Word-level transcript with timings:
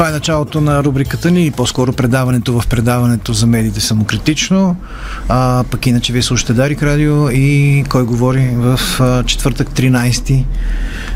Това 0.00 0.08
е 0.08 0.12
началото 0.12 0.60
на 0.60 0.84
рубриката 0.84 1.30
ни 1.30 1.46
и 1.46 1.50
по-скоро 1.50 1.92
предаването 1.92 2.60
в 2.60 2.66
предаването 2.66 3.32
за 3.32 3.46
медиите 3.46 3.80
самокритично. 3.80 4.76
А, 5.28 5.64
пък 5.70 5.86
иначе 5.86 6.12
вие 6.12 6.22
слушате 6.22 6.52
Дарик 6.52 6.82
Радио 6.82 7.30
и 7.30 7.84
кой 7.88 8.04
говори 8.04 8.50
в 8.54 8.80
а, 9.00 9.24
четвъртък 9.24 9.70
13 9.70 10.44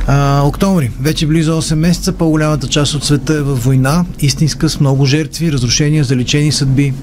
а, 0.06 0.42
октомври. 0.44 0.90
Вече 1.00 1.26
близо 1.26 1.62
8 1.62 1.74
месеца 1.74 2.12
по-голямата 2.12 2.68
част 2.68 2.94
от 2.94 3.04
света 3.04 3.34
е 3.34 3.42
във 3.42 3.64
война, 3.64 4.04
истинска 4.20 4.68
с 4.68 4.80
много 4.80 5.06
жертви, 5.06 5.52
разрушения, 5.52 6.04
заличени 6.04 6.52
съдби, 6.52 6.94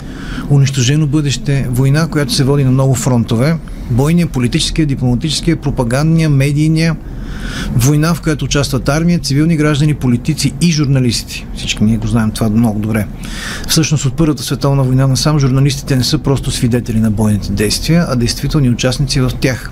унищожено 0.50 1.08
бъдеще, 1.08 1.68
война, 1.70 2.08
която 2.08 2.34
се 2.34 2.44
води 2.44 2.64
на 2.64 2.72
много 2.72 2.96
фронтове. 2.96 3.58
Бойния, 3.92 4.28
политическия, 4.28 4.86
дипломатическия, 4.86 5.56
пропагандния, 5.56 6.30
медийния, 6.30 6.96
Война, 7.76 8.14
в 8.14 8.22
която 8.22 8.46
участват 8.46 8.90
армия, 8.90 9.20
цивилни 9.20 9.58
граждани, 9.58 9.94
политици 9.94 10.54
и 10.62 10.72
журналисти. 10.72 11.46
Всички 11.56 11.84
ние 11.84 11.98
го 11.98 12.08
знаем 12.08 12.32
това 12.32 12.50
много 12.50 12.80
добре. 12.80 13.08
Всъщност 13.68 14.06
от 14.06 14.14
Първата 14.14 14.44
световна 14.44 14.84
война 14.84 15.08
насам 15.08 15.40
журналистите 15.40 15.96
не 15.96 16.04
са 16.04 16.18
просто 16.18 16.52
свидетели 16.52 17.00
на 17.00 17.12
бойните 17.12 17.52
действия, 17.52 18.06
а 18.10 18.16
действителни 18.16 18.70
участници 18.70 19.22
в 19.22 19.32
тях. 19.40 19.72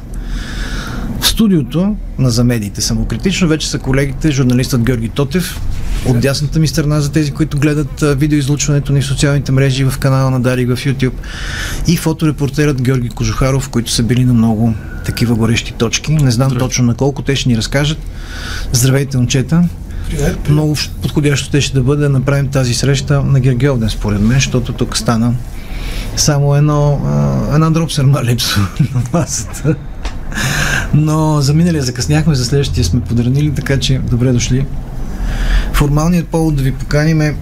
В 1.20 1.28
студиото 1.28 1.96
на 2.20 2.30
замедиите 2.30 2.82
самокритично 2.82 3.48
вече 3.48 3.70
са 3.70 3.80
колегите 3.80 4.32
журналистът 4.32 4.84
Георги 4.84 5.10
Тотев, 5.10 5.62
от 6.06 6.20
дясната 6.20 6.60
ми 6.60 6.68
страна 6.68 7.02
за 7.02 7.12
тези, 7.12 7.32
които 7.32 7.58
гледат 7.58 8.04
видеоизлучването 8.20 8.94
ни 8.94 9.02
в 9.02 9.06
социалните 9.06 9.52
мрежи 9.52 9.84
в 9.84 9.98
канала 10.00 10.32
на 10.32 10.40
Дарик 10.40 10.70
в 10.70 10.86
YouTube 10.86 11.14
и 11.88 11.98
фоторепортерът 11.98 12.82
Георги 12.82 13.10
Кожухаров, 13.10 13.70
които 13.70 13.92
са 13.92 14.04
били 14.04 14.26
на 14.26 14.34
много 14.34 14.74
такива 15.06 15.36
горещи 15.36 15.74
точки. 15.74 16.12
Не 16.12 16.32
знам 16.32 16.50
Здравей. 16.50 16.68
точно 16.68 16.86
на 16.86 16.96
колко 16.96 17.22
те 17.22 17.36
ще 17.36 17.50
ни 17.50 17.58
разкажат. 17.58 17.98
Здравейте, 18.74 19.18
момчета. 19.18 19.64
Привет. 20.10 20.50
Много 20.50 20.76
подходящо 21.02 21.50
те 21.50 21.62
ще 21.62 21.74
да 21.74 21.82
бъде 21.84 22.04
да 22.04 22.10
направим 22.10 22.48
тази 22.48 22.74
среща 22.74 23.24
на 23.24 23.40
Гергиовден, 23.40 23.90
според 23.90 24.22
мен, 24.22 24.38
защото 24.38 24.74
тук 24.74 24.98
стана 24.98 25.34
само 26.16 26.56
едно, 26.56 27.02
една 27.54 27.70
дропсерна 27.70 28.24
липсва 28.24 28.68
на 28.94 29.02
масата. 29.14 29.76
Но 30.94 31.42
за 31.42 31.54
миналия 31.54 31.84
закъсняхме, 31.84 32.36
за 32.36 32.46
следващия 32.46 32.84
сме 32.84 33.02
подранили, 33.02 33.54
така 33.54 33.80
че 33.80 34.00
добре 34.10 34.32
дошли. 34.32 34.66
Формалният 35.74 36.28
повод 36.28 36.56
да 36.56 36.64
ви 36.64 36.74
поканим 36.74 37.22
е, 37.22 37.36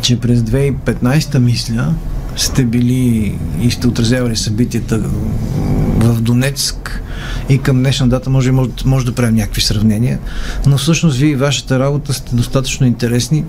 че 0.00 0.20
през 0.20 0.40
2015 0.40 1.38
мисля, 1.38 1.94
сте 2.36 2.64
били 2.64 3.34
и 3.60 3.70
сте 3.70 3.86
отразявали 3.86 4.36
събитията 4.36 4.98
в 5.98 6.20
Донецк 6.20 7.02
и 7.48 7.58
към 7.58 7.76
днешна 7.76 8.08
дата 8.08 8.30
може, 8.30 8.52
може, 8.52 8.70
може 8.84 9.06
да 9.06 9.12
правим 9.12 9.34
някакви 9.34 9.60
сравнения, 9.60 10.18
но 10.66 10.78
всъщност 10.78 11.18
вие 11.18 11.30
и 11.30 11.36
вашата 11.36 11.78
работа 11.78 12.12
сте 12.12 12.36
достатъчно 12.36 12.86
интересни 12.86 13.44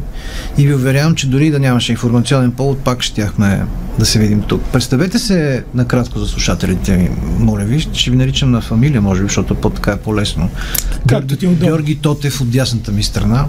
и 0.58 0.68
ви 0.68 0.74
уверявам, 0.74 1.16
че 1.16 1.28
дори 1.28 1.52
да 1.52 1.60
нямаше 1.60 1.92
информационен 1.92 2.52
повод, 2.52 2.80
пак 2.80 3.02
щяхме 3.02 3.66
да 4.00 4.06
се 4.06 4.20
видим 4.20 4.42
тук. 4.42 4.64
Представете 4.64 5.20
се 5.20 5.64
накратко 5.74 6.20
за 6.20 6.28
слушателите 6.28 6.98
ми, 6.98 7.10
моля 7.40 7.64
ви, 7.64 7.80
ще 7.94 8.12
ви 8.12 8.18
наричам 8.18 8.52
на 8.52 8.62
фамилия, 8.62 9.02
може 9.02 9.22
би, 9.22 9.28
защото 9.28 9.56
по-така 9.56 9.92
е 9.92 9.98
по-лесно. 9.98 10.50
Както 11.08 11.36
ти 11.36 11.46
е 11.46 11.50
Георги 11.50 11.96
Тотев 11.96 12.42
от 12.42 12.50
дясната 12.50 12.92
ми 12.92 13.04
страна. 13.04 13.46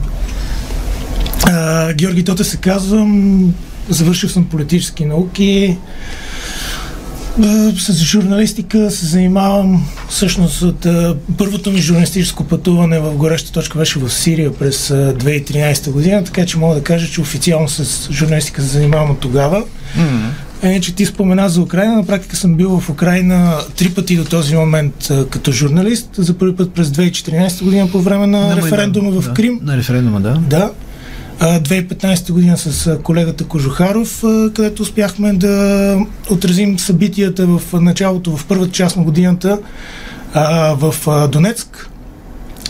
А, 1.46 1.92
Георги 1.92 2.24
Тотев 2.24 2.46
се 2.46 2.56
казвам, 2.56 3.54
завършил 3.94 4.28
съм 4.28 4.44
политически 4.44 5.04
науки, 5.04 5.76
с 7.78 8.04
журналистика 8.04 8.90
се 8.90 9.06
занимавам 9.06 9.88
всъщност 10.08 10.62
от 10.62 10.86
първото 11.38 11.70
ми 11.70 11.80
журналистическо 11.80 12.44
пътуване 12.44 13.00
в 13.00 13.14
гореща 13.14 13.52
точка 13.52 13.78
беше 13.78 13.98
в 13.98 14.10
Сирия 14.10 14.54
през 14.54 14.88
2013 14.88 15.90
година, 15.90 16.24
така 16.24 16.46
че 16.46 16.58
мога 16.58 16.74
да 16.74 16.82
кажа, 16.82 17.06
че 17.06 17.20
официално 17.20 17.68
с 17.68 18.12
журналистика 18.12 18.62
се 18.62 18.68
занимавам 18.68 19.10
от 19.10 19.20
тогава. 19.20 19.64
Mm-hmm. 19.98 20.30
Е, 20.62 20.80
че 20.80 20.94
ти 20.94 21.06
спомена 21.06 21.48
за 21.48 21.60
Украина. 21.60 21.96
На 21.96 22.06
практика 22.06 22.36
съм 22.36 22.54
бил 22.54 22.80
в 22.80 22.90
Украина 22.90 23.58
три 23.76 23.90
пъти 23.90 24.16
до 24.16 24.24
този 24.24 24.56
момент 24.56 25.08
като 25.30 25.52
журналист. 25.52 26.08
За 26.16 26.38
първи 26.38 26.56
път 26.56 26.74
през 26.74 26.88
2014 26.88 27.64
година 27.64 27.88
по 27.92 28.00
време 28.00 28.26
на, 28.26 28.40
на 28.40 28.56
референдума 28.56 29.10
в 29.10 29.28
да, 29.28 29.34
Крим. 29.34 29.60
На 29.62 29.76
референдума, 29.76 30.20
да. 30.20 30.34
Да. 30.48 30.70
2015 31.40 32.32
година 32.32 32.58
с 32.58 32.98
колегата 33.02 33.44
Кожухаров, 33.44 34.20
където 34.54 34.82
успяхме 34.82 35.32
да 35.32 35.96
отразим 36.30 36.78
събитията 36.78 37.46
в 37.46 37.80
началото, 37.80 38.36
в 38.36 38.46
първата 38.46 38.72
част 38.72 38.96
на 38.96 39.02
годината 39.02 39.58
в 40.74 40.94
Донецк 41.32 41.90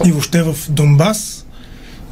и 0.06 0.12
въобще 0.12 0.42
в 0.42 0.56
Донбас. 0.68 1.46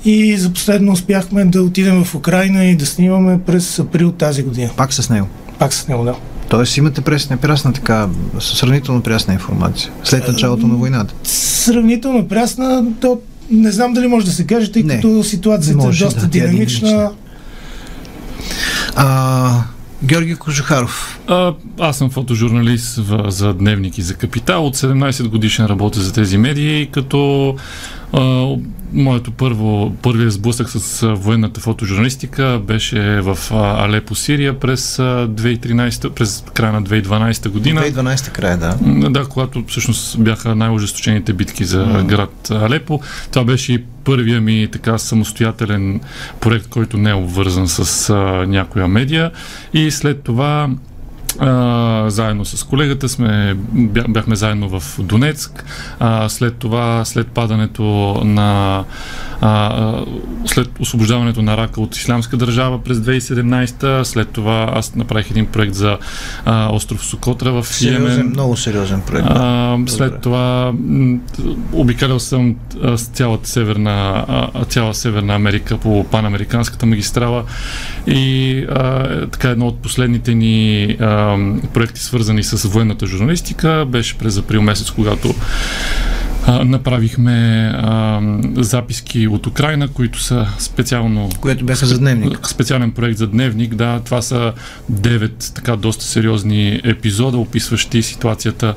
И 0.04 0.36
за 0.36 0.52
последно 0.52 0.92
успяхме 0.92 1.44
да 1.44 1.62
отидем 1.62 2.04
в 2.04 2.14
Украина 2.14 2.64
и 2.64 2.76
да 2.76 2.86
снимаме 2.86 3.41
през 3.47 3.78
април 3.78 4.12
тази 4.12 4.42
година. 4.42 4.70
Пак 4.76 4.92
с 4.92 5.10
него? 5.10 5.26
Пак 5.58 5.74
с 5.74 5.88
него, 5.88 6.04
да. 6.04 6.14
Тоест 6.48 6.76
имате 6.76 7.00
пресна, 7.00 7.36
прясна 7.36 7.72
така, 7.72 8.08
сравнително 8.41 9.02
прясна 9.02 9.34
информация 9.34 9.92
след 10.04 10.28
началото 10.28 10.66
на 10.66 10.76
войната? 10.76 11.14
Сравнително 11.24 12.28
прясна, 12.28 12.84
то 13.00 13.20
не 13.50 13.72
знам 13.72 13.94
дали 13.94 14.06
може 14.06 14.26
да 14.26 14.32
се 14.32 14.47
каже, 14.47 14.72
тъй 14.72 14.86
като 14.86 15.25
ситуацията 15.25 15.86
е 15.86 15.91
доста 15.91 16.20
да, 16.20 16.26
е 16.26 16.28
динамична. 16.28 17.10
А, 18.97 19.62
Георги 20.03 20.34
Кожухаров. 20.34 21.20
А, 21.26 21.54
аз 21.78 21.98
съм 21.98 22.10
фотожурналист 22.10 22.97
в, 22.97 23.31
за 23.31 23.54
Дневник 23.54 23.98
и 23.98 24.03
за 24.03 24.14
Капитал. 24.14 24.66
От 24.66 24.76
17 24.76 25.28
годишен 25.28 25.66
работя 25.66 26.00
за 26.00 26.12
тези 26.12 26.38
медии, 26.38 26.88
като 26.92 27.54
а, 28.12 28.46
моето 28.92 29.30
първо, 29.30 29.92
първият 30.02 30.32
сблъсък 30.32 30.69
с 30.70 31.06
военната 31.14 31.60
фотожурналистика 31.60 32.60
беше 32.66 33.20
в 33.20 33.38
Алепо, 33.52 34.14
Сирия 34.14 34.60
през 34.60 34.96
2013, 34.96 36.10
през 36.10 36.44
края 36.54 36.72
на 36.72 36.82
2012 36.82 37.48
година. 37.48 37.80
2012 37.80 38.30
края, 38.30 38.56
да. 38.56 38.76
Да, 39.10 39.24
когато 39.24 39.64
всъщност 39.66 40.22
бяха 40.22 40.54
най-ожесточените 40.54 41.32
битки 41.32 41.64
за 41.64 41.86
mm. 41.86 42.06
град 42.06 42.50
Алепо. 42.50 43.00
Това 43.30 43.44
беше 43.44 43.72
и 43.72 43.84
първия 44.04 44.41
ми 44.41 44.68
така 44.72 44.98
самостоятелен 44.98 46.00
проект, 46.41 46.68
който 46.68 46.97
не 46.97 47.10
е 47.10 47.14
обвързан 47.14 47.68
с 47.68 48.10
а, 48.10 48.14
някоя 48.47 48.88
медия. 48.88 49.30
И 49.74 49.91
след 49.91 50.22
това 50.22 50.68
а, 51.39 52.05
заедно 52.11 52.44
с 52.44 52.65
колегата 52.65 53.09
сме, 53.09 53.56
бяхме 54.09 54.37
заедно 54.37 54.81
в 54.81 55.03
Донецк. 55.03 55.65
А, 56.00 56.28
след 56.28 56.56
това, 56.56 57.05
след 57.05 57.27
падането 57.27 57.83
на 58.25 58.84
а, 59.41 60.05
след 60.47 60.71
освобождаването 60.81 61.43
на 61.43 61.56
Рака 61.56 61.81
от 61.81 61.97
Ислямска 61.97 62.37
държава 62.37 62.83
през 62.83 62.99
2017, 62.99 64.03
след 64.03 64.28
това 64.28 64.71
аз 64.75 64.94
направих 64.94 65.31
един 65.31 65.47
проект 65.47 65.75
за 65.75 65.99
а, 66.44 66.71
остров 66.72 67.05
Сокотра 67.05 67.53
в 67.53 67.66
сериозен, 67.66 68.10
Йемен. 68.10 68.28
Много 68.28 68.56
сериозен 68.56 69.00
проект. 69.00 69.28
А, 69.31 69.78
след 69.87 70.21
това 70.21 70.72
обикалял 71.72 72.19
съм 72.19 72.56
с 72.97 73.05
цялата 73.05 73.49
северна, 73.49 74.25
а, 74.28 74.65
цяла 74.65 74.95
Северна 74.95 75.34
Америка 75.34 75.78
по 75.78 76.05
панамериканската 76.05 76.87
магистрала 76.87 77.45
и 78.06 78.59
а, 78.71 79.27
така 79.27 79.50
едно 79.50 79.66
от 79.66 79.78
последните 79.78 80.34
ни 80.34 80.97
а, 81.00 81.28
проекти 81.75 82.00
свързани 82.00 82.43
с 82.43 82.69
военната 82.69 83.06
журналистика 83.06 83.87
беше 83.89 84.19
през 84.19 84.39
април 84.39 84.62
месец, 84.62 84.91
когато 84.91 85.34
а, 86.47 86.65
направихме 86.65 87.71
а, 87.75 88.21
записки 88.56 89.28
от 89.28 89.47
Украина, 89.47 89.89
които 89.89 90.22
са 90.22 90.47
специално... 90.59 91.28
Което 91.41 91.65
бяха 91.65 91.87
за 91.87 91.99
дневник. 91.99 92.49
Специален 92.49 92.91
проект 92.91 93.19
за 93.19 93.27
дневник, 93.27 93.75
да. 93.75 94.00
Това 94.05 94.22
са 94.22 94.53
девет 94.89 95.53
така 95.55 95.77
доста 95.77 96.05
сериозни 96.05 96.80
епизода, 96.84 97.39
описващи 97.39 98.03
ситуацията 98.03 98.74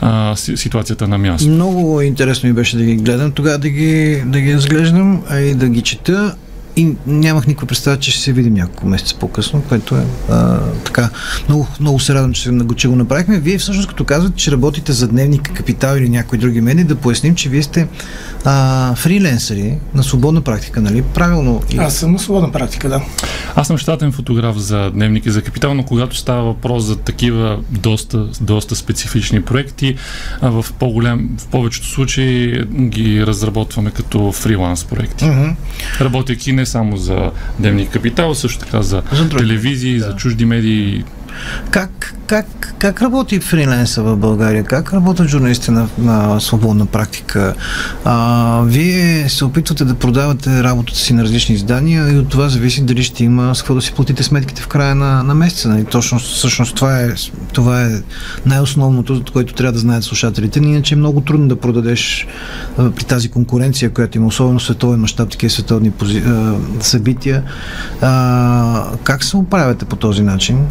а, 0.00 0.36
ситуацията 0.36 1.08
на 1.08 1.18
място. 1.18 1.48
Много 1.48 2.00
интересно 2.00 2.48
ми 2.48 2.52
беше 2.52 2.76
да 2.76 2.84
ги 2.84 2.96
гледам, 2.96 3.32
тогава 3.32 3.58
да 3.58 3.68
ги, 3.68 4.22
да 4.26 4.40
ги 4.40 4.54
разглеждам, 4.54 5.22
а 5.28 5.38
и 5.40 5.54
да 5.54 5.68
ги 5.68 5.82
чета 5.82 6.34
и 6.80 6.96
нямах 7.06 7.46
никаква 7.46 7.66
представа, 7.66 7.96
че 7.98 8.10
ще 8.10 8.20
се 8.20 8.32
видим 8.32 8.54
няколко 8.54 8.86
месеца 8.86 9.14
по-късно, 9.20 9.62
което 9.68 9.96
е 9.96 10.04
а, 10.30 10.60
така. 10.84 11.10
Много, 11.48 11.68
много 11.80 12.00
се 12.00 12.14
радвам, 12.14 12.32
че, 12.32 12.50
че 12.76 12.88
го 12.88 12.96
направихме. 12.96 13.38
Вие 13.38 13.58
всъщност 13.58 13.88
като 13.88 14.04
казвате, 14.04 14.36
че 14.36 14.52
работите 14.52 14.92
за 14.92 15.08
дневник 15.08 15.42
Капитал 15.42 15.96
или 15.96 16.08
някои 16.08 16.38
други 16.38 16.60
медии, 16.60 16.84
да 16.84 16.94
поясним, 16.94 17.34
че 17.34 17.48
вие 17.48 17.62
сте 17.62 17.88
а, 18.44 18.94
фриленсъри 18.94 19.78
на 19.94 20.02
свободна 20.02 20.40
практика, 20.40 20.80
нали? 20.80 21.02
Правилно. 21.02 21.62
Аз 21.78 21.94
съм 21.96 22.12
на 22.12 22.18
свободна 22.18 22.52
практика, 22.52 22.88
да. 22.88 23.02
Аз 23.54 23.66
съм 23.66 23.78
щатен 23.78 24.12
фотограф 24.12 24.56
за 24.56 24.90
дневник 24.90 25.26
и 25.26 25.30
за 25.30 25.42
Капитал, 25.42 25.74
но 25.74 25.84
когато 25.84 26.16
става 26.16 26.42
въпрос 26.42 26.84
за 26.84 26.96
такива 26.96 27.58
доста, 27.70 28.28
доста 28.40 28.76
специфични 28.76 29.42
проекти, 29.42 29.96
а 30.40 30.50
в, 30.50 30.66
по-голям, 30.78 31.30
в 31.38 31.46
повечето 31.46 31.86
случаи 31.86 32.64
ги 32.64 33.26
разработваме 33.26 33.90
като 33.90 34.32
фриланс 34.32 34.84
проекти. 34.84 35.24
Uh-huh. 35.24 35.54
Работейки 36.00 36.52
не 36.52 36.66
само 36.70 36.96
за 36.96 37.30
Дневник 37.58 37.90
Капитал, 37.90 38.34
също 38.34 38.58
така 38.58 38.82
за, 38.82 39.02
за 39.12 39.28
телевизии, 39.28 39.98
да. 39.98 40.04
за 40.04 40.16
чужди 40.16 40.44
медии 40.44 41.04
Как, 41.70 42.14
как, 42.26 42.74
как 42.78 43.02
работи 43.02 43.40
фриленса 43.40 44.02
в 44.02 44.16
България? 44.16 44.64
Как 44.64 44.92
работят 44.92 45.28
журналисти 45.28 45.70
на, 45.70 45.88
на 45.98 46.40
свободна 46.40 46.86
практика? 46.86 47.54
А, 48.04 48.62
вие 48.64 49.28
се 49.28 49.44
опитвате 49.44 49.84
да 49.84 49.94
продавате 49.94 50.62
работата 50.62 50.98
си 50.98 51.12
на 51.12 51.22
различни 51.22 51.54
издания 51.54 52.12
и 52.12 52.18
от 52.18 52.28
това 52.28 52.48
зависи 52.48 52.82
дали 52.82 53.02
ще 53.02 53.24
има 53.24 53.54
с 53.54 53.58
какво 53.58 53.74
да 53.74 53.82
си 53.82 53.92
платите 53.92 54.22
сметките 54.22 54.62
в 54.62 54.68
края 54.68 54.94
на, 54.94 55.22
на 55.22 55.34
месеца. 55.34 55.68
Нали? 55.68 55.84
Точно, 55.84 56.18
всъщност 56.18 56.76
това 56.76 57.00
е, 57.00 57.08
това 57.52 57.82
е 57.82 57.90
най-основното, 58.46 59.22
което 59.32 59.54
трябва 59.54 59.72
да 59.72 59.78
знаят 59.78 60.04
слушателите. 60.04 60.58
Иначе 60.58 60.94
е 60.94 60.98
много 60.98 61.20
трудно 61.20 61.48
да 61.48 61.56
продадеш 61.56 62.26
а, 62.78 62.90
при 62.90 63.04
тази 63.04 63.28
конкуренция, 63.28 63.90
която 63.90 64.18
има 64.18 64.26
особено 64.26 64.60
световен 64.60 65.00
мащаб, 65.00 65.30
такива 65.30 65.50
световни 65.50 65.90
пози, 65.90 66.18
а, 66.18 66.54
събития. 66.80 67.42
А, 68.00 68.84
как 69.04 69.24
се 69.24 69.36
оправяте 69.36 69.84
по 69.84 69.96
този 69.96 70.22
начин? 70.22 70.66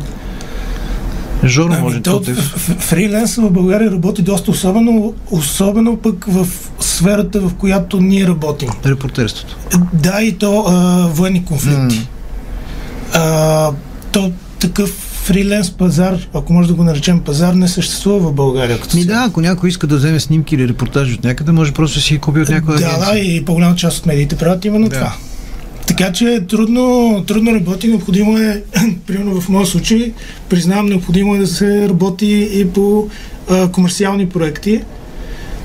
Жоро, 1.45 1.73
Ами, 1.73 1.81
може 1.81 2.01
то, 2.01 2.19
да 2.19 2.35
фриленс 2.79 3.35
в 3.35 3.51
България 3.51 3.91
работи 3.91 4.21
доста 4.21 4.51
особено, 4.51 5.13
особено 5.31 5.97
пък 5.97 6.25
в 6.27 6.47
сферата, 6.79 7.39
в 7.39 7.53
която 7.53 8.01
ние 8.01 8.27
работим. 8.27 8.69
репортерството. 8.85 9.57
Да, 9.93 10.21
и 10.21 10.31
то 10.31 10.65
а, 10.67 10.73
военни 11.07 11.45
конфликти. 11.45 12.07
А, 13.13 13.71
то 14.11 14.31
такъв 14.59 14.89
фриленс 15.23 15.71
пазар, 15.71 16.17
ако 16.33 16.53
може 16.53 16.67
да 16.67 16.73
го 16.73 16.83
наречем 16.83 17.19
пазар, 17.19 17.53
не 17.53 17.67
съществува 17.67 18.19
в 18.19 18.33
България. 18.33 18.79
Като 18.79 18.97
Ми 18.97 19.05
да, 19.05 19.25
ако 19.27 19.41
някой 19.41 19.69
иска 19.69 19.87
да 19.87 19.97
вземе 19.97 20.19
снимки 20.19 20.55
или 20.55 20.67
репортажи 20.67 21.13
от 21.13 21.23
някъде, 21.23 21.51
може 21.51 21.71
просто 21.71 21.97
да 21.97 22.01
си 22.01 22.13
ги 22.13 22.19
купи 22.19 22.39
от 22.39 22.49
някоя 22.49 22.77
Да, 22.77 22.85
агенция. 22.85 23.13
да, 23.13 23.19
и 23.19 23.45
по-голяма 23.45 23.75
част 23.75 23.97
от 23.97 24.05
медиите 24.05 24.35
правят 24.35 24.65
именно 24.65 24.89
Да. 24.89 24.95
това. 24.95 25.13
Така 25.89 26.11
че 26.11 26.25
е 26.25 26.41
трудно, 26.41 27.23
трудно 27.27 27.55
работи, 27.55 27.87
необходимо 27.87 28.37
е, 28.37 28.63
примерно 29.07 29.41
в 29.41 29.49
моя 29.49 29.65
случай, 29.65 30.13
признавам, 30.49 30.85
необходимо 30.85 31.35
е 31.35 31.37
да 31.37 31.47
се 31.47 31.89
работи 31.89 32.49
и 32.53 32.69
по 32.69 33.09
а, 33.49 33.71
комерциални 33.71 34.29
проекти. 34.29 34.81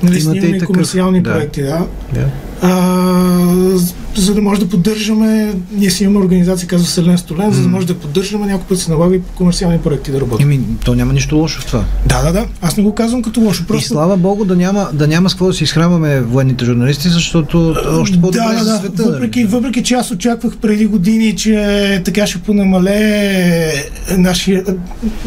Нали, 0.03 0.21
снимаме 0.21 0.47
и 0.47 0.53
такъв, 0.53 0.67
комерциални 0.67 1.23
да. 1.23 1.33
проекти, 1.33 1.63
да. 1.63 1.87
Да. 2.15 2.29
А, 2.63 3.79
за 4.17 4.35
да 4.35 4.43
може 4.43 4.61
да 4.61 4.69
поддържаме, 4.69 5.55
ние 5.73 5.91
си 5.91 6.05
имаме 6.05 6.19
организация, 6.19 6.69
казва 6.69 6.87
Селен 6.87 7.19
Столен, 7.19 7.53
за 7.53 7.63
да 7.63 7.69
може 7.69 7.87
да 7.87 7.95
поддържаме, 7.95 8.47
някой 8.47 8.67
път 8.69 8.79
се 8.79 8.91
налага 8.91 9.17
и 9.17 9.21
по 9.21 9.33
комерциални 9.33 9.79
проекти 9.79 10.11
да 10.11 10.21
работим. 10.21 10.51
Еми, 10.51 10.61
то 10.85 10.95
няма 10.95 11.13
нищо 11.13 11.37
лошо 11.37 11.61
в 11.61 11.67
това. 11.67 11.85
Да, 12.07 12.23
да, 12.23 12.33
да. 12.33 12.47
Аз 12.63 12.77
не 12.77 12.83
го 12.83 12.95
казвам 12.95 13.23
като 13.23 13.41
лошо. 13.41 13.63
И 13.63 13.67
Просто 13.67 13.89
слава 13.89 14.17
Богу 14.17 14.45
да 14.45 14.57
няма, 14.57 14.89
да 14.93 15.09
няма 15.09 15.31
с 15.31 15.35
какво 15.35 15.47
да 15.47 15.53
си 15.53 15.65
изхранваме 15.65 16.21
военните 16.21 16.65
журналисти, 16.65 17.09
защото 17.09 17.75
още 17.89 18.21
по-добре 18.21 18.39
да, 18.39 18.53
да, 18.53 18.65
за 18.65 18.73
да. 18.73 18.79
света. 18.79 19.03
Въпреки, 19.03 19.41
нали? 19.45 19.53
въпреки, 19.53 19.83
че 19.83 19.95
аз 19.95 20.11
очаквах 20.11 20.57
преди 20.57 20.87
години, 20.87 21.37
че 21.37 22.03
така 22.05 22.27
ще 22.27 22.39
понамале 22.39 23.73
нашия, 24.19 24.65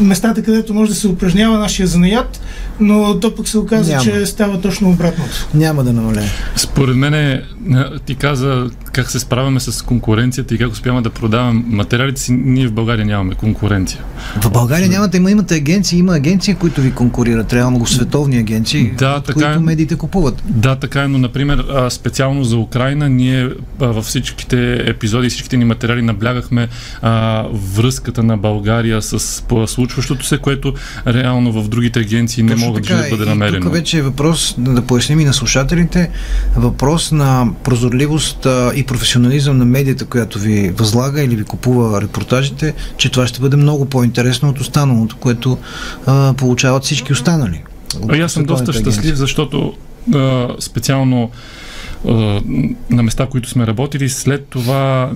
местата, 0.00 0.42
където 0.42 0.74
може 0.74 0.90
да 0.90 0.96
се 0.96 1.08
упражнява 1.08 1.58
нашия 1.58 1.86
занаят, 1.86 2.40
но 2.80 3.20
то 3.20 3.34
пък 3.34 3.48
се 3.48 3.58
оказа, 3.58 3.92
Няма. 3.92 4.04
че 4.04 4.26
става 4.26 4.60
точно 4.60 4.90
обратното. 4.90 5.48
Няма 5.54 5.84
да 5.84 5.92
намалее. 5.92 6.28
Според 6.56 6.96
мен 6.96 7.14
е, 7.14 7.42
ти 8.06 8.14
каза 8.14 8.70
week. 8.78 8.87
Как 8.98 9.10
се 9.10 9.20
справяме 9.20 9.60
с 9.60 9.84
конкуренцията 9.84 10.54
и 10.54 10.58
как 10.58 10.72
успяваме 10.72 11.02
да 11.02 11.10
продаваме 11.10 11.62
материалите 11.66 12.20
си. 12.20 12.32
Ние 12.32 12.66
в 12.66 12.72
България 12.72 13.06
нямаме 13.06 13.34
конкуренция. 13.34 14.00
В 14.42 14.50
България 14.50 14.88
нямате, 14.88 15.16
има, 15.16 15.30
имате 15.30 15.54
агенции, 15.54 15.98
има 15.98 16.14
агенции, 16.16 16.54
които 16.54 16.80
ви 16.80 16.92
конкурират, 16.92 17.52
реално 17.52 17.86
световни 17.86 18.38
агенции, 18.38 18.92
Да, 18.98 19.14
от 19.14 19.24
така 19.24 19.34
които 19.34 19.48
е. 19.48 19.58
медиите 19.58 19.96
купуват. 19.96 20.42
Да, 20.44 20.76
така 20.76 21.02
е, 21.02 21.08
но 21.08 21.18
например 21.18 21.64
специално 21.90 22.44
за 22.44 22.56
Украина 22.56 23.08
ние 23.08 23.50
във 23.78 24.04
всичките 24.04 24.74
епизоди, 24.90 25.28
всичките 25.28 25.56
ни 25.56 25.64
материали 25.64 26.02
наблягахме 26.02 26.68
а, 27.02 27.44
връзката 27.52 28.22
на 28.22 28.36
България 28.36 29.02
с 29.02 29.42
случващото 29.66 30.26
се, 30.26 30.38
което 30.38 30.74
реално 31.06 31.52
в 31.52 31.68
другите 31.68 32.00
агенции 32.00 32.42
не 32.42 32.52
Точно 32.52 32.66
могат 32.66 32.82
така 32.82 32.96
да 32.96 33.06
е. 33.06 33.10
бъде 33.10 33.24
намерено. 33.24 33.64
Тук 33.64 33.72
вече 33.72 33.98
е 33.98 34.02
въпрос, 34.02 34.54
да 34.58 34.82
поясним 34.82 35.20
и 35.20 35.24
на 35.24 35.32
слушателите, 35.32 36.10
въпрос 36.56 37.12
на 37.12 37.46
прозорливост 37.64 38.46
и 38.74 38.84
професионализъм 38.88 39.58
на 39.58 39.64
медията, 39.64 40.04
която 40.04 40.38
ви 40.38 40.70
възлага 40.70 41.22
или 41.22 41.36
ви 41.36 41.44
купува 41.44 42.02
репортажите, 42.02 42.74
че 42.96 43.10
това 43.10 43.26
ще 43.26 43.40
бъде 43.40 43.56
много 43.56 43.84
по-интересно 43.84 44.48
от 44.48 44.60
останалото, 44.60 45.16
което 45.16 45.58
а, 46.06 46.34
получават 46.36 46.84
всички 46.84 47.12
останали. 47.12 47.62
аз 48.22 48.32
съм 48.32 48.44
доста 48.44 48.72
щастлив, 48.72 49.14
защото 49.14 49.72
а, 50.14 50.48
специално 50.58 51.30
а, 52.08 52.12
на 52.90 53.02
места, 53.02 53.26
които 53.26 53.48
сме 53.48 53.66
работили, 53.66 54.08
след 54.08 54.46
това 54.46 55.10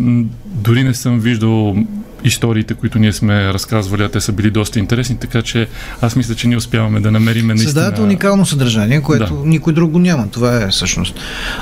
дори 0.45 0.85
не 0.85 0.95
съм 0.95 1.21
виждал 1.21 1.77
историите, 2.25 2.75
които 2.75 2.99
ние 2.99 3.13
сме 3.13 3.53
разказвали, 3.53 4.03
а 4.03 4.09
те 4.09 4.21
са 4.21 4.33
били 4.33 4.51
доста 4.51 4.79
интересни, 4.79 5.17
така 5.17 5.43
че 5.43 5.69
аз 6.01 6.17
мисля, 6.17 6.35
че 6.35 6.49
ние 6.49 6.57
успяваме 6.57 7.01
да 7.01 7.11
намерим 7.11 7.47
наистина... 7.47 7.73
Създават 7.73 7.99
уникално 7.99 8.47
съдържание, 8.47 9.01
което 9.01 9.35
Да. 9.35 9.49
никой 9.49 9.73
друг 9.73 9.91
го 9.91 9.99
няма. 9.99 10.29
Това 10.29 10.63
е 10.63 10.69
всъщност. 10.69 11.15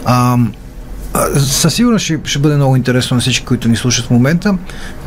А, 0.05 0.39
със 1.39 1.75
сигурност 1.75 2.05
ще, 2.05 2.21
ще 2.25 2.39
бъде 2.39 2.57
много 2.57 2.77
интересно 2.77 3.15
на 3.15 3.21
всички, 3.21 3.45
които 3.45 3.69
ни 3.69 3.77
слушат 3.77 4.07
в 4.07 4.11
момента. 4.11 4.59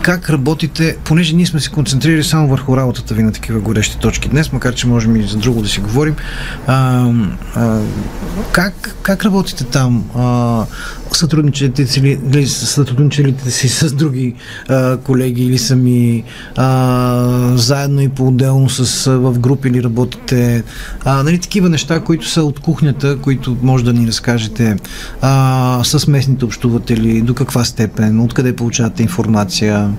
Как 0.02 0.30
работите, 0.30 0.98
понеже 1.04 1.36
ние 1.36 1.46
сме 1.46 1.60
се 1.60 1.70
концентрирали 1.70 2.24
само 2.24 2.48
върху 2.48 2.78
работата 2.78 3.14
ви 3.14 3.24
на 3.24 3.32
такива 3.32 3.60
горещи 3.60 3.98
точки 3.98 4.30
днес, 4.30 4.52
макар 4.52 4.74
че 4.74 4.88
можем 4.88 5.16
и 5.16 5.28
за 5.28 5.38
друго 5.38 5.62
да 5.62 5.68
си 5.68 5.80
говорим. 5.80 6.16
А, 6.68 7.08
а, 7.56 7.80
как, 8.52 8.96
как 9.02 9.26
работите 9.26 9.64
там? 9.64 10.04
А, 10.16 10.66
сътрудничате 11.18 11.88
си 11.88 12.02
ли, 12.02 12.20
ли 12.34 12.48
сътрудничате 12.48 13.52
си 13.52 13.70
с 13.70 13.94
други 13.94 14.36
а, 14.70 14.98
колеги 14.98 15.46
или 15.46 15.58
сами 15.58 16.24
а, 16.56 17.54
заедно 17.56 18.02
и 18.02 18.10
по-отделно 18.10 18.70
с, 18.70 19.08
а, 19.08 19.18
в 19.20 19.40
групи 19.40 19.68
или 19.68 19.84
работите? 19.84 20.64
А, 21.06 21.24
нали, 21.24 21.40
такива 21.40 21.70
неща, 21.70 22.00
които 22.00 22.30
са 22.30 22.44
от 22.44 22.60
кухнята, 22.60 23.18
които 23.18 23.58
може 23.62 23.84
да 23.84 23.94
ни 23.94 24.08
разкажете 24.08 24.76
а, 25.22 25.82
с 25.84 26.08
местните 26.08 26.46
общуватели, 26.46 27.22
до 27.22 27.34
каква 27.34 27.64
степен, 27.64 28.20
откъде 28.20 28.56
получавате 28.56 29.04
информация? 29.04 29.90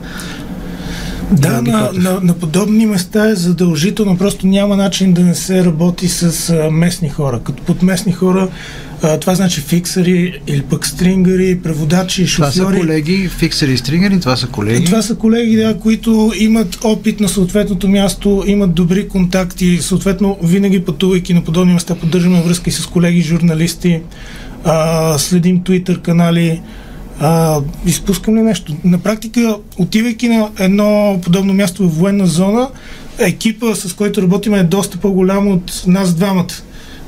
Да, 1.32 1.62
на, 1.62 1.90
на, 1.94 2.20
на 2.22 2.34
подобни 2.34 2.86
места 2.86 3.28
е 3.28 3.34
задължително, 3.34 4.18
просто 4.18 4.46
няма 4.46 4.76
начин 4.76 5.12
да 5.12 5.20
не 5.20 5.34
се 5.34 5.64
работи 5.64 6.08
с 6.08 6.50
а, 6.50 6.70
местни 6.70 7.08
хора. 7.08 7.40
Като 7.44 7.62
под 7.62 7.82
местни 7.82 8.12
хора, 8.12 8.48
а, 9.02 9.18
това 9.18 9.34
значи 9.34 9.60
фиксъри 9.60 10.40
или 10.46 10.62
пък 10.62 10.86
стрингъри, 10.86 11.58
преводачи, 11.62 12.26
Това 12.26 12.50
са 12.50 12.58
шофьори. 12.58 12.80
колеги, 12.80 13.28
фиксери 13.28 13.72
и 13.72 13.76
стрингери, 13.76 14.20
това 14.20 14.36
са 14.36 14.46
колеги. 14.46 14.84
Това 14.84 15.02
са 15.02 15.14
колеги, 15.14 15.56
да, 15.56 15.78
които 15.78 16.32
имат 16.38 16.78
опит 16.84 17.20
на 17.20 17.28
съответното 17.28 17.88
място, 17.88 18.44
имат 18.46 18.74
добри 18.74 19.08
контакти, 19.08 19.78
съответно 19.80 20.38
винаги 20.42 20.84
пътувайки 20.84 21.34
на 21.34 21.44
подобни 21.44 21.74
места, 21.74 21.94
поддържаме 21.94 22.42
връзки 22.42 22.70
с 22.70 22.86
колеги 22.86 23.22
журналисти, 23.22 24.00
а, 24.64 25.18
следим 25.18 25.60
Twitter 25.60 26.00
канали, 26.00 26.60
а, 27.20 27.60
изпускам 27.86 28.36
ли 28.36 28.42
нещо? 28.42 28.76
На 28.84 28.98
практика, 28.98 29.56
отивайки 29.78 30.28
на 30.28 30.48
едно 30.58 31.20
подобно 31.22 31.54
място 31.54 31.88
в 31.88 31.98
военна 31.98 32.26
зона, 32.26 32.68
екипа, 33.18 33.74
с 33.74 33.92
който 33.92 34.22
работим 34.22 34.54
е 34.54 34.62
доста 34.62 34.98
по-голям 34.98 35.48
от 35.48 35.84
нас 35.86 36.14
двамата. 36.14 36.54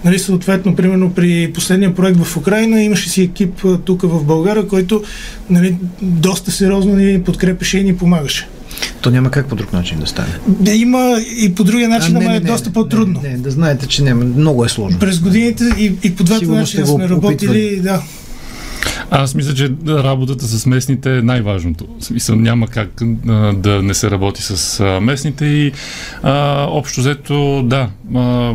Нали, 0.05 0.19
съответно, 0.19 0.77
примерно 0.77 1.13
при 1.13 1.53
последния 1.53 1.95
проект 1.95 2.19
в 2.19 2.37
Украина 2.37 2.83
имаше 2.83 3.09
си 3.09 3.23
екип 3.23 3.65
тук 3.85 4.03
в 4.03 4.25
България, 4.25 4.69
който 4.69 5.03
нали, 5.51 5.77
доста 6.03 6.51
сериозно 6.51 6.95
ни 6.95 7.23
подкрепеше 7.23 7.79
и 7.79 7.85
ни 7.85 7.97
помагаше. 7.97 8.49
То 9.01 9.11
няма 9.11 9.31
как 9.31 9.47
по 9.47 9.57
друг 9.57 9.73
начин 9.73 9.99
да 9.99 10.07
стане. 10.07 10.39
Да, 10.49 10.73
има 10.73 11.21
и 11.43 11.55
по 11.55 11.65
другия 11.65 11.89
начин, 11.89 12.17
ама 12.17 12.35
е 12.35 12.41
доста 12.41 12.73
по-трудно. 12.73 13.21
Не, 13.23 13.29
не, 13.29 13.37
да 13.37 13.51
знаете, 13.51 13.87
че 13.87 14.03
няма. 14.03 14.25
Много 14.25 14.65
е 14.65 14.69
сложно. 14.69 14.99
През 14.99 15.21
годините 15.21 15.65
и, 15.79 15.93
и 16.03 16.15
по 16.15 16.25
двата 16.25 16.39
Сигурно 16.39 16.61
начина 16.61 16.87
сме 16.87 17.09
работили, 17.09 17.51
опитвали. 17.51 17.81
да. 17.81 18.03
Аз 19.11 19.35
мисля, 19.35 19.55
че 19.55 19.71
работата 19.89 20.45
с 20.45 20.67
местните 20.67 21.19
е 21.19 21.23
най-важното. 21.23 21.87
В 22.01 22.05
смисъл 22.05 22.37
няма 22.37 22.69
как 22.69 23.03
а, 23.29 23.53
да 23.53 23.83
не 23.83 23.95
се 23.95 24.11
работи 24.11 24.43
с 24.43 24.81
а, 24.81 25.01
местните 25.01 25.45
и 25.45 25.73
а, 26.23 26.67
общо 26.71 27.01
взето, 27.01 27.63
да, 27.63 27.89
а, 28.15 28.55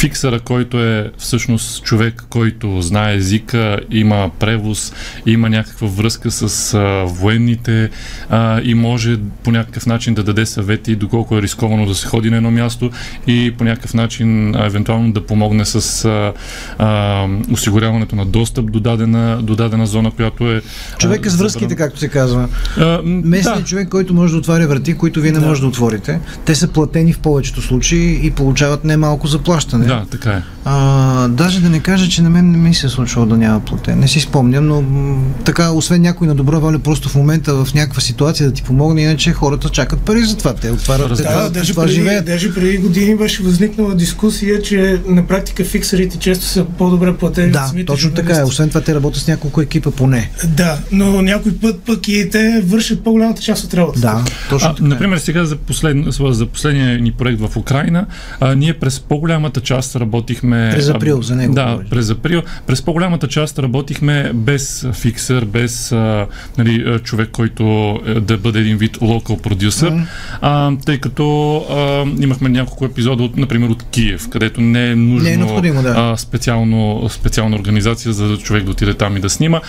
фиксъра, 0.00 0.40
който 0.40 0.80
е 0.84 1.10
всъщност 1.18 1.84
човек, 1.84 2.24
който 2.30 2.80
знае 2.80 3.14
езика, 3.14 3.78
има 3.90 4.30
превоз, 4.38 4.92
има 5.26 5.48
някаква 5.50 5.88
връзка 5.88 6.30
с 6.30 6.74
а, 6.74 6.78
военните 7.06 7.90
а, 8.28 8.60
и 8.64 8.74
може 8.74 9.18
по 9.44 9.50
някакъв 9.50 9.86
начин 9.86 10.14
да 10.14 10.22
даде 10.22 10.46
съвети 10.46 10.96
доколко 10.96 11.36
е 11.36 11.42
рисковано 11.42 11.86
да 11.86 11.94
се 11.94 12.06
ходи 12.06 12.30
на 12.30 12.36
едно 12.36 12.50
място 12.50 12.90
и 13.26 13.54
по 13.58 13.64
някакъв 13.64 13.94
начин 13.94 14.54
а, 14.54 14.66
евентуално 14.66 15.12
да 15.12 15.26
помогне 15.26 15.64
с 15.64 16.04
а, 16.04 16.32
а, 16.78 17.26
осигуряването 17.52 18.16
на 18.16 18.26
достъп 18.26 18.72
до 18.72 18.80
дадена, 18.80 19.42
до 19.42 19.56
дадена 19.56 19.86
зона, 19.86 20.10
която 20.10 20.52
е... 20.52 20.62
Човек 20.98 21.26
а, 21.26 21.30
с 21.30 21.36
връзките, 21.36 21.74
забран- 21.74 21.76
както 21.76 21.98
се 21.98 22.08
казва. 22.08 22.48
А, 22.78 23.00
Местният 23.04 23.58
да. 23.58 23.64
човек, 23.64 23.88
който 23.88 24.14
може 24.14 24.32
да 24.32 24.38
отваря 24.38 24.68
врати, 24.68 24.94
които 24.94 25.20
вие 25.20 25.32
не 25.32 25.38
Да. 25.38 25.46
може 25.46 25.60
да 25.60 25.66
отворите. 25.66 26.20
Те 26.44 26.54
са 26.54 26.68
платени 26.68 27.12
в 27.12 27.18
повечето 27.18 27.62
случаи 27.62 28.20
и 28.26 28.30
получават 28.30 28.84
немалко 28.84 29.26
заплащане. 29.26 29.89
Да, 29.90 30.04
така 30.08 30.30
е. 30.30 30.42
А, 30.64 31.28
даже 31.28 31.60
да 31.60 31.68
не 31.68 31.80
кажа, 31.80 32.08
че 32.08 32.22
на 32.22 32.30
мен 32.30 32.50
не 32.50 32.58
ми 32.58 32.74
се 32.74 32.86
е 32.86 32.90
случвало 32.90 33.26
да 33.26 33.36
няма 33.36 33.60
платен. 33.60 33.98
Не 33.98 34.08
си 34.08 34.20
спомням, 34.20 34.66
но 34.66 34.82
м- 34.82 35.22
така, 35.44 35.70
освен 35.70 36.02
някой 36.02 36.26
на 36.26 36.34
добра 36.34 36.58
воля, 36.58 36.78
просто 36.78 37.08
в 37.08 37.14
момента 37.14 37.54
в 37.54 37.74
някаква 37.74 38.00
ситуация 38.00 38.48
да 38.48 38.54
ти 38.54 38.62
помогне, 38.62 39.02
иначе 39.02 39.32
хората 39.32 39.68
чакат 39.68 40.00
пари 40.00 40.20
за 40.20 40.36
това. 40.36 40.54
Те 40.54 40.70
отварят, 40.70 41.08
Да, 41.08 41.16
това, 41.16 41.48
даже 41.48 41.72
това 41.72 41.82
преди, 41.82 41.94
живеят. 41.94 42.24
даже 42.26 42.54
преди 42.54 42.78
години 42.78 43.16
беше 43.16 43.42
възникнала 43.42 43.94
дискусия, 43.94 44.62
че 44.62 45.00
на 45.06 45.26
практика 45.26 45.64
фиксерите 45.64 46.18
често 46.18 46.44
са 46.44 46.64
по-добре 46.64 47.14
платени 47.14 47.52
Да, 47.52 47.66
самите 47.66 47.86
точно 47.86 48.10
така 48.10 48.36
е. 48.36 48.42
Освен 48.44 48.68
това, 48.68 48.80
те 48.80 48.94
работят 48.94 49.22
с 49.22 49.26
няколко 49.26 49.60
екипа 49.60 49.90
поне. 49.90 50.30
Да, 50.46 50.78
но 50.92 51.22
някой 51.22 51.52
път 51.52 51.80
пък 51.80 52.08
и 52.08 52.28
те 52.30 52.62
вършат 52.64 53.04
по-голямата 53.04 53.42
част 53.42 53.64
от 53.64 53.74
работата. 53.74 54.00
Да, 54.00 54.24
точно 54.50 54.68
А, 54.68 54.74
така. 54.74 54.84
е. 54.84 54.88
например, 54.88 55.18
сега 55.18 55.44
за, 55.44 55.56
послед, 55.56 55.96
за 56.10 56.46
последния 56.46 56.98
ни 56.98 57.12
проект 57.12 57.40
в 57.40 57.56
Украина, 57.56 58.06
а, 58.40 58.54
ние 58.54 58.74
през 58.74 59.00
по-голямата 59.00 59.60
част 59.60 59.79
работихме. 59.88 60.70
През 60.74 60.88
април, 60.88 61.22
за 61.22 61.36
него 61.36 61.54
Да, 61.54 61.78
през 61.90 62.10
април. 62.10 62.42
През 62.66 62.82
по-голямата 62.82 63.28
част 63.28 63.58
работихме 63.58 64.30
без 64.34 64.86
фиксър, 64.92 65.44
без 65.44 65.92
а, 65.92 66.26
нали, 66.58 66.98
човек, 67.02 67.28
който 67.32 67.62
е, 68.06 68.14
да 68.14 68.36
бъде 68.36 68.58
един 68.58 68.76
вид 68.76 68.98
локал 69.00 69.36
продюсър, 69.36 69.92
а, 70.40 70.72
тъй 70.86 70.98
като 70.98 71.56
а, 71.70 72.22
имахме 72.22 72.48
няколко 72.48 72.84
епизода, 72.84 73.22
от, 73.22 73.36
например, 73.36 73.68
от 73.68 73.82
Киев, 73.82 74.28
където 74.28 74.60
не 74.60 74.86
е 74.86 74.96
нужно 74.96 75.24
Не 75.24 75.32
е 75.32 75.36
необходимо, 75.36 75.82
да. 75.82 75.94
а, 76.12 76.16
специално, 76.16 76.80
специална 77.10 77.56
организация, 77.56 78.12
за 78.12 78.28
да 78.28 78.36
човек 78.36 78.64
да 78.64 78.70
отиде 78.70 78.94
там 78.94 79.16
и 79.16 79.20
да 79.20 79.30
снима. 79.30 79.60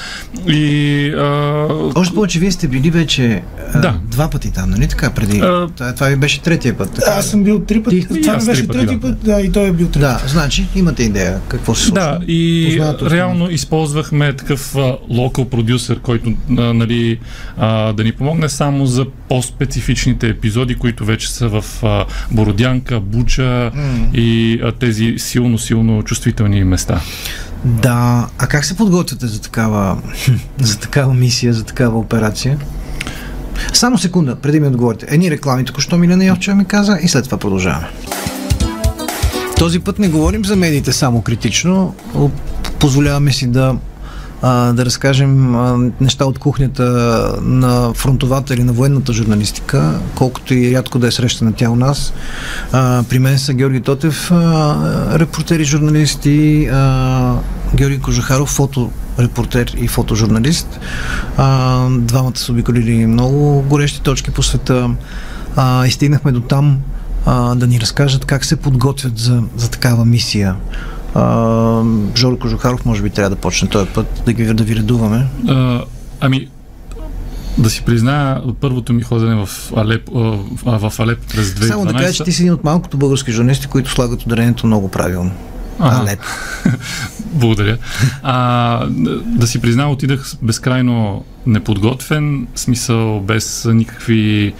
И 0.47 0.65
а, 1.09 1.67
Още 1.95 2.15
повече, 2.15 2.39
вие 2.39 2.51
сте 2.51 2.67
били 2.67 2.91
вече 2.91 3.41
а, 3.73 3.79
Да. 3.81 3.95
два 4.03 4.29
пъти 4.29 4.51
там, 4.51 4.69
нали 4.69 4.87
така, 4.87 5.09
преди? 5.09 5.39
А, 5.39 5.67
това, 5.93 6.07
ви 6.07 6.15
беше 6.15 6.41
третия 6.41 6.77
път. 6.77 6.91
Така. 6.91 7.11
Аз 7.11 7.25
съм 7.25 7.43
бил 7.43 7.59
три 7.59 7.83
пъти. 7.83 8.07
Ти- 8.07 8.21
Това 8.21 8.37
ми 8.37 8.45
беше 8.45 8.67
трети 8.67 8.85
да. 8.87 8.99
път, 8.99 9.19
да, 9.19 9.41
и 9.41 9.51
той 9.51 9.67
е 9.67 9.71
бил 9.71 9.87
трети. 9.87 10.00
Да, 10.01 10.21
значи 10.27 10.67
имате 10.75 11.03
идея 11.03 11.39
какво 11.47 11.75
се 11.75 11.83
случва. 11.83 12.19
Да, 12.19 12.25
и 12.31 12.67
Познавате 12.69 13.15
реално 13.15 13.49
използвахме 13.49 14.35
такъв 14.35 14.75
локал 15.09 15.45
продюсер, 15.45 15.99
който 15.99 16.33
а, 16.57 16.61
нали, 16.73 17.19
а, 17.57 17.93
да 17.93 18.03
ни 18.03 18.11
помогне 18.11 18.49
само 18.49 18.85
за 18.85 19.05
по-специфичните 19.29 20.27
епизоди, 20.27 20.75
които 20.75 21.05
вече 21.05 21.31
са 21.31 21.47
в 21.47 21.83
а, 21.83 22.05
Бородянка, 22.31 22.99
Буча 22.99 23.71
и 24.13 24.59
а, 24.63 24.71
тези 24.71 25.15
силно-силно 25.17 26.03
чувствителни 26.03 26.63
места. 26.63 27.01
Да, 27.65 28.27
а 28.37 28.47
как 28.47 28.65
се 28.65 28.77
подготвяте 28.77 29.27
за 29.27 29.41
такава, 29.41 29.97
за 30.57 30.79
такава 30.79 31.13
мисия, 31.13 31.53
за 31.53 31.63
такава 31.63 31.99
операция? 31.99 32.57
Само 33.73 33.97
секунда, 33.97 34.35
преди 34.35 34.59
ми 34.59 34.67
отговорите. 34.67 35.05
Едни 35.09 35.31
реклами, 35.31 35.65
току-що 35.65 35.97
Милена 35.97 36.25
Йовчева 36.25 36.57
ми 36.57 36.65
каза 36.65 36.99
и 37.01 37.07
след 37.07 37.25
това 37.25 37.37
продължаваме. 37.37 37.87
Този 39.61 39.79
път 39.79 39.99
не 39.99 40.09
говорим 40.09 40.45
за 40.45 40.55
медиите 40.55 40.93
само 40.93 41.21
критично. 41.21 41.95
Позволяваме 42.79 43.31
си 43.31 43.47
да, 43.47 43.75
да 44.43 44.85
разкажем 44.85 45.55
неща 46.01 46.25
от 46.25 46.39
кухнята 46.39 46.83
на 47.41 47.93
фронтовата 47.93 48.53
или 48.53 48.63
на 48.63 48.73
военната 48.73 49.13
журналистика, 49.13 49.99
колкото 50.15 50.53
и 50.53 50.75
рядко 50.75 50.99
да 50.99 51.07
е 51.07 51.11
срещана 51.11 51.53
тя 51.53 51.69
у 51.69 51.75
нас. 51.75 52.13
При 53.09 53.19
мен 53.19 53.39
са 53.39 53.53
Георги 53.53 53.81
Тотев, 53.81 54.31
а, 54.31 55.19
репортери, 55.19 55.63
журналисти, 55.63 56.69
а, 56.71 57.35
Георги 57.75 57.99
Кожухаров, 57.99 58.49
фоторепортер 58.49 59.75
и 59.77 59.87
фотожурналист. 59.87 60.79
А, 61.37 61.87
двамата 61.89 62.37
са 62.37 62.51
обиколили 62.51 63.07
много 63.07 63.61
горещи 63.61 64.01
точки 64.01 64.31
по 64.31 64.43
света 64.43 64.89
а, 65.55 65.85
и 65.85 65.91
стигнахме 65.91 66.31
до 66.31 66.41
там 66.41 66.79
а, 67.25 67.55
да 67.55 67.67
ни 67.67 67.79
разкажат 67.79 68.25
как 68.25 68.45
се 68.45 68.55
подготвят 68.55 69.17
за, 69.17 69.43
за 69.57 69.69
такава 69.69 70.05
мисия. 70.05 70.55
А, 71.13 71.83
Жоро 72.15 72.37
Кожухаров 72.37 72.85
може 72.85 73.01
би 73.01 73.09
трябва 73.09 73.29
да 73.29 73.35
почне 73.35 73.69
този 73.69 73.89
път, 73.89 74.21
да, 74.25 74.33
ги, 74.33 74.53
да 74.53 74.63
ви 74.63 74.75
редуваме. 74.75 75.27
А, 75.47 75.83
ами, 76.19 76.47
да 77.57 77.69
си 77.69 77.81
призная, 77.81 78.41
първото 78.61 78.93
ми 78.93 79.01
ходене 79.01 79.45
в 79.45 79.49
Алеп, 79.75 80.09
а, 80.65 80.89
в 80.89 80.99
Алеп 80.99 81.19
през 81.33 81.49
2012. 81.49 81.67
Само 81.67 81.85
да 81.85 81.93
кажа, 81.93 82.13
че 82.13 82.23
ти 82.23 82.31
си 82.31 82.41
един 82.41 82.53
от 82.53 82.63
малкото 82.63 82.97
български 82.97 83.31
журналисти, 83.31 83.67
които 83.67 83.91
слагат 83.91 84.25
ударението 84.25 84.67
много 84.67 84.87
правилно. 84.87 85.31
Ага. 85.79 86.01
Алеп. 86.01 86.19
Благодаря. 87.33 87.77
А, 88.23 88.85
да 89.25 89.47
си 89.47 89.61
призна, 89.61 89.91
отидах 89.91 90.33
безкрайно 90.41 91.25
неподготвен, 91.45 92.47
смисъл 92.55 93.19
без 93.19 93.67
никакви 93.73 94.53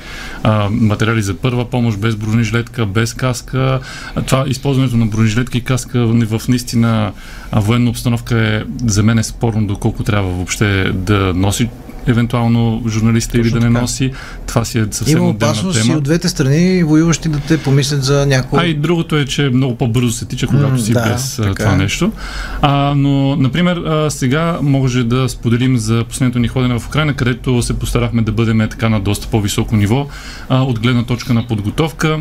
а, 0.44 0.70
материали 0.70 1.22
за 1.22 1.34
първа 1.34 1.70
помощ, 1.70 2.00
без 2.00 2.16
бронежилетка, 2.16 2.86
без 2.86 3.14
каска. 3.14 3.80
А, 4.16 4.22
това 4.22 4.44
използването 4.48 4.98
на 4.98 5.06
бронежилетка 5.06 5.58
и 5.58 5.62
каска 5.62 6.06
в, 6.08 6.42
наистина 6.48 7.12
а, 7.52 7.60
военна 7.60 7.90
обстановка 7.90 8.48
е 8.48 8.64
за 8.86 9.04
мен 9.04 9.20
е 9.20 9.24
спорно 9.24 9.68
доколко 9.68 10.04
трябва 10.04 10.30
въобще 10.32 10.92
да 10.94 11.34
носи 11.34 11.70
евентуално 12.08 12.84
журналиста 12.88 13.38
или 13.38 13.50
да 13.50 13.60
не 13.60 13.68
така. 13.68 13.82
носи. 13.82 14.12
Това 14.48 14.66
си 14.66 14.80
е 14.80 14.86
съвсем 14.92 15.18
Има 15.18 15.30
опасност 15.30 15.80
и 15.80 15.82
тема. 15.82 15.98
от 15.98 16.04
двете 16.04 16.30
страни 16.30 16.84
воюващи 16.84 17.30
да 17.30 17.40
те 17.40 17.58
помислят 17.58 18.04
за 18.04 18.26
някой. 18.26 18.60
А 18.64 18.66
и 18.66 18.74
другото 18.74 19.18
е, 19.18 19.26
че 19.26 19.50
много 19.54 19.76
по-бързо 19.76 20.12
се 20.12 20.26
тича, 20.26 20.48
когато 20.48 20.82
си 20.82 20.94
да, 20.94 21.10
без 21.14 21.36
така 21.36 21.64
това 21.64 21.74
е. 21.74 21.78
нещо. 21.78 22.12
А, 22.62 22.94
но, 22.96 23.36
например, 23.36 23.78
а, 23.78 24.12
сега 24.12 24.60
може 24.62 25.04
да 25.04 25.30
споделим 25.30 25.78
за 25.78 26.04
последното 26.10 26.40
ни 26.40 26.48
ходене 26.48 26.80
в 26.80 26.88
Украина, 26.88 27.14
където 27.14 27.62
се 27.62 27.80
постарахме 27.80 28.22
да 28.22 28.32
бъдем 28.32 28.60
така 28.70 28.90
на 28.90 29.00
доста 29.00 29.28
по-високо 29.28 29.76
ниво 29.76 30.08
а, 30.50 30.62
от 30.62 30.80
гледна 30.80 31.04
точка 31.04 31.34
на 31.34 31.48
подготовка. 31.48 32.20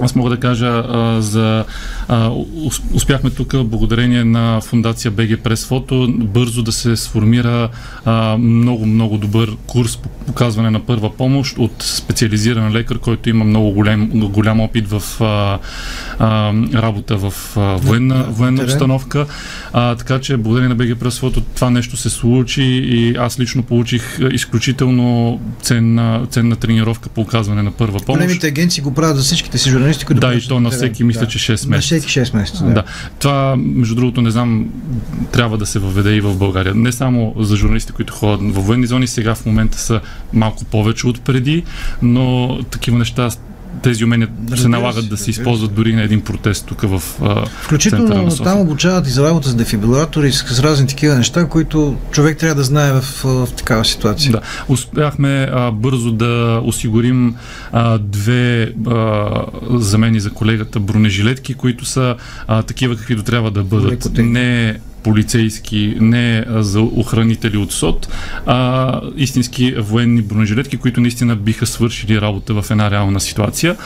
Аз 0.00 0.14
мога 0.14 0.30
да 0.30 0.36
кажа 0.36 0.66
а, 0.66 1.20
за. 1.20 1.64
А, 2.08 2.30
ус- 2.54 2.82
успяхме 2.94 3.30
тук, 3.30 3.54
благодарение 3.64 4.24
на 4.24 4.60
фундация 4.60 5.10
БГ 5.10 5.38
Прес 5.42 5.66
Фото, 5.66 6.08
бързо 6.18 6.62
да 6.62 6.72
се 6.72 6.96
сформира 6.96 7.68
а, 8.04 8.36
много, 8.38 8.86
много 8.86 9.18
добър 9.18 9.56
курс 9.66 9.96
по 9.96 10.08
показване 10.08 10.70
на 10.70 10.80
първа 10.80 11.16
помощ 11.16 11.58
от 11.58 11.72
специализиран 11.82 12.72
лекар, 12.72 12.98
който 12.98 13.30
има 13.30 13.44
много 13.44 13.70
голям, 13.70 14.08
голям 14.08 14.60
опит 14.60 14.88
в 14.90 15.02
а, 15.20 15.58
а, 16.18 16.52
работа 16.74 17.16
в 17.16 17.56
а, 17.56 17.60
военна, 17.76 18.24
военна 18.28 18.62
обстановка. 18.62 19.26
А, 19.72 19.94
така 19.94 20.20
че, 20.20 20.36
благодарение 20.36 20.68
на 20.68 20.84
БГ 20.84 20.98
Прес 20.98 21.18
Фото, 21.18 21.40
това 21.40 21.70
нещо 21.70 21.96
се 21.96 22.10
случи 22.10 22.62
и 22.62 23.14
аз 23.18 23.40
лично 23.40 23.62
получих 23.62 24.18
изключително 24.32 25.40
ценна, 25.62 26.26
ценна 26.30 26.56
тренировка 26.56 27.08
по 27.08 27.20
оказване 27.20 27.62
на 27.62 27.70
първа 27.70 28.00
помощ. 28.06 28.22
Големите 28.22 28.46
агенции 28.46 28.82
го 28.82 28.94
правят 28.94 29.16
за 29.16 29.22
всичките 29.22 29.58
си 29.58 29.70
журналисти, 29.70 29.81
които 30.04 30.20
Да, 30.20 30.34
и 30.34 30.40
то 30.40 30.60
на 30.60 30.70
всеки, 30.70 31.04
мисля, 31.04 31.20
Да. 31.20 31.26
че 31.26 31.38
6 31.38 31.64
На 31.64 31.70
месеца. 31.70 31.96
всеки 31.96 32.20
6 32.20 32.34
месеца. 32.34 32.64
Да. 32.64 32.84
Това, 33.18 33.54
между 33.58 33.94
другото, 33.94 34.22
не 34.22 34.30
знам, 34.30 34.66
трябва 35.32 35.58
да 35.58 35.66
се 35.66 35.78
въведе 35.78 36.10
и 36.10 36.20
в 36.20 36.34
България. 36.34 36.74
Не 36.74 36.92
само 36.92 37.34
за 37.38 37.56
журналисти, 37.56 37.92
които 37.92 38.12
ходят 38.12 38.54
във 38.54 38.66
военни 38.66 38.86
зони, 38.86 39.06
сега 39.06 39.34
в 39.34 39.46
момента 39.46 39.78
са 39.78 40.00
малко 40.32 40.64
повече 40.64 41.06
от 41.06 41.20
преди, 41.20 41.64
но 42.02 42.58
такива 42.62 42.98
неща, 42.98 43.28
тези 43.82 44.04
умения 44.04 44.28
се 44.28 44.52
Разбира 44.52 44.68
налагат 44.68 45.04
се, 45.04 45.10
да 45.10 45.16
се 45.16 45.30
използват 45.30 45.74
дори 45.74 45.94
на 45.94 46.02
един 46.02 46.20
протест 46.20 46.66
тук 46.66 46.80
в 46.82 47.02
а, 47.22 47.46
Включително 47.46 48.22
на 48.22 48.30
София. 48.30 48.44
там 48.44 48.60
обучават 48.60 49.06
и 49.06 49.10
за 49.10 49.24
работа 49.24 49.48
с 49.48 49.54
дефибрилатори 49.54 50.28
и 50.28 50.32
с, 50.32 50.38
с 50.38 50.60
разни 50.60 50.86
такива 50.86 51.14
неща, 51.14 51.48
които 51.48 51.96
човек 52.10 52.38
трябва 52.38 52.54
да 52.54 52.64
знае 52.64 52.92
в, 52.92 53.22
в, 53.24 53.48
такава 53.56 53.84
ситуация. 53.84 54.32
Да, 54.32 54.40
успяхме 54.68 55.48
а, 55.52 55.70
бързо 55.70 56.12
да 56.12 56.60
осигурим 56.64 57.34
а, 57.72 57.98
две 57.98 58.72
а, 58.86 59.30
замени 59.70 60.20
за 60.20 60.30
колегата 60.30 60.80
бронежилетки, 60.80 61.54
които 61.54 61.84
са 61.84 62.16
а, 62.46 62.62
такива 62.62 62.96
каквито 62.96 63.22
трябва 63.22 63.50
да 63.50 63.62
бъдат. 63.62 63.92
Лекоти. 63.92 64.22
Не 64.22 64.78
полицейски, 65.02 65.96
не 66.00 66.44
за 66.48 66.80
охранители 66.80 67.56
от 67.56 67.72
СОД, 67.72 68.08
а 68.46 69.00
истински 69.16 69.74
военни 69.78 70.22
бронежилетки, 70.22 70.76
които 70.76 71.00
наистина 71.00 71.36
биха 71.36 71.66
свършили 71.66 72.20
работа 72.20 72.62
в 72.62 72.70
една 72.70 72.90
реална 72.90 73.20
ситуация. 73.20 73.76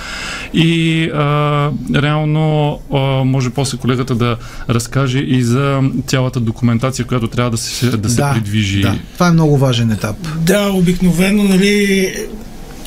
И 0.55 1.05
а, 1.05 1.71
реално 1.95 2.79
а, 2.93 2.99
може 3.25 3.51
после 3.51 3.79
колегата 3.79 4.15
да 4.15 4.37
разкаже 4.71 5.19
и 5.19 5.43
за 5.43 5.83
цялата 6.07 6.41
документация, 6.41 7.05
която 7.05 7.29
трябва 7.29 7.51
да 7.51 7.57
се, 7.57 7.97
да 7.97 8.11
се 8.11 8.23
придвижи. 8.33 8.81
Да. 8.81 8.95
Това 9.15 9.29
е 9.29 9.33
много 9.33 9.59
важен 9.59 9.91
етап. 9.91 10.17
Да, 10.41 10.71
обикновено, 10.71 11.43
нали, 11.43 12.13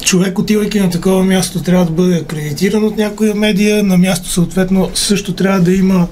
човек 0.03 0.39
отивайки 0.39 0.79
на 0.79 0.89
такова 0.89 1.23
място 1.23 1.63
трябва 1.63 1.85
да 1.85 1.91
бъде 1.91 2.15
акредитиран 2.15 2.83
от 2.83 2.97
някоя 2.97 3.35
медия, 3.35 3.83
на 3.83 3.97
място 3.97 4.29
съответно 4.29 4.91
също 4.93 5.33
трябва 5.33 5.59
да 5.59 5.73
има 5.73 6.07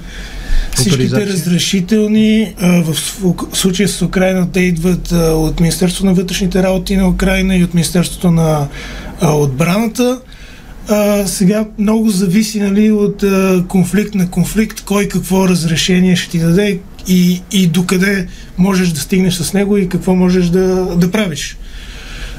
всичките 0.76 1.28
разрешителни. 1.28 2.54
А, 2.62 2.84
В 2.84 2.94
в 3.52 3.58
случая 3.58 3.90
с 3.90 4.02
Украина 4.02 4.52
те 4.52 4.60
идват 4.60 5.12
а, 5.12 5.16
от 5.18 5.60
Министерството 5.60 6.06
на 6.06 6.14
вътрешните 6.14 6.64
работи 6.64 6.96
на 6.96 7.10
Украина 7.10 7.56
и 7.56 7.64
от 7.64 7.74
Министерството 7.74 8.32
на 8.32 8.68
а, 9.22 9.32
отбраната. 9.32 10.20
А, 10.88 11.28
сега 11.28 11.66
много 11.80 12.10
зависи 12.10 12.60
нали, 12.60 12.92
от 12.92 13.24
а, 13.24 13.64
конфликт 13.68 14.16
на 14.16 14.30
конфликт, 14.30 14.82
кой 14.82 15.08
какво 15.08 15.48
разрешение 15.48 16.16
ще 16.16 16.32
ти 16.32 16.40
даде 16.40 16.80
и, 17.08 17.42
и 17.52 17.68
докъде 17.68 18.28
можеш 18.58 18.90
да 18.90 19.00
стигнеш 19.00 19.34
с 19.34 19.54
него 19.54 19.78
и 19.78 19.90
какво 19.90 20.16
можеш 20.16 20.46
да, 20.46 20.96
да 20.96 21.12
правиш. 21.12 21.58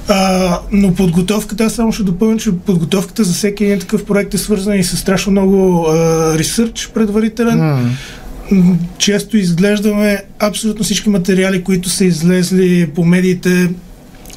А, 0.08 0.60
но 0.72 0.94
подготовката, 0.94 1.64
аз 1.64 1.72
само 1.72 1.92
ще 1.92 2.02
допълня, 2.02 2.36
че 2.38 2.52
подготовката 2.52 3.24
за 3.24 3.34
всеки 3.34 3.64
един 3.64 3.78
такъв 3.78 4.04
проект 4.04 4.34
е 4.34 4.38
свързана 4.38 4.76
и 4.76 4.84
с 4.84 4.96
страшно 4.96 5.32
много 5.32 5.86
ресърч 6.34 6.90
предварителен. 6.94 7.58
Mm. 7.58 8.74
Често 8.98 9.36
изглеждаме 9.36 10.22
абсолютно 10.38 10.84
всички 10.84 11.08
материали, 11.08 11.64
които 11.64 11.88
са 11.88 12.04
излезли 12.04 12.90
по 12.94 13.04
медиите. 13.04 13.70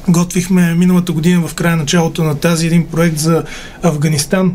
Готвихме 0.08 0.74
миналата 0.74 1.12
година 1.12 1.48
в 1.48 1.54
края 1.54 1.76
началото 1.76 2.24
на 2.24 2.34
тази 2.34 2.66
един 2.66 2.86
проект 2.86 3.18
за 3.18 3.42
Афганистан, 3.82 4.54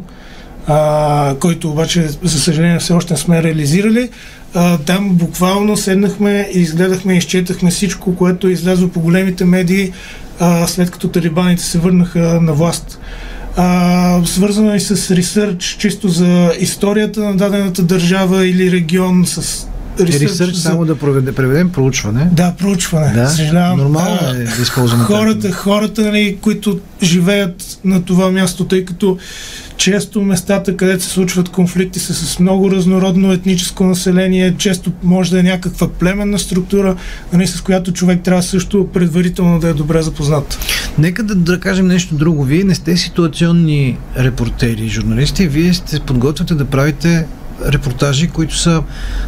а, 0.67 1.35
който 1.39 1.71
обаче, 1.71 2.07
за 2.23 2.39
съжаление, 2.39 2.79
все 2.79 2.93
още 2.93 3.13
не 3.13 3.17
сме 3.17 3.43
реализирали. 3.43 4.09
А, 4.53 4.77
там 4.77 5.09
буквално 5.09 5.77
седнахме 5.77 6.49
и 6.53 6.59
изгледахме 6.59 7.13
и 7.13 7.17
изчетахме 7.17 7.71
всичко, 7.71 8.15
което 8.15 8.47
е 8.47 8.51
излязло 8.51 8.87
по 8.87 8.99
големите 8.99 9.45
медии, 9.45 9.91
а, 10.39 10.67
след 10.67 10.91
като 10.91 11.07
талибаните 11.07 11.63
се 11.63 11.79
върнаха 11.79 12.19
на 12.41 12.53
власт. 12.53 12.99
А, 13.55 14.25
свързано 14.25 14.75
и 14.75 14.79
с 14.79 15.15
ресърч, 15.15 15.75
чисто 15.79 16.09
за 16.09 16.53
историята 16.59 17.23
на 17.23 17.37
дадената 17.37 17.83
държава 17.83 18.47
или 18.47 18.71
регион, 18.71 19.25
с 19.25 19.67
ресърч, 19.99 20.21
ресърч 20.21 20.53
за... 20.53 20.61
само 20.61 20.85
да 20.85 20.95
проведе, 20.95 21.31
преведем 21.31 21.69
проучване. 21.69 22.29
Да, 22.31 22.53
проучване. 22.59 23.13
Да, 23.13 23.29
Съжалявам. 23.29 23.77
Нормално 23.77 24.29
е 24.29 24.43
да 24.43 24.61
използваме 24.61 25.03
хората, 25.03 25.51
хората 25.51 26.01
нали, 26.01 26.37
които 26.41 26.79
живеят 27.03 27.79
на 27.85 28.03
това 28.03 28.31
място, 28.31 28.65
тъй 28.65 28.85
като 28.85 29.17
често 29.77 30.21
местата, 30.21 30.77
където 30.77 31.03
се 31.03 31.09
случват 31.09 31.49
конфликти 31.49 31.99
са 31.99 32.13
с 32.13 32.39
много 32.39 32.71
разнородно 32.71 33.31
етническо 33.31 33.83
население, 33.83 34.55
често 34.57 34.91
може 35.03 35.31
да 35.31 35.39
е 35.39 35.43
някаква 35.43 35.87
племенна 35.87 36.39
структура, 36.39 36.95
нали, 37.33 37.47
с 37.47 37.61
която 37.61 37.93
човек 37.93 38.21
трябва 38.23 38.43
също 38.43 38.87
предварително 38.93 39.59
да 39.59 39.69
е 39.69 39.73
добре 39.73 40.01
запознат. 40.01 40.59
Нека 40.97 41.23
да, 41.23 41.35
да 41.35 41.59
кажем 41.59 41.87
нещо 41.87 42.15
друго. 42.15 42.43
Вие 42.43 42.63
не 42.63 42.75
сте 42.75 42.97
ситуационни 42.97 43.97
репортери, 44.17 44.87
журналисти, 44.87 45.47
вие 45.47 45.73
сте 45.73 45.99
подготвяте 45.99 46.55
да 46.55 46.65
правите 46.65 47.25
репортажи, 47.65 48.27
които 48.27 48.57
са 48.57 48.83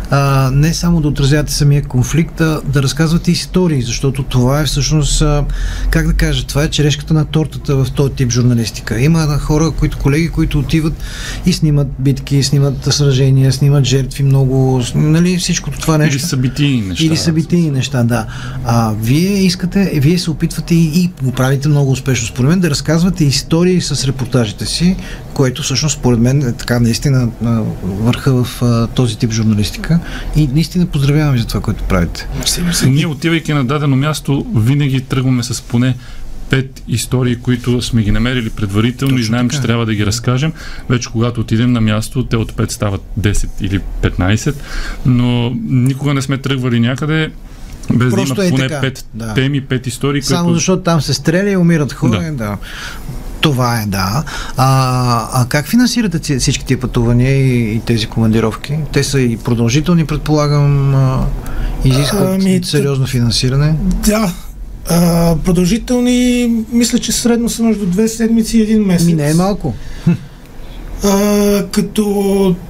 а, 0.10 0.52
не 0.54 0.74
само 0.74 1.02
да 1.02 1.08
отразявате 1.08 1.54
самия 1.54 1.84
конфликт, 1.84 2.42
а 2.42 2.62
да 2.66 2.84
разказвате 2.84 3.32
истории, 3.32 3.82
защото 3.82 4.24
това 4.24 4.60
е 4.62 4.66
всъщност, 4.66 5.22
а, 5.22 5.46
как 5.90 6.08
да 6.08 6.14
кажа, 6.14 6.46
това 6.46 6.64
е 6.64 6.70
черешката 6.70 7.14
на 7.14 7.26
тортата 7.26 7.76
в 7.76 7.88
този 7.92 8.14
тип 8.14 8.32
журналистика. 8.32 9.00
Има 9.02 9.40
хора, 9.40 9.72
които, 9.72 9.98
колеги, 9.98 10.30
които 10.30 10.60
отиват 10.60 10.94
и 11.46 11.54
снимат 11.54 11.88
битки, 12.00 12.44
снимат 12.44 12.94
сражения, 12.94 13.54
снимат 13.54 13.84
жертви 13.84 14.24
много, 14.24 14.84
нали, 14.96 15.38
всичкото 15.38 15.80
това 15.80 15.98
нещо. 15.98 16.16
Или 16.16 16.24
събитийни 16.24 16.82
неща. 16.82 17.06
Или 17.06 17.18
събитийни 17.18 17.72
неща, 17.72 18.04
да. 18.04 18.26
А 18.66 18.94
вие 19.02 19.38
искате, 19.40 19.92
вие 19.96 20.20
се 20.20 20.32
опитвате 20.32 20.76
и, 20.76 21.02
и 21.04 21.12
го 21.24 21.32
правите 21.32 21.68
много 21.68 21.92
успешно, 21.92 22.28
според 22.28 22.50
мен, 22.50 22.60
да 22.60 22.70
разказвате 22.70 23.26
истории 23.26 23.82
с 23.82 24.06
репортажите 24.06 24.66
си, 24.66 24.96
което 25.34 25.64
всъщност, 25.64 26.00
според 26.00 26.20
мен, 26.20 26.42
е 26.42 26.52
така 26.52 26.80
наистина 26.80 27.30
върх 27.84 28.19
върха 28.20 28.44
в 28.44 28.62
а, 28.62 28.88
този 28.88 29.18
тип 29.18 29.32
журналистика 29.32 30.00
и 30.36 30.48
наистина 30.48 30.86
поздравявам 30.86 31.34
ви 31.34 31.40
за 31.40 31.48
това, 31.48 31.62
което 31.62 31.84
правите. 31.84 32.28
Ние 32.86 33.08
отивайки 33.08 33.54
на 33.54 33.66
дадено 33.66 33.96
място, 33.96 34.46
винаги 34.56 35.02
тръгваме 35.02 35.44
с 35.44 35.62
поне 35.62 35.96
пет 36.50 36.84
истории, 36.88 37.36
които 37.36 37.82
сме 37.82 38.04
ги 38.04 38.12
намерили 38.12 38.50
предварително 38.50 39.10
Точно 39.12 39.20
и 39.20 39.24
знаем, 39.24 39.50
така. 39.50 39.62
че 39.62 39.68
трябва 39.68 39.86
да 39.86 39.96
ги 39.96 40.06
разкажем. 40.06 40.54
Вече 40.90 41.10
когато 41.12 41.42
отидем 41.42 41.72
на 41.72 41.82
място, 41.82 42.26
те 42.26 42.38
от 42.38 42.52
5 42.52 42.72
стават 42.72 43.02
10 43.20 43.50
или 43.62 43.80
15, 44.02 44.56
но 45.06 45.54
никога 45.66 46.14
не 46.14 46.22
сме 46.22 46.38
тръгвали 46.38 46.80
някъде 46.80 47.32
без 47.94 48.14
Просто 48.14 48.36
да 48.36 48.46
има 48.46 48.48
е 48.48 48.50
поне 48.50 48.68
така. 48.68 48.82
пет 48.82 49.06
да. 49.14 49.34
теми, 49.34 49.62
пет 49.62 49.88
истории. 49.88 50.22
Само 50.22 50.46
които... 50.46 50.56
защото 50.56 50.84
там 50.84 51.02
се 51.02 51.14
стреля 51.14 51.50
и 51.50 51.58
умират 51.58 51.94
хора. 51.94 52.20
Да. 52.20 52.32
да. 52.32 52.58
Това 53.42 53.82
е, 53.82 53.86
да. 53.86 54.24
А, 54.58 55.42
а 55.42 55.46
как 55.50 55.68
финансирате 55.68 56.40
всички 56.40 56.66
тия 56.66 56.80
пътувания 56.80 57.32
и, 57.32 57.76
и 57.76 57.80
тези 57.80 58.08
командировки? 58.08 58.78
Те 58.94 59.04
са 59.04 59.20
и 59.20 59.38
продължителни, 59.38 60.06
предполагам, 60.06 60.96
изискват 61.86 62.30
ами, 62.42 62.62
сериозно 62.64 63.08
финансиране? 63.08 63.76
Да, 64.06 64.34
а, 64.90 65.36
продължителни, 65.46 66.50
мисля, 66.72 67.00
че 67.00 67.12
средно 67.12 67.50
са 67.50 67.64
между 67.64 67.86
две 67.86 68.08
седмици 68.08 68.58
и 68.58 68.62
един 68.62 68.86
месец. 68.86 69.08
Ми 69.08 69.14
не 69.14 69.30
е 69.30 69.34
малко. 69.34 69.74
А, 71.04 71.66
като 71.72 72.06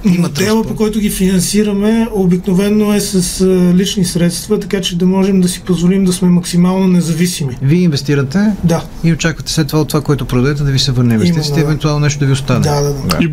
модела, 0.04 0.64
по 0.64 0.74
който 0.74 1.00
ги 1.00 1.10
финансираме, 1.10 2.08
обикновено 2.14 2.94
е 2.94 3.00
с 3.00 3.40
а, 3.40 3.74
лични 3.74 4.04
средства, 4.04 4.60
така 4.60 4.80
че 4.80 4.98
да 4.98 5.06
можем 5.06 5.40
да 5.40 5.48
си 5.48 5.60
позволим 5.60 6.04
да 6.04 6.12
сме 6.12 6.28
максимално 6.28 6.86
независими. 6.86 7.58
Вие 7.62 7.80
инвестирате 7.80 8.52
да. 8.64 8.84
и 9.04 9.12
очаквате 9.12 9.52
след 9.52 9.68
това 9.68 9.80
от 9.80 9.88
това, 9.88 10.00
което 10.00 10.24
продадете, 10.24 10.62
да 10.62 10.70
ви 10.70 10.78
се 10.78 10.92
върне 10.92 11.14
инвестицията 11.14 11.60
и 11.60 11.62
евентуално 11.62 12.00
нещо 12.00 12.20
да 12.20 12.26
ви 12.26 12.32
остане. 12.32 12.60
Да, 12.60 12.80
да, 12.80 12.92
да. 12.92 13.18
И 13.20 13.32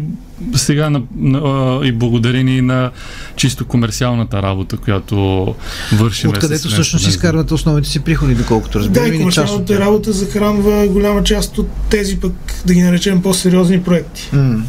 сега 0.56 0.89
на, 0.89 1.02
на, 1.15 1.80
и 1.84 1.91
благодарение 1.91 2.62
на 2.62 2.91
чисто 3.36 3.65
комерциалната 3.65 4.41
работа, 4.41 4.78
която 4.78 5.56
вършим. 5.93 6.30
Откъдето 6.30 6.67
всъщност 6.67 7.08
изкарвате 7.08 7.54
основните 7.54 7.89
си 7.89 8.00
приходи, 8.00 8.36
доколкото 8.36 8.80
разбирам. 8.80 9.10
Да, 9.10 9.15
и 9.15 9.17
комерциалната 9.17 9.73
част 9.73 9.80
работа 9.82 10.12
захранва 10.12 10.88
голяма 10.88 11.23
част 11.23 11.58
от 11.58 11.69
тези 11.89 12.19
пък, 12.19 12.34
да 12.65 12.73
ги 12.73 12.82
наречем 12.82 13.21
по-сериозни 13.21 13.84
проекти. 13.84 14.30
М- 14.34 14.63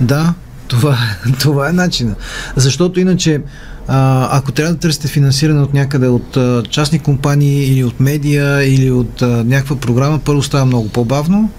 да, 0.00 0.34
това, 0.68 0.98
това 1.40 1.68
е 1.68 1.72
начина. 1.72 2.14
Защото 2.56 3.00
иначе 3.00 3.40
а, 3.88 4.28
ако 4.38 4.52
трябва 4.52 4.72
да 4.72 4.78
търсите 4.78 5.08
финансиране 5.08 5.60
от 5.60 5.74
някъде 5.74 6.08
от 6.08 6.36
а, 6.36 6.62
частни 6.70 6.98
компании 6.98 7.64
или 7.64 7.84
от 7.84 8.00
медия 8.00 8.74
или 8.74 8.90
от 8.90 9.22
а, 9.22 9.26
някаква 9.26 9.76
програма, 9.76 10.20
първо 10.24 10.42
става 10.42 10.66
много 10.66 10.88
по-бавно, 10.88 11.50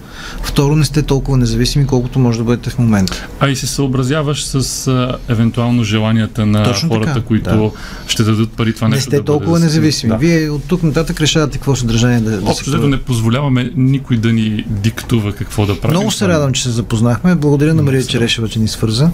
Второ, 0.43 0.75
не 0.75 0.85
сте 0.85 1.01
толкова 1.01 1.37
независими, 1.37 1.87
колкото 1.87 2.19
може 2.19 2.37
да 2.37 2.43
бъдете 2.43 2.69
в 2.69 2.77
момента. 2.77 3.27
А 3.39 3.49
и 3.49 3.55
се 3.55 3.67
съобразяваш 3.67 4.45
с 4.45 4.87
а, 4.87 5.17
евентуално 5.27 5.83
желанията 5.83 6.45
на 6.45 6.63
Точно 6.63 6.89
хората, 6.89 7.13
така, 7.13 7.25
които 7.25 7.49
да. 7.49 7.71
ще 8.07 8.23
дадат 8.23 8.51
пари 8.51 8.73
това 8.73 8.87
не 8.87 8.95
нещо. 8.95 9.09
Не 9.09 9.15
сте 9.15 9.17
да 9.17 9.25
толкова 9.25 9.51
бъде 9.51 9.63
независими. 9.65 10.11
Да. 10.11 10.17
Вие 10.17 10.49
от 10.49 10.63
тук 10.63 10.83
нататък 10.83 11.21
решавате 11.21 11.57
какво 11.57 11.75
съдържание 11.75 12.19
да, 12.19 12.41
да 12.41 12.51
Общо, 12.51 12.87
не 12.87 12.97
позволяваме 12.97 13.71
никой 13.75 14.17
да 14.17 14.33
ни 14.33 14.65
диктува 14.67 15.31
какво 15.31 15.65
да 15.65 15.81
правим. 15.81 15.97
Много 15.97 16.11
се 16.11 16.27
радвам, 16.27 16.53
че 16.53 16.63
се 16.63 16.69
запознахме. 16.69 17.35
Благодаря 17.35 17.73
на 17.73 17.83
Мария 17.83 18.03
Черешева, 18.03 18.49
че 18.49 18.59
ни 18.59 18.67
свърза. 18.67 19.09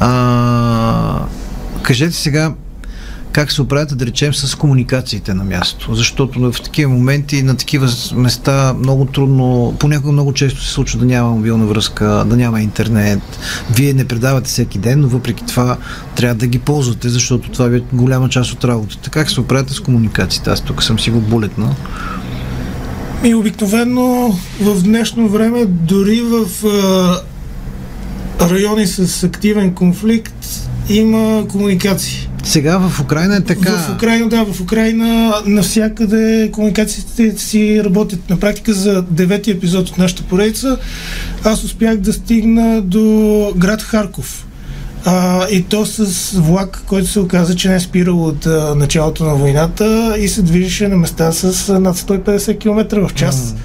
А, 0.00 1.20
кажете 1.86 2.16
сега, 2.16 2.54
как 3.32 3.52
се 3.52 3.62
оправят, 3.62 3.98
да 3.98 4.06
речем, 4.06 4.34
с 4.34 4.54
комуникациите 4.54 5.34
на 5.34 5.44
място. 5.44 5.94
Защото 5.94 6.52
в 6.52 6.62
такива 6.64 6.92
моменти, 6.92 7.42
на 7.42 7.56
такива 7.56 7.88
места 8.14 8.74
много 8.78 9.04
трудно, 9.04 9.76
понякога 9.78 10.12
много 10.12 10.32
често 10.32 10.64
се 10.64 10.72
случва 10.72 10.98
да 10.98 11.06
няма 11.06 11.30
мобилна 11.30 11.66
връзка, 11.66 12.24
да 12.26 12.36
няма 12.36 12.60
интернет. 12.60 13.22
Вие 13.74 13.92
не 13.92 14.04
предавате 14.04 14.48
всеки 14.48 14.78
ден, 14.78 15.00
но 15.00 15.08
въпреки 15.08 15.46
това 15.46 15.76
трябва 16.16 16.34
да 16.34 16.46
ги 16.46 16.58
ползвате, 16.58 17.08
защото 17.08 17.50
това 17.50 17.76
е 17.76 17.80
голяма 17.92 18.28
част 18.28 18.52
от 18.52 18.64
работата. 18.64 19.10
Как 19.10 19.30
се 19.30 19.40
оправяте 19.40 19.72
с 19.72 19.80
комуникациите? 19.80 20.50
Аз 20.50 20.60
тук 20.60 20.82
съм 20.82 20.98
си 20.98 21.10
го 21.10 21.20
булетна. 21.20 21.74
И 23.24 23.34
обикновено 23.34 24.38
в 24.60 24.82
днешно 24.82 25.28
време, 25.28 25.64
дори 25.66 26.20
в 26.20 26.46
райони 28.40 28.86
с 28.86 29.24
активен 29.24 29.74
конфликт, 29.74 30.35
има 30.88 31.48
комуникации. 31.48 32.28
Сега 32.44 32.78
в 32.78 33.00
Украина 33.00 33.36
е 33.36 33.40
така. 33.40 33.72
В 33.72 33.94
Украина, 33.94 34.28
да, 34.28 34.44
в 34.44 34.60
Украина 34.60 35.34
навсякъде 35.46 36.50
комуникациите 36.52 37.38
си 37.38 37.84
работят. 37.84 38.30
На 38.30 38.36
практика 38.36 38.72
за 38.72 39.02
девети 39.02 39.50
епизод 39.50 39.88
от 39.88 39.98
нашата 39.98 40.22
поредица 40.22 40.78
аз 41.44 41.64
успях 41.64 41.96
да 41.96 42.12
стигна 42.12 42.82
до 42.82 43.52
град 43.56 43.82
Харков. 43.82 44.46
А, 45.04 45.46
и 45.48 45.62
то 45.62 45.86
с 45.86 46.32
влак, 46.40 46.82
който 46.86 47.08
се 47.08 47.20
оказа, 47.20 47.56
че 47.56 47.68
не 47.68 47.74
е 47.74 47.80
спирал 47.80 48.24
от 48.24 48.46
а, 48.46 48.74
началото 48.74 49.24
на 49.24 49.34
войната 49.34 50.16
и 50.18 50.28
се 50.28 50.42
движеше 50.42 50.88
на 50.88 50.96
места 50.96 51.32
с 51.32 51.68
а, 51.68 51.80
над 51.80 51.96
150 51.96 52.58
км 52.58 53.08
в 53.08 53.14
час. 53.14 53.54
Mm 53.54 53.56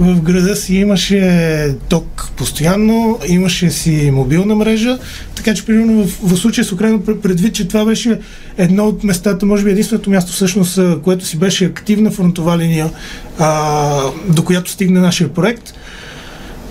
в 0.00 0.20
града 0.20 0.56
си 0.56 0.74
имаше 0.74 1.74
ток 1.88 2.30
постоянно, 2.36 3.18
имаше 3.28 3.70
си 3.70 4.10
мобилна 4.12 4.54
мрежа, 4.54 4.98
така 5.34 5.54
че 5.54 5.66
примерно 5.66 6.04
в, 6.04 6.18
в 6.22 6.36
случая 6.36 6.64
с 6.64 6.72
Украина 6.72 6.98
предвид, 7.22 7.54
че 7.54 7.68
това 7.68 7.84
беше 7.84 8.20
едно 8.58 8.84
от 8.84 9.04
местата, 9.04 9.46
може 9.46 9.64
би 9.64 9.70
единственото 9.70 10.10
място 10.10 10.32
всъщност, 10.32 10.80
което 11.02 11.26
си 11.26 11.38
беше 11.38 11.64
активна 11.64 12.10
фронтова 12.10 12.58
линия, 12.58 12.90
а, 13.38 14.00
до 14.28 14.44
която 14.44 14.70
стигна 14.70 15.00
нашия 15.00 15.34
проект, 15.34 15.74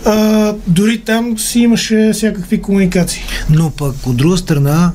а, 0.06 0.54
дори 0.68 0.98
там 0.98 1.38
си 1.38 1.60
имаше 1.60 2.12
всякакви 2.14 2.62
комуникации. 2.62 3.24
Но 3.50 3.72
пък 3.72 4.08
от 4.08 4.18
друга 4.18 4.38
страна, 4.38 4.92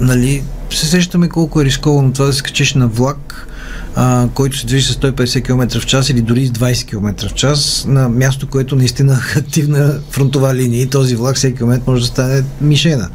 нали, 0.00 0.42
се 0.70 0.86
сещаме 0.86 1.28
колко 1.28 1.60
е 1.60 1.64
рисковано 1.64 2.12
това 2.12 2.26
да 2.26 2.32
се 2.32 2.42
качиш 2.42 2.74
на 2.74 2.88
влак, 2.88 3.48
а, 3.96 4.28
който 4.34 4.58
се 4.58 4.66
движи 4.66 4.86
с 4.86 4.94
150 4.94 5.44
км 5.44 5.80
в 5.80 5.86
час 5.86 6.10
или 6.10 6.22
дори 6.22 6.46
с 6.46 6.50
20 6.50 6.86
км 6.86 7.28
в 7.28 7.34
час 7.34 7.84
на 7.88 8.08
място, 8.08 8.46
което 8.46 8.76
наистина 8.76 9.20
е 9.36 9.38
активна 9.38 10.00
фронтова 10.10 10.54
линия 10.54 10.82
и 10.82 10.86
този 10.86 11.16
влак 11.16 11.36
всеки 11.36 11.62
момент 11.62 11.86
може 11.86 12.00
да 12.00 12.06
стане 12.06 12.42
мишена. 12.60 13.08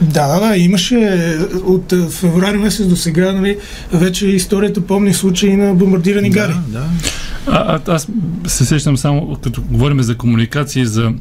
Да, 0.00 0.26
да, 0.28 0.48
да, 0.48 0.56
имаше 0.56 1.36
от 1.64 1.94
феврари 2.10 2.56
месец 2.56 2.86
до 2.86 2.96
сега, 2.96 3.32
нали, 3.32 3.58
вече 3.92 4.26
историята 4.26 4.80
помни 4.80 5.14
случаи 5.14 5.56
на 5.56 5.74
бомбардирани 5.74 6.30
да, 6.30 6.38
гари. 6.38 6.54
Да. 6.68 6.84
А, 7.46 7.80
а, 7.86 7.94
аз 7.94 8.06
се 8.46 8.64
сещам 8.64 8.96
само, 8.96 9.36
като 9.42 9.62
говорим 9.70 10.02
за 10.02 10.16
комуникации, 10.16 10.86
за 10.86 11.12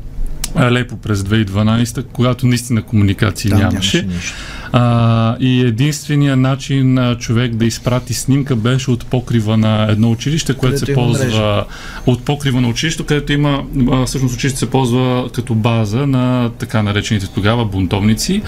Алепо 0.55 0.97
през 0.97 1.19
2012, 1.19 2.05
когато 2.13 2.47
наистина 2.47 2.81
комуникации 2.81 3.49
Там 3.49 3.59
нямаше. 3.59 3.97
нямаше 3.97 4.15
нищо. 4.15 4.33
А, 4.71 5.35
и 5.39 5.61
единствения 5.61 6.35
начин 6.35 6.97
а, 6.97 7.17
човек 7.17 7.55
да 7.55 7.65
изпрати 7.65 8.13
снимка 8.13 8.55
беше 8.55 8.91
от 8.91 9.05
покрива 9.05 9.57
на 9.57 9.87
едно 9.89 10.11
училище, 10.11 10.53
което 10.53 10.79
се 10.79 10.93
ползва 10.93 11.25
мрежа. 11.25 11.63
от 12.05 12.25
покрива 12.25 12.61
на 12.61 12.67
училището, 12.67 13.05
където 13.05 13.33
има, 13.33 13.63
а, 13.91 14.05
всъщност 14.05 14.35
училище 14.35 14.59
се 14.59 14.69
ползва 14.69 15.29
като 15.33 15.55
база 15.55 16.07
на 16.07 16.51
така 16.57 16.83
наречените 16.83 17.27
тогава 17.27 17.65
бунтовници, 17.65 18.41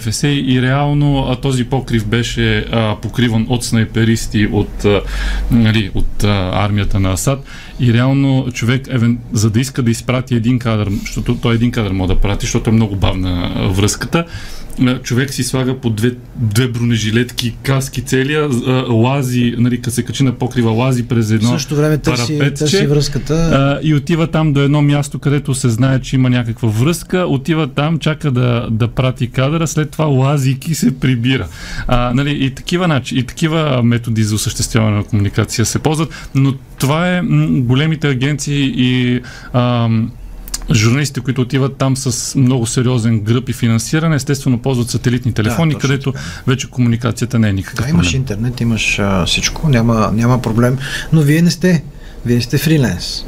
ФСА 0.00 0.28
и 0.28 0.62
реално 0.62 1.26
а, 1.28 1.36
този 1.36 1.64
покрив 1.64 2.06
беше 2.06 2.58
а, 2.58 2.96
покриван 2.96 3.46
от 3.48 3.64
снайперисти 3.64 4.48
от, 4.52 4.84
а, 4.84 5.00
нали, 5.50 5.90
от 5.94 6.24
а, 6.24 6.50
армията 6.54 7.00
на 7.00 7.12
Асад 7.12 7.44
и 7.80 7.92
реално 7.92 8.46
човек, 8.52 8.86
евен, 8.90 9.18
за 9.32 9.50
да 9.50 9.60
иска 9.60 9.82
да 9.82 9.90
изпрати 9.90 10.34
един 10.34 10.58
кадър, 10.58 10.90
защото 11.00 11.34
той 11.34 11.54
един 11.54 11.70
кадър 11.70 11.92
може 11.92 12.14
да 12.14 12.20
прати, 12.20 12.46
защото 12.46 12.70
е 12.70 12.72
много 12.72 12.96
бавна 12.96 13.52
връзката, 13.74 14.24
човек 15.02 15.34
си 15.34 15.44
слага 15.54 15.80
по 15.80 15.90
две, 15.90 16.12
две 16.36 16.68
бронежилетки, 16.68 17.56
каски 17.62 18.02
целия, 18.02 18.48
лази, 18.88 19.54
нали, 19.58 19.80
се 19.88 20.02
качи 20.02 20.22
на 20.22 20.32
покрива, 20.32 20.70
лази 20.70 21.02
през 21.06 21.30
В 21.30 21.34
едно 21.34 21.48
същото 21.48 21.76
време 21.76 21.98
търси, 21.98 22.38
търси 22.38 22.86
връзката. 22.86 23.34
а, 23.34 23.80
и 23.82 23.94
отива 23.94 24.26
там 24.26 24.52
до 24.52 24.60
едно 24.60 24.82
място, 24.82 25.18
където 25.18 25.54
се 25.54 25.68
знае, 25.68 26.00
че 26.00 26.16
има 26.16 26.30
някаква 26.30 26.68
връзка, 26.68 27.18
отива 27.18 27.66
там, 27.66 27.98
чака 27.98 28.30
да, 28.30 28.68
да 28.70 28.88
прати 28.88 29.30
кадъра, 29.30 29.66
след 29.66 29.90
това 29.90 30.04
лазики 30.04 30.74
се 30.74 30.98
прибира. 30.98 31.46
А, 31.86 32.14
нали, 32.14 32.44
и, 32.44 32.50
такива, 32.50 32.88
начин, 32.88 33.18
и 33.18 33.22
такива 33.22 33.82
методи 33.82 34.22
за 34.24 34.34
осъществяване 34.34 34.96
на 34.96 35.04
комуникация 35.04 35.66
се 35.66 35.78
ползват, 35.78 36.30
но 36.34 36.54
това 36.78 37.16
е 37.16 37.22
м, 37.22 37.46
големите 37.60 38.08
агенции 38.08 38.72
и 38.76 39.20
ам, 39.52 40.10
журналистите, 40.72 41.20
които 41.20 41.40
отиват 41.40 41.76
там 41.76 41.96
с 41.96 42.34
много 42.38 42.66
сериозен 42.66 43.20
гръб 43.20 43.48
и 43.48 43.52
финансиране, 43.52 44.16
естествено 44.16 44.58
ползват 44.58 44.90
сателитни 44.90 45.32
телефони, 45.32 45.72
точно 45.72 45.88
където 45.88 46.12
така. 46.12 46.24
вече 46.46 46.70
комуникацията 46.70 47.38
не 47.38 47.48
е 47.48 47.52
никакъв 47.52 47.84
Да, 47.84 47.90
имаш 47.90 48.06
проблем. 48.06 48.20
интернет, 48.20 48.60
имаш 48.60 48.98
а, 48.98 49.26
всичко, 49.26 49.68
няма, 49.68 50.10
няма 50.14 50.42
проблем. 50.42 50.78
Но 51.12 51.20
вие 51.20 51.42
не 51.42 51.50
сте. 51.50 51.84
Вие 52.26 52.40
сте 52.40 52.58
фриленс. 52.58 53.24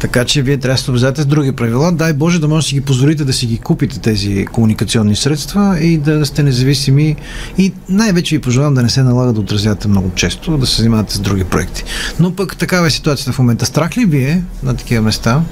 Така 0.00 0.24
че 0.24 0.42
вие 0.42 0.56
трябва 0.56 0.74
да 0.76 0.82
се 0.82 0.90
обзадете 0.90 1.22
с 1.22 1.26
други 1.26 1.52
правила. 1.52 1.92
Дай 1.92 2.12
Боже 2.12 2.40
да 2.40 2.48
може 2.48 2.64
да 2.64 2.68
си 2.68 2.74
ги 2.74 2.80
позволите 2.80 3.24
да 3.24 3.32
си 3.32 3.46
ги 3.46 3.58
купите 3.58 3.98
тези 3.98 4.46
комуникационни 4.46 5.16
средства 5.16 5.80
и 5.80 5.98
да 5.98 6.26
сте 6.26 6.42
независими. 6.42 7.16
И 7.58 7.72
най-вече 7.88 8.36
ви 8.36 8.40
пожелавам 8.40 8.74
да 8.74 8.82
не 8.82 8.88
се 8.88 9.02
налага 9.02 9.32
да 9.32 9.40
отразявате 9.40 9.88
много 9.88 10.10
често, 10.14 10.58
да 10.58 10.66
се 10.66 10.76
занимавате 10.76 11.14
с 11.14 11.18
други 11.20 11.44
проекти. 11.44 11.84
Но 12.20 12.36
пък 12.36 12.56
такава 12.56 12.86
е 12.86 12.90
ситуацията 12.90 13.32
в 13.32 13.38
момента. 13.38 13.66
Страх 13.66 13.96
ли 13.96 14.04
ви 14.04 14.24
е 14.24 14.42
на 14.62 14.76
такива 14.76 15.02
места? 15.02 15.42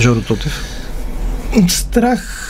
Жоро 0.00 0.20
Тотев. 0.20 0.64
Страх 1.68 2.48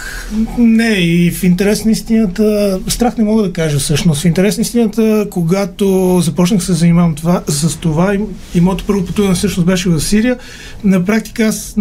не, 0.58 0.88
и 0.88 1.30
в 1.30 1.42
интерес 1.42 1.84
на 1.84 1.90
истината, 1.90 2.80
страх 2.88 3.16
не 3.16 3.24
мога 3.24 3.42
да 3.42 3.52
кажа 3.52 3.78
всъщност. 3.78 4.22
В 4.22 4.24
интерес 4.24 4.58
на 4.58 4.62
истината, 4.62 5.26
когато 5.30 6.20
започнах 6.20 6.64
се 6.64 6.72
занимавам 6.72 7.14
това, 7.14 7.42
с 7.46 7.76
това 7.76 8.14
и, 8.14 8.20
и 8.54 8.60
моето 8.60 8.84
първо 8.86 9.06
пътуване 9.06 9.34
всъщност 9.34 9.66
беше 9.66 9.88
в 9.88 10.00
Сирия, 10.00 10.38
на 10.84 11.04
практика 11.04 11.44
аз 11.44 11.76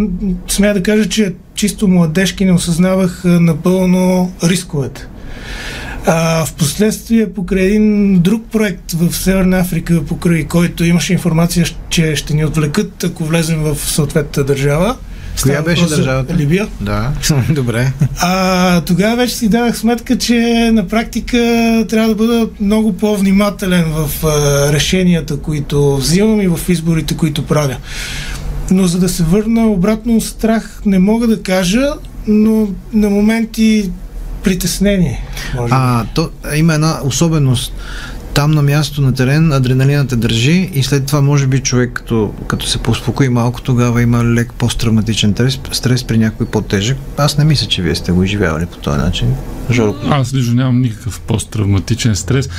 смея 0.48 0.74
да 0.74 0.84
кажа, 0.84 1.10
че 1.10 1.34
чисто 1.56 1.88
младежки 1.88 2.46
не 2.46 2.54
осъзнавах 2.54 3.22
напълно 3.24 4.32
рисковете. 4.44 5.08
А, 6.06 6.46
в 6.46 6.54
последствие, 6.54 7.34
покрай 7.34 7.66
един 7.66 8.20
друг 8.20 8.44
проект 8.52 8.92
в 8.92 9.16
Северна 9.16 9.60
Африка, 9.60 10.02
покрай 10.08 10.44
който 10.44 10.84
имаше 10.84 11.14
информация, 11.14 11.66
че 11.90 12.16
ще 12.16 12.34
ни 12.34 12.46
отвлекат, 12.46 13.04
ако 13.04 13.26
влезем 13.26 13.60
в 13.60 13.76
съответната 13.76 14.44
държава. 14.44 14.96
Коя 15.42 15.54
Става 15.54 15.66
беше 15.66 15.86
държавата? 15.86 16.36
Либия. 16.36 16.68
Да, 16.82 17.12
добре. 17.50 17.92
А, 18.20 18.82
тогава 18.82 19.16
вече 19.16 19.36
си 19.36 19.50
дадах 19.50 19.78
сметка, 19.78 20.18
че 20.18 20.70
на 20.74 20.88
практика 20.88 21.38
трябва 21.90 22.10
да 22.10 22.16
бъда 22.16 22.48
много 22.60 22.94
по-внимателен 22.98 23.86
в 23.88 24.26
а, 24.26 24.74
решенията, 24.74 25.38
които 25.38 25.98
взимам 25.98 26.42
и 26.42 26.48
в 26.48 26.60
изборите, 26.70 27.18
които 27.18 27.46
правя. 27.46 27.78
Но 28.72 28.88
за 28.88 29.00
да 29.00 29.10
се 29.10 29.24
върна 29.24 29.68
обратно 29.68 30.22
страх, 30.22 30.82
не 30.86 31.00
мога 31.00 31.28
да 31.28 31.42
кажа, 31.42 31.94
но 32.28 32.68
на 32.94 33.10
моменти 33.10 33.92
притеснение. 34.44 35.24
Може. 35.56 35.74
А, 35.74 36.06
то 36.16 36.30
има 36.56 36.74
една 36.74 37.00
особеност. 37.04 37.74
Там 38.34 38.52
на 38.52 38.62
място 38.62 39.02
на 39.02 39.14
терен 39.14 39.52
адреналинът 39.52 40.10
те 40.10 40.16
държи 40.16 40.70
и 40.74 40.84
след 40.84 41.06
това 41.06 41.22
може 41.22 41.48
би 41.48 41.60
човек 41.60 41.92
като, 41.94 42.34
като 42.48 42.68
се 42.68 42.78
поуспокои 42.78 43.30
малко, 43.30 43.62
тогава 43.62 44.02
има 44.02 44.26
лек 44.26 44.54
посттравматичен 44.54 45.32
стрес, 45.32 45.60
стрес 45.72 46.04
при 46.04 46.18
някой 46.18 46.46
по-тежък. 46.46 46.98
Аз 47.18 47.38
не 47.38 47.46
мисля, 47.46 47.68
че 47.68 47.82
вие 47.82 47.96
сте 47.96 48.12
го 48.12 48.24
изживявали 48.24 48.66
по 48.66 48.78
този 48.78 48.98
начин. 48.98 49.36
Жоро, 49.72 49.96
Аз 50.10 50.34
лично 50.34 50.54
нямам 50.54 50.82
никакъв 50.82 51.20
посттравматичен 51.20 52.16
стрес. 52.16 52.50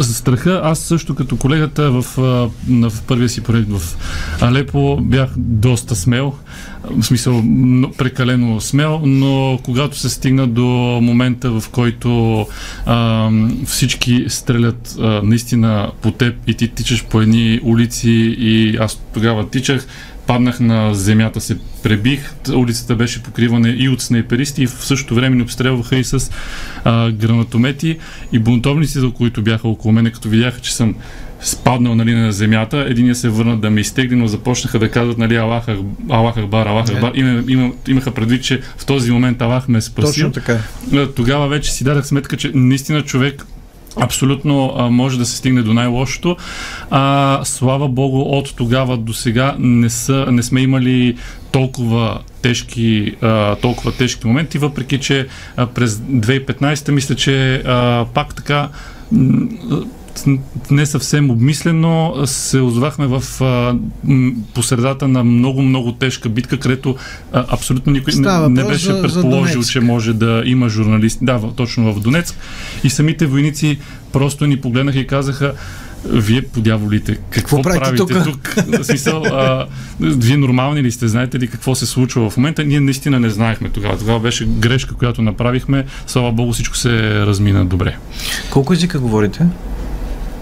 С 0.00 0.14
страха, 0.14 0.60
аз 0.64 0.78
също 0.78 1.14
като 1.14 1.36
колегата 1.36 1.90
в, 1.90 2.04
в 2.68 2.92
първия 3.06 3.28
си 3.28 3.40
проект 3.40 3.68
в 3.70 3.96
Алепо 4.40 4.98
бях 5.00 5.30
доста 5.36 5.96
смел. 5.96 6.34
В 6.90 7.02
смисъл, 7.02 7.42
прекалено 7.98 8.60
смел, 8.60 9.00
но 9.04 9.58
когато 9.64 9.98
се 9.98 10.08
стигна 10.08 10.46
до 10.46 10.66
момента, 11.02 11.60
в 11.60 11.68
който 11.68 12.46
а, 12.86 13.30
всички 13.66 14.24
стрелят 14.28 14.96
а, 15.00 15.20
наистина 15.24 15.90
по 16.02 16.10
теб 16.10 16.34
и 16.46 16.54
ти 16.54 16.68
тичаш 16.68 17.04
по 17.04 17.20
едни 17.20 17.60
улици 17.62 18.10
и 18.38 18.76
аз 18.76 19.02
тогава 19.14 19.50
тичах, 19.50 19.86
паднах 20.26 20.60
на 20.60 20.94
земята, 20.94 21.40
се 21.40 21.58
пребих, 21.82 22.32
улицата 22.54 22.96
беше 22.96 23.22
покривана 23.22 23.68
и 23.68 23.88
от 23.88 24.00
снайперисти 24.00 24.62
и 24.62 24.66
в 24.66 24.70
същото 24.70 25.14
време 25.14 25.36
ни 25.36 25.42
обстрелваха 25.42 25.96
и 25.96 26.04
с 26.04 26.30
а, 26.84 27.10
гранатомети 27.10 27.98
и 28.32 28.38
бунтовниците, 28.38 29.12
които 29.16 29.42
бяха 29.42 29.68
около 29.68 29.92
мене, 29.92 30.10
като 30.10 30.28
видяха, 30.28 30.60
че 30.60 30.74
съм 30.74 30.94
спаднал 31.40 31.94
нали, 31.94 32.14
на 32.14 32.32
земята, 32.32 32.86
единия 32.88 33.14
се 33.14 33.28
върна 33.28 33.56
да 33.56 33.70
ме 33.70 33.80
изтегли, 33.80 34.16
но 34.16 34.26
започнаха 34.26 34.78
да 34.78 34.90
казват 34.90 35.18
нали, 35.18 35.36
Аллах, 35.36 35.66
Ах- 35.66 35.84
Аллах 36.10 36.36
Акбар, 36.36 36.66
Аллах 36.66 36.88
Не. 36.88 36.94
Акбар. 36.94 37.12
Има, 37.14 37.42
има, 37.48 37.72
имаха 37.88 38.10
предвид, 38.10 38.42
че 38.42 38.60
в 38.76 38.86
този 38.86 39.12
момент 39.12 39.42
Аллах 39.42 39.68
ме 39.68 39.78
е 39.78 39.80
спасил. 39.80 40.12
точно 40.12 40.32
така. 40.32 40.58
Е, 40.92 41.06
Тогава 41.06 41.48
вече 41.48 41.72
си 41.72 41.84
дадах 41.84 42.06
сметка, 42.06 42.36
че 42.36 42.50
наистина 42.54 43.02
човек 43.02 43.46
абсолютно 44.00 44.74
а, 44.76 44.90
може 44.90 45.18
да 45.18 45.26
се 45.26 45.36
стигне 45.36 45.62
до 45.62 45.74
най-лошото. 45.74 46.36
А, 46.90 47.40
слава 47.44 47.88
Богу, 47.88 48.20
от 48.20 48.56
тогава 48.56 48.96
до 48.96 49.12
сега 49.12 49.56
не, 49.58 49.90
са, 49.90 50.26
не 50.30 50.42
сме 50.42 50.60
имали 50.60 51.16
толкова 51.52 52.18
тежки, 52.42 53.14
а, 53.22 53.54
толкова 53.56 53.92
тежки 53.92 54.26
моменти, 54.26 54.58
въпреки 54.58 54.98
че 54.98 55.26
а, 55.56 55.66
през 55.66 55.94
2015 55.94 56.90
мисля, 56.90 57.14
че 57.14 57.54
а, 57.54 58.06
пак 58.14 58.34
така 58.34 58.68
не 60.70 60.86
съвсем 60.86 61.30
обмислено 61.30 62.14
се 62.24 62.58
озовахме 62.58 63.06
в 63.08 63.22
а, 63.40 63.74
м, 64.04 64.32
посредата 64.54 65.08
на 65.08 65.24
много-много 65.24 65.92
тежка 65.92 66.28
битка, 66.28 66.58
където 66.58 66.96
а, 67.32 67.44
абсолютно 67.48 67.92
никой 67.92 68.12
не, 68.12 68.22
Става 68.22 68.48
не 68.48 68.64
беше 68.64 68.78
за- 68.84 69.02
предположил, 69.02 69.62
че 69.62 69.80
може 69.80 70.12
да 70.12 70.42
има 70.44 70.68
журналисти. 70.68 71.24
Да, 71.24 71.36
в- 71.36 71.52
точно 71.52 71.92
в 71.92 72.00
Донецк. 72.00 72.34
И 72.84 72.90
самите 72.90 73.26
войници 73.26 73.78
просто 74.12 74.46
ни 74.46 74.56
погледнаха 74.56 74.98
и 74.98 75.06
казаха 75.06 75.54
вие 76.06 76.42
подяволите, 76.42 77.18
какво, 77.30 77.56
Какво 77.56 77.62
правите 77.62 78.04
правите 78.06 78.30
тук?" 78.30 78.54
тук? 78.66 78.84
Смисъл, 78.84 79.22
а, 79.24 79.66
вие 80.00 80.36
нормални 80.36 80.82
ли 80.82 80.90
сте? 80.90 81.08
Знаете 81.08 81.38
ли 81.38 81.46
какво 81.46 81.74
се 81.74 81.86
случва 81.86 82.30
в 82.30 82.36
момента? 82.36 82.64
Ние 82.64 82.80
наистина 82.80 83.20
не 83.20 83.30
знаехме 83.30 83.68
тогава. 83.68 83.98
Тогава 83.98 84.20
беше 84.20 84.46
грешка, 84.46 84.94
която 84.94 85.22
направихме. 85.22 85.84
Слава 86.06 86.32
Богу, 86.32 86.52
всичко 86.52 86.76
се 86.76 86.90
размина 87.16 87.64
добре. 87.64 87.96
Колко 88.50 88.72
езика 88.72 88.98
говорите? 88.98 89.46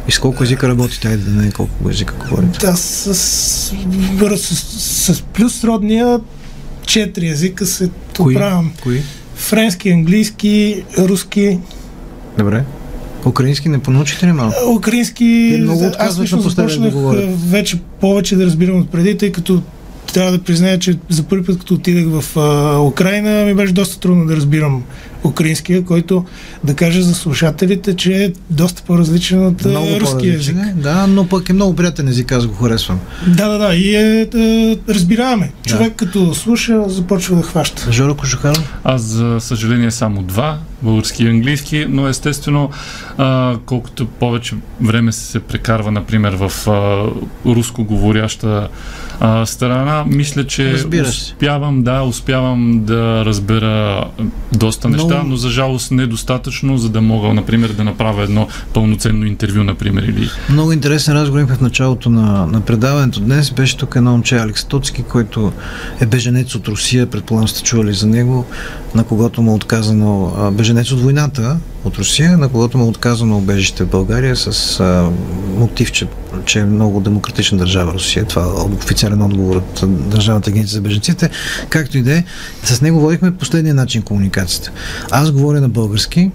И 0.08 0.12
с 0.12 0.18
колко 0.18 0.44
езика 0.44 0.68
работите? 0.68 1.08
Айде 1.08 1.22
да 1.22 1.42
не 1.42 1.50
колко 1.50 1.90
езика 1.90 2.14
говорите. 2.28 2.58
Да, 2.58 2.76
с, 2.76 3.14
с, 3.14 3.74
с, 4.36 5.14
с 5.14 5.22
плюс 5.22 5.64
родния 5.64 6.20
четири 6.86 7.28
езика 7.28 7.66
се 7.66 7.90
оправям. 8.18 8.72
Кои? 8.82 9.02
Френски, 9.34 9.90
английски, 9.90 10.84
руски, 10.98 11.58
Добре. 12.38 12.64
Украински 13.26 13.68
не 13.68 13.78
понаучихте 13.78 14.26
ли 14.26 14.32
малко? 14.32 14.54
украински. 14.76 15.48
Те 15.52 15.62
много 15.62 15.90
аз 15.98 16.20
лично 16.20 16.42
да 16.42 17.26
вече 17.50 17.78
повече 18.00 18.36
да 18.36 18.46
разбирам 18.46 18.80
от 18.80 18.90
преди, 18.90 19.18
тъй 19.18 19.32
като 19.32 19.62
трябва 20.12 20.32
да 20.32 20.38
призная, 20.38 20.78
че 20.78 20.98
за 21.08 21.22
първи 21.22 21.44
път, 21.44 21.58
като 21.58 21.74
отидах 21.74 22.04
в 22.06 22.36
а, 22.36 22.80
Украина, 22.80 23.44
ми 23.44 23.54
беше 23.54 23.72
доста 23.72 24.00
трудно 24.00 24.26
да 24.26 24.36
разбирам 24.36 24.82
украинския, 25.26 25.84
който 25.84 26.24
да 26.64 26.74
каже 26.74 27.02
за 27.02 27.14
слушателите, 27.14 27.96
че 27.96 28.24
е 28.24 28.32
доста 28.50 28.82
по-различен 28.82 29.46
от 29.46 29.64
много 29.64 30.00
руския 30.00 30.34
език. 30.34 30.56
Да, 30.74 31.06
но 31.06 31.28
пък 31.28 31.48
е 31.48 31.52
много 31.52 31.76
приятен 31.76 32.08
език, 32.08 32.32
аз 32.32 32.46
го 32.46 32.54
харесвам. 32.54 32.98
Да, 33.26 33.48
да, 33.48 33.58
да, 33.58 33.74
и 33.74 33.94
е, 33.94 34.26
да, 34.26 34.76
разбираеме. 34.94 35.52
Човек 35.66 35.88
да. 35.88 35.96
като 35.96 36.34
слуша, 36.34 36.82
започва 36.86 37.36
да 37.36 37.42
хваща. 37.42 37.92
Жора 37.92 38.14
Кожухаров? 38.14 38.74
Аз, 38.84 39.02
за 39.02 39.36
съжаление, 39.40 39.90
само 39.90 40.22
два, 40.22 40.58
български 40.82 41.24
и 41.24 41.28
английски, 41.28 41.86
но 41.88 42.08
естествено, 42.08 42.70
а, 43.18 43.56
колкото 43.66 44.06
повече 44.06 44.54
време 44.80 45.12
се 45.12 45.40
прекарва, 45.40 45.90
например, 45.90 46.36
в 46.40 46.68
а, 46.68 47.06
руско 47.50 47.84
говоряща 47.84 48.68
а, 49.20 49.46
страна, 49.46 50.04
мисля, 50.06 50.46
че 50.46 50.84
успявам, 51.08 51.82
да, 51.82 52.02
успявам 52.02 52.84
да 52.84 53.24
разбера 53.24 54.04
доста 54.52 54.88
неща, 54.88 55.15
но... 55.22 55.28
но 55.28 55.36
за 55.36 55.50
жалост 55.50 55.90
недостатъчно, 55.90 56.78
за 56.78 56.88
да 56.88 57.00
мога, 57.00 57.34
например, 57.34 57.68
да 57.68 57.84
направя 57.84 58.22
едно 58.22 58.48
пълноценно 58.74 59.26
интервю, 59.26 59.64
например. 59.64 60.02
Или... 60.02 60.28
Много 60.50 60.72
интересен 60.72 61.14
разговор 61.14 61.38
имахме 61.38 61.56
в 61.56 61.60
началото 61.60 62.10
на, 62.10 62.46
на 62.46 62.60
предаването 62.60 63.20
днес. 63.20 63.50
Беше 63.50 63.76
тук 63.76 63.96
едно 63.96 64.12
момче 64.12 64.36
Алекс 64.36 64.64
Тоцки, 64.64 65.02
който 65.02 65.52
е 66.00 66.06
беженец 66.06 66.54
от 66.54 66.68
Русия, 66.68 67.06
предполагам 67.06 67.48
сте 67.48 67.62
чували 67.62 67.94
за 67.94 68.06
него, 68.06 68.46
на 68.94 69.04
когото 69.04 69.42
му 69.42 69.50
е 69.50 69.54
отказано 69.54 70.32
беженец 70.52 70.92
от 70.92 71.00
войната 71.00 71.56
от 71.86 71.98
Русия, 71.98 72.38
на 72.38 72.48
когото 72.48 72.78
му 72.78 72.84
е 72.84 72.88
отказано 72.88 73.38
убежище 73.38 73.84
в 73.84 73.88
България 73.88 74.36
с 74.36 74.80
а, 74.80 75.10
мотив, 75.56 75.92
че, 75.92 76.08
че 76.44 76.60
е 76.60 76.64
много 76.64 77.00
демократична 77.00 77.58
държава 77.58 77.92
Русия. 77.92 78.24
Това 78.24 78.42
е 78.42 78.74
официален 78.74 79.22
отговор 79.22 79.56
от 79.56 79.84
Държавната 80.10 80.50
агенция 80.50 80.74
за 80.74 80.80
беженците. 80.80 81.30
Както 81.68 81.98
и 81.98 82.02
да 82.02 82.12
е, 82.12 82.24
с 82.64 82.80
него 82.80 83.00
водихме 83.00 83.36
последния 83.36 83.74
начин 83.74 84.02
комуникацията. 84.02 84.70
Аз 85.10 85.30
говоря 85.32 85.60
на 85.60 85.68
български, 85.68 86.30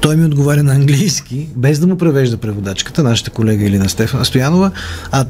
той 0.00 0.16
ми 0.16 0.24
отговаря 0.24 0.62
на 0.62 0.72
английски, 0.72 1.48
без 1.56 1.78
да 1.78 1.86
му 1.86 1.98
превежда 1.98 2.36
преводачката, 2.36 3.02
нашата 3.02 3.30
колега 3.30 3.64
Илина 3.64 3.88
Стефана 3.88 4.24
Стоянова, 4.24 4.70
а 5.12 5.24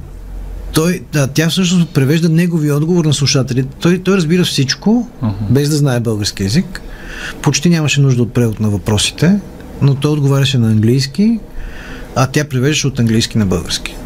той, 0.72 1.02
да, 1.12 1.26
тя 1.26 1.48
всъщност 1.48 1.88
превежда 1.88 2.28
негови 2.28 2.72
отговор 2.72 3.04
на 3.04 3.14
слушателите. 3.14 3.68
Той, 3.80 3.98
той 3.98 4.16
разбира 4.16 4.44
всичко, 4.44 5.08
uh-huh. 5.22 5.32
без 5.50 5.70
да 5.70 5.76
знае 5.76 6.00
български 6.00 6.42
язик. 6.42 6.82
Почти 7.42 7.68
нямаше 7.68 8.00
нужда 8.00 8.22
от 8.22 8.32
превод 8.32 8.60
на 8.60 8.70
въпросите, 8.70 9.40
но 9.82 9.94
той 9.94 10.10
отговаряше 10.12 10.58
на 10.58 10.66
английски, 10.66 11.38
а 12.16 12.26
тя 12.26 12.44
превеждаше 12.44 12.86
от 12.86 12.98
английски 12.98 13.38
на 13.38 13.46
български. 13.46 13.96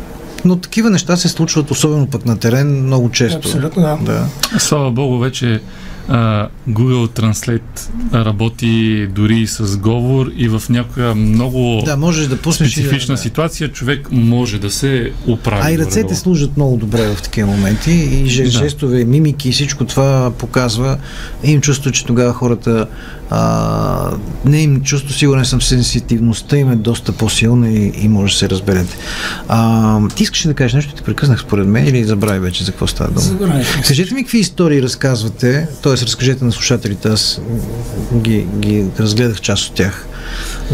Но 0.44 0.57
такива 0.57 0.90
неща 0.90 1.16
се 1.16 1.29
случват, 1.29 1.70
особено 1.70 2.07
пък 2.07 2.27
на 2.27 2.38
терен, 2.38 2.83
много 2.83 3.11
често. 3.11 3.38
Абсолютно, 3.38 3.83
да. 3.83 3.98
да. 4.12 4.59
Слава 4.59 4.90
Богу, 4.90 5.18
вече 5.18 5.61
Uh, 6.09 6.49
Google 6.69 7.21
Translate 7.21 7.88
работи 8.14 9.07
дори 9.07 9.47
с 9.47 9.77
говор 9.77 10.27
и 10.37 10.49
в 10.49 10.62
някоя 10.69 11.14
много 11.14 11.83
да, 11.85 11.97
можеш 11.97 12.27
да 12.27 12.53
специфична 12.53 13.14
да, 13.14 13.21
ситуация 13.21 13.69
човек 13.69 14.09
може 14.11 14.59
да 14.59 14.71
се 14.71 15.12
оправи. 15.27 15.62
А 15.64 15.73
и 15.73 15.79
ръцете 15.79 16.03
горе 16.03 16.14
служат 16.14 16.57
много 16.57 16.77
добре 16.77 17.14
в 17.14 17.23
такива 17.23 17.49
моменти 17.49 17.90
и 17.90 18.27
жестове, 18.27 18.99
да. 18.99 19.05
мимики 19.05 19.49
и 19.49 19.53
всичко 19.53 19.85
това 19.85 20.33
показва. 20.38 20.99
Им 21.45 21.61
чувство, 21.61 21.90
че 21.90 22.05
тогава 22.05 22.33
хората 22.33 22.87
а, 23.30 24.10
не 24.44 24.62
им 24.62 24.82
чувство, 24.82 25.12
сигурен 25.12 25.44
съм, 25.44 25.62
сенситивността 25.62 26.56
им 26.56 26.72
е 26.72 26.76
доста 26.76 27.12
по-силна 27.12 27.70
и, 27.70 27.92
и 28.02 28.08
може 28.08 28.32
да 28.32 28.38
се 28.38 28.48
разберете. 28.48 28.96
А, 29.48 30.08
ти 30.08 30.22
искаш 30.22 30.46
да 30.46 30.54
кажеш 30.54 30.74
нещо, 30.74 30.94
ти 30.94 31.02
прекъснах 31.02 31.40
според 31.40 31.66
мен 31.66 31.87
или 31.87 32.04
забрави 32.04 32.38
вече 32.38 32.64
за 32.64 32.70
какво 32.70 32.87
става 32.87 33.10
дума? 33.10 33.20
Забравих. 33.20 33.87
Кажете 33.87 34.14
ми 34.14 34.22
какви 34.22 34.38
истории 34.38 34.82
разказвате, 34.82 35.68
т.е. 35.82 35.92
разкажете 35.92 36.44
на 36.44 36.52
слушателите, 36.52 37.08
аз 37.08 37.40
ги, 38.14 38.46
ги 38.58 38.87
разгледах 39.00 39.40
част 39.40 39.68
от 39.68 39.74
тях. 39.74 40.06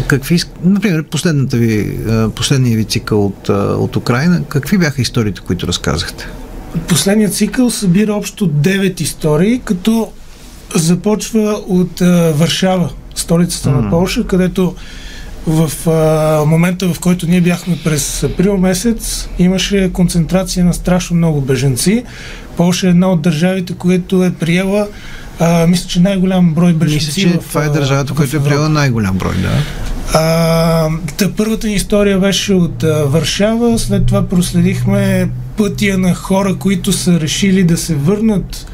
Какви, 0.07 0.39
например, 0.63 1.03
последната 1.03 1.57
ви, 1.57 1.99
последния 2.35 2.77
ви 2.77 2.85
цикъл 2.85 3.25
от, 3.25 3.49
от 3.49 3.95
Украина, 3.95 4.43
какви 4.43 4.77
бяха 4.77 5.01
историите, 5.01 5.41
които 5.41 5.67
разказахте? 5.67 6.27
Последният 6.87 7.33
цикъл 7.33 7.69
събира 7.69 8.13
общо 8.13 8.49
9 8.49 9.01
истории, 9.01 9.61
като 9.65 10.11
започва 10.75 11.61
от 11.67 12.01
а, 12.01 12.33
Варшава, 12.35 12.89
столицата 13.15 13.69
mm. 13.69 13.81
на 13.81 13.89
Польша, 13.89 14.27
където 14.27 14.75
в 15.47 15.71
а, 15.89 16.45
момента, 16.45 16.93
в 16.93 16.99
който 16.99 17.27
ние 17.27 17.41
бяхме 17.41 17.77
през 17.83 18.23
април 18.23 18.57
месец, 18.57 19.29
имаше 19.39 19.89
концентрация 19.93 20.65
на 20.65 20.73
страшно 20.73 21.17
много 21.17 21.41
беженци. 21.41 22.03
Польша 22.57 22.87
е 22.87 22.89
една 22.89 23.11
от 23.11 23.21
държавите, 23.21 23.73
която 23.73 24.23
е 24.23 24.33
приела 24.33 24.87
а, 25.39 25.67
мисля, 25.67 25.87
че 25.87 25.99
най-голям 25.99 26.53
брой 26.53 26.73
беженци. 26.73 27.05
Мисля, 27.05 27.21
че 27.21 27.39
в, 27.39 27.49
това 27.49 27.63
е 27.63 27.69
държавата, 27.69 28.13
която 28.13 28.37
е 28.37 28.43
приела 28.43 28.69
най-голям 28.69 29.17
брой, 29.17 29.35
да. 29.35 29.49
А, 30.13 30.89
та 31.17 31.31
първата 31.37 31.67
ни 31.67 31.73
история 31.73 32.19
беше 32.19 32.53
от 32.53 32.83
а, 32.83 33.05
Варшава, 33.05 33.79
след 33.79 34.05
това 34.05 34.27
проследихме 34.27 35.29
пътя 35.57 35.97
на 35.97 36.15
хора, 36.15 36.55
които 36.55 36.93
са 36.93 37.19
решили 37.19 37.63
да 37.63 37.77
се 37.77 37.95
върнат 37.95 38.70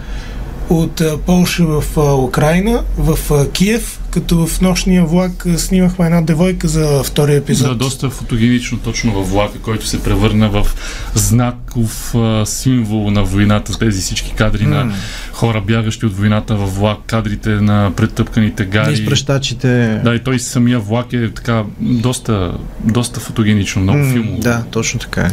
от 0.69 1.01
Полша 1.25 1.65
в 1.65 1.97
Украина, 2.23 2.83
в 2.97 3.17
Киев, 3.53 3.99
като 4.11 4.47
в 4.47 4.61
нощния 4.61 5.05
влак 5.05 5.45
снимахме 5.57 6.05
една 6.05 6.21
девойка 6.21 6.67
за 6.67 7.03
втория 7.03 7.37
епизод. 7.37 7.67
Да, 7.67 7.75
доста 7.75 8.09
фотогенично 8.09 8.77
точно 8.77 9.13
във 9.13 9.29
влака, 9.29 9.59
който 9.59 9.87
се 9.87 10.03
превърна 10.03 10.49
в 10.49 10.67
знаков 11.15 12.15
символ 12.45 13.11
на 13.11 13.23
войната 13.23 13.73
с 13.73 13.77
тези 13.77 14.01
всички 14.01 14.33
кадри 14.33 14.63
mm. 14.63 14.67
на 14.67 14.93
хора 15.33 15.61
бягащи 15.61 16.05
от 16.05 16.17
войната 16.17 16.55
във 16.55 16.75
влак, 16.75 16.97
кадрите 17.07 17.49
на 17.49 17.91
претъпканите 17.95 18.65
гари. 18.65 18.93
Изпращачите. 18.93 20.01
Да, 20.03 20.15
и 20.15 20.19
той 20.19 20.39
самия 20.39 20.79
влак 20.79 21.13
е 21.13 21.33
така 21.33 21.63
доста, 21.79 22.53
доста 22.83 23.19
фотогенично, 23.19 23.81
много 23.81 23.99
mm, 23.99 24.13
филмово. 24.13 24.39
Да, 24.39 24.63
точно 24.71 24.99
така 24.99 25.21
е. 25.21 25.31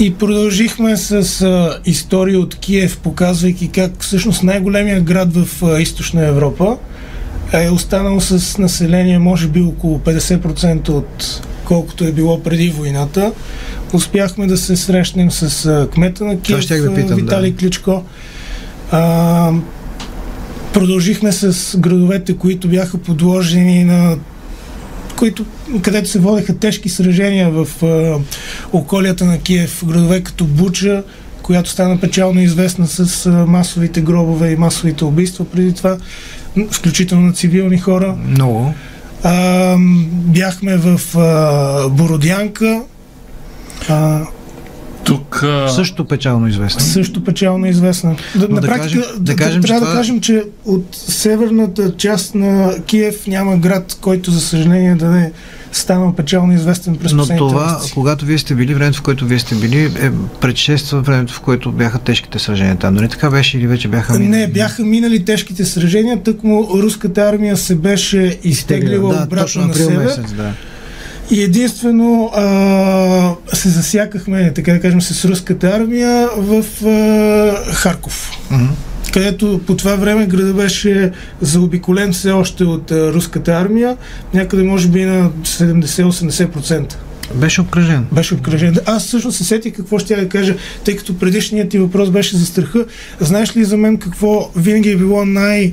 И 0.00 0.14
продължихме 0.14 0.96
с 0.96 1.42
а, 1.42 1.78
история 1.86 2.40
от 2.40 2.54
Киев, 2.54 2.98
показвайки 2.98 3.68
как 3.68 4.02
всъщност 4.02 4.42
най-големия 4.42 5.00
град 5.00 5.36
в 5.36 5.62
а, 5.62 5.80
източна 5.80 6.26
Европа 6.26 6.76
е 7.52 7.70
останал 7.70 8.20
с 8.20 8.58
население, 8.58 9.18
може 9.18 9.48
би 9.48 9.60
около 9.60 9.98
50% 9.98 10.88
от 10.88 11.42
колкото 11.64 12.04
е 12.04 12.12
било 12.12 12.42
преди 12.42 12.70
войната. 12.70 13.32
Успяхме 13.92 14.46
да 14.46 14.56
се 14.56 14.76
срещнем 14.76 15.30
с 15.30 15.66
а, 15.66 15.88
кмета 15.90 16.24
на 16.24 16.40
Киев, 16.40 16.66
да 16.68 16.94
питам, 16.94 17.16
Виталий 17.16 17.50
да. 17.50 17.56
Кличко. 17.56 18.04
А, 18.90 19.52
продължихме 20.72 21.32
с 21.32 21.78
градовете, 21.78 22.36
които 22.36 22.68
бяха 22.68 22.98
подложени 22.98 23.84
на 23.84 24.16
които, 25.18 25.44
където 25.82 26.08
се 26.08 26.18
водеха 26.18 26.58
тежки 26.58 26.88
сражения 26.88 27.50
в 27.50 27.68
а, 27.82 28.18
околията 28.72 29.24
на 29.24 29.38
Киев, 29.38 29.84
градове 29.86 30.20
като 30.20 30.44
Буча, 30.44 31.02
която 31.42 31.70
стана 31.70 32.00
печално 32.00 32.40
известна 32.40 32.86
с 32.86 33.26
а, 33.26 33.30
масовите 33.30 34.00
гробове 34.00 34.50
и 34.50 34.56
масовите 34.56 35.04
убийства 35.04 35.44
преди 35.44 35.72
това, 35.72 35.96
включително 36.70 37.26
на 37.26 37.32
цивилни 37.32 37.78
хора. 37.78 38.16
Много. 38.26 38.74
А, 39.22 39.76
бяхме 40.10 40.76
в 40.76 41.00
а, 41.18 41.88
Бородянка. 41.88 42.82
А, 43.88 44.20
тук. 45.08 45.44
Също 45.74 46.04
печално 46.04 46.48
известна. 46.48 46.80
Също 46.80 47.24
печално 47.24 47.66
известна. 47.66 48.16
Да, 48.34 48.48
на 48.48 48.60
да 48.60 48.66
практика, 48.66 49.02
кажем, 49.02 49.24
да, 49.24 49.36
кажем, 49.36 49.62
трябва 49.62 49.80
това... 49.80 49.92
да 49.92 49.98
кажем, 49.98 50.20
че 50.20 50.42
от 50.64 50.86
северната 50.92 51.96
част 51.96 52.34
на 52.34 52.74
Киев 52.86 53.26
няма 53.26 53.56
град, 53.56 53.98
който, 54.00 54.30
за 54.30 54.40
съжаление, 54.40 54.94
да 54.94 55.08
не 55.08 55.32
станал 55.72 56.12
печално 56.12 56.54
известен 56.54 56.96
през 56.96 57.12
Но 57.12 57.26
това, 57.26 57.72
месеци. 57.72 57.94
когато 57.94 58.24
вие 58.24 58.38
сте 58.38 58.54
били, 58.54 58.74
времето 58.74 58.98
в 58.98 59.02
което 59.02 59.26
вие 59.26 59.38
сте 59.38 59.54
били, 59.54 59.84
е 59.84 60.10
предшества 60.40 61.00
времето, 61.00 61.34
в 61.34 61.40
което 61.40 61.72
бяха 61.72 61.98
тежките 61.98 62.38
сражения 62.38 62.76
там. 62.76 62.94
Нали 62.94 63.08
така 63.08 63.30
беше 63.30 63.58
или 63.58 63.66
вече 63.66 63.88
бяха 63.88 64.18
минали? 64.18 64.40
Не, 64.40 64.46
бяха 64.46 64.84
минали 64.84 65.24
тежките 65.24 65.64
сражения, 65.64 66.22
тъкмо 66.22 66.68
руската 66.74 67.20
армия 67.20 67.56
се 67.56 67.74
беше 67.74 68.38
изтеглила 68.44 69.14
да, 69.14 69.24
обратно 69.24 69.66
на 69.66 69.74
север. 69.74 70.04
Месец, 70.04 70.32
да. 70.32 70.52
И 71.30 71.42
единствено 71.42 72.30
а, 72.34 73.34
се 73.56 73.68
засякахме, 73.68 74.52
така 74.54 74.72
да 74.72 74.80
кажем, 74.80 75.00
с 75.00 75.24
руската 75.24 75.68
армия 75.68 76.28
в 76.36 76.64
а, 76.86 77.72
Харков. 77.74 78.30
Mm-hmm 78.50 78.68
където 79.12 79.60
по 79.66 79.76
това 79.76 79.96
време 79.96 80.26
града 80.26 80.54
беше 80.54 81.12
заобиколен 81.40 82.12
все 82.12 82.30
още 82.30 82.64
от 82.64 82.90
а, 82.90 83.12
руската 83.12 83.52
армия, 83.52 83.96
някъде 84.34 84.62
може 84.62 84.88
би 84.88 85.04
на 85.04 85.30
70-80%. 85.30 86.94
Беше 87.34 87.60
обкръжен. 87.60 88.06
Беше 88.12 88.34
обкръжен. 88.34 88.76
Аз 88.86 89.06
всъщност 89.06 89.36
се 89.36 89.44
сетих 89.44 89.72
какво 89.72 89.98
ще 89.98 90.14
я 90.14 90.20
да 90.20 90.28
кажа, 90.28 90.56
тъй 90.84 90.96
като 90.96 91.18
предишният 91.18 91.68
ти 91.68 91.78
въпрос 91.78 92.10
беше 92.10 92.36
за 92.36 92.46
страха. 92.46 92.84
Знаеш 93.20 93.56
ли 93.56 93.64
за 93.64 93.76
мен 93.76 93.96
какво 93.96 94.50
винаги 94.56 94.90
е 94.90 94.96
било 94.96 95.24
най- 95.24 95.72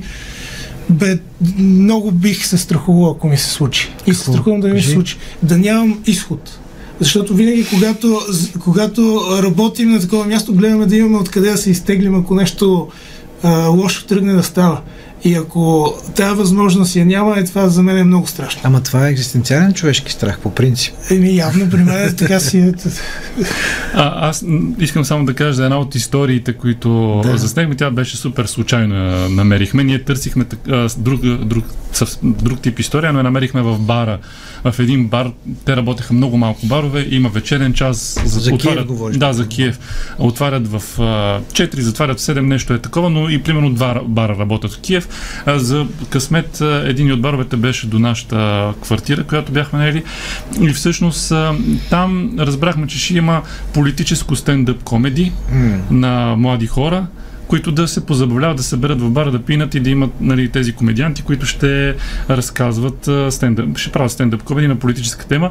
Бе, 0.90 1.18
много 1.58 2.10
бих 2.10 2.46
се 2.46 2.58
страхувал, 2.58 3.10
ако 3.10 3.28
ми 3.28 3.36
се 3.36 3.50
случи. 3.50 3.88
И 4.06 4.14
се 4.14 4.20
страхувам 4.20 4.60
да 4.60 4.68
ми 4.68 4.82
се 4.82 4.90
случи. 4.90 5.16
Да 5.42 5.58
нямам 5.58 6.02
изход. 6.06 6.58
Защото 7.00 7.34
винаги, 7.34 7.66
когато, 7.70 8.20
когато 8.60 9.22
работим 9.42 9.90
на 9.90 10.00
такова 10.00 10.24
място, 10.24 10.54
гледаме 10.54 10.86
да 10.86 10.96
имаме 10.96 11.18
откъде 11.18 11.50
да 11.50 11.56
се 11.56 11.70
изтеглим, 11.70 12.14
ако 12.14 12.34
нещо 12.34 12.88
а, 13.42 13.66
лошо 13.66 14.06
тръгне 14.06 14.32
да 14.32 14.42
става. 14.42 14.80
И 15.24 15.34
ако 15.34 15.94
тази 16.16 16.36
възможност 16.36 16.96
я 16.96 17.06
няма, 17.06 17.38
е 17.38 17.44
това 17.44 17.68
за 17.68 17.82
мен 17.82 17.98
е 17.98 18.04
много 18.04 18.26
страшно. 18.26 18.60
Ама 18.64 18.82
това 18.82 19.08
е 19.08 19.10
екзистенциален 19.10 19.72
човешки 19.72 20.12
страх, 20.12 20.38
по 20.38 20.54
принцип. 20.54 20.94
Еми, 21.10 21.36
явно 21.36 21.70
при 21.70 21.76
мен 21.76 22.08
е 22.08 22.16
така 22.16 22.40
си. 22.40 22.72
А, 23.94 24.28
аз 24.28 24.44
искам 24.78 25.04
само 25.04 25.24
да 25.24 25.34
кажа 25.34 25.52
за 25.52 25.64
една 25.64 25.78
от 25.78 25.94
историите, 25.94 26.52
които 26.52 27.20
да. 27.24 27.38
заснехме. 27.38 27.74
Тя 27.74 27.90
беше 27.90 28.16
супер 28.16 28.44
случайно 28.44 28.94
намерихме. 29.28 29.84
Ние 29.84 30.04
търсихме 30.04 30.44
друг, 30.98 31.20
друг, 31.20 31.64
друг 32.22 32.60
тип 32.60 32.78
история, 32.78 33.12
но 33.12 33.18
я 33.18 33.22
намерихме 33.22 33.62
в 33.62 33.78
бара. 33.78 34.18
В 34.64 34.78
един 34.78 35.08
бар, 35.08 35.30
те 35.64 35.76
работеха 35.76 36.14
много 36.14 36.36
малко 36.36 36.66
барове, 36.66 37.06
има 37.10 37.28
вечерен 37.28 37.72
час. 37.72 38.20
За, 38.24 38.40
за 38.40 38.54
отварят, 38.54 38.78
Киев 38.78 38.86
говориш. 38.86 39.16
Да, 39.16 39.32
за 39.32 39.48
Киев. 39.48 39.78
Отварят 40.18 40.68
в 40.68 40.82
4, 40.98 41.80
затварят 41.80 42.20
в 42.20 42.22
7, 42.22 42.40
нещо 42.40 42.74
е 42.74 42.78
такова, 42.78 43.10
но 43.10 43.28
и 43.28 43.42
примерно 43.42 43.74
два 43.74 44.00
бара 44.06 44.36
работят 44.38 44.74
в 44.74 44.80
Киев. 44.80 45.08
За 45.46 45.86
късмет 46.10 46.60
един 46.60 47.12
от 47.12 47.20
баровете 47.20 47.56
беше 47.56 47.86
до 47.86 47.98
нашата 47.98 48.72
квартира, 48.82 49.24
която 49.24 49.52
бяхме 49.52 49.78
наели. 49.78 50.04
И 50.60 50.68
всъщност 50.68 51.32
там 51.90 52.30
разбрахме, 52.38 52.86
че 52.86 52.98
ще 52.98 53.14
има 53.14 53.42
политическо 53.74 54.36
стендъп 54.36 54.82
комеди 54.82 55.32
mm. 55.52 55.80
на 55.90 56.36
млади 56.36 56.66
хора 56.66 57.06
които 57.48 57.72
да 57.72 57.88
се 57.88 58.06
позабавляват, 58.06 58.56
да 58.56 58.62
се 58.62 58.76
берат 58.76 59.00
в 59.00 59.10
бара, 59.10 59.30
да 59.30 59.42
пинат 59.42 59.74
и 59.74 59.80
да 59.80 59.90
имат 59.90 60.10
нали, 60.20 60.48
тези 60.48 60.72
комедианти, 60.72 61.22
които 61.22 61.46
ще 61.46 61.94
разказват 62.30 63.08
стендъп, 63.30 63.78
ще 63.78 63.92
правят 63.92 64.12
стендъп 64.12 64.42
комеди 64.42 64.68
на 64.68 64.76
политическа 64.76 65.26
тема. 65.26 65.50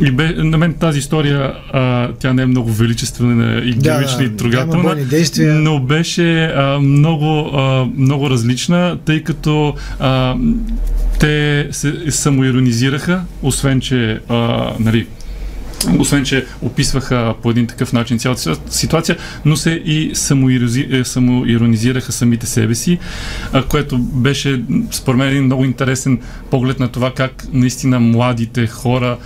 И 0.00 0.10
бе, 0.10 0.34
на 0.36 0.58
мен 0.58 0.74
тази 0.74 0.98
история, 0.98 1.52
а, 1.72 2.08
тя 2.18 2.32
не 2.32 2.42
е 2.42 2.46
много 2.46 2.72
величествена 2.72 3.62
и 3.64 3.72
героична 3.72 4.18
да, 4.18 4.24
и 4.24 4.36
трогателна, 4.36 4.96
но 5.40 5.80
беше 5.80 6.44
а, 6.44 6.78
много, 6.80 7.56
а, 7.56 7.86
много 7.96 8.30
различна, 8.30 8.98
тъй 9.04 9.22
като 9.22 9.74
а, 9.98 10.36
те 11.20 11.68
се 11.70 12.10
самоиронизираха, 12.10 13.22
освен 13.42 13.80
че 13.80 14.20
а, 14.28 14.70
нали, 14.80 15.06
освен, 15.98 16.24
че 16.24 16.46
описваха 16.62 17.34
по 17.42 17.50
един 17.50 17.66
такъв 17.66 17.92
начин 17.92 18.18
цялата 18.18 18.56
ситуация, 18.70 19.16
но 19.44 19.56
се 19.56 19.70
и 19.70 20.12
е, 20.90 21.04
самоиронизираха 21.04 22.12
самите 22.12 22.46
себе 22.46 22.74
си, 22.74 22.98
което 23.68 23.98
беше 23.98 24.62
според 24.90 25.18
мен 25.18 25.28
един 25.28 25.44
много 25.44 25.64
интересен 25.64 26.20
поглед 26.50 26.80
на 26.80 26.88
това 26.88 27.10
как 27.14 27.44
наистина 27.52 28.00
младите 28.00 28.66
хора 28.66 29.18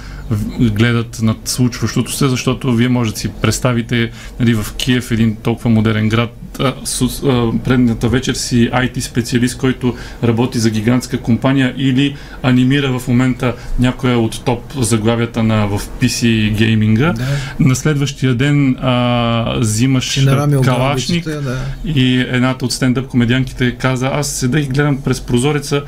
гледат 0.60 1.22
над 1.22 1.36
случващото 1.44 2.12
се, 2.12 2.28
защото 2.28 2.72
вие 2.72 2.88
може 2.88 3.12
да 3.12 3.18
си 3.18 3.28
представите 3.28 4.10
нали, 4.40 4.54
в 4.54 4.66
Киев, 4.76 5.10
един 5.10 5.36
толкова 5.36 5.70
модерен 5.70 6.08
град, 6.08 6.36
а, 6.60 6.74
с, 6.84 7.02
а, 7.02 7.52
предната 7.64 8.08
вечер 8.08 8.34
си 8.34 8.70
IT 8.72 9.00
специалист, 9.00 9.58
който 9.58 9.94
работи 10.24 10.58
за 10.58 10.70
гигантска 10.70 11.18
компания 11.18 11.74
или 11.76 12.16
анимира 12.42 12.98
в 12.98 13.08
момента 13.08 13.54
някоя 13.78 14.18
от 14.18 14.44
топ 14.44 14.72
заглавията 14.80 15.42
на 15.42 15.66
в 15.66 15.80
PC 16.00 16.50
гейминга. 16.50 17.12
Да. 17.12 17.26
На 17.60 17.76
следващия 17.76 18.34
ден 18.34 18.76
а, 18.80 19.56
взимаш 19.58 20.26
калашник 20.64 21.24
да. 21.24 21.58
и 21.84 22.20
едната 22.20 22.64
от 22.64 22.72
стендъп 22.72 23.06
комедианките 23.08 23.74
каза, 23.74 24.10
аз 24.12 24.28
седа 24.28 24.60
и 24.60 24.66
гледам 24.66 25.02
през 25.02 25.20
прозореца 25.20 25.82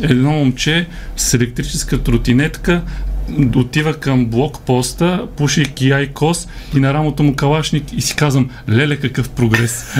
едно 0.00 0.30
момче 0.32 0.86
с 1.16 1.34
електрическа 1.34 2.02
тротинетка 2.02 2.82
отива 3.56 3.94
към 3.94 4.26
блокпоста, 4.26 5.26
пушейки 5.36 5.90
айкос 5.90 6.48
и 6.76 6.80
на 6.80 6.94
рамото 6.94 7.22
му 7.22 7.34
калашник 7.34 7.84
и 7.92 8.00
си 8.00 8.16
казвам, 8.16 8.50
леле 8.68 8.96
какъв 8.96 9.28
прогрес. 9.28 9.84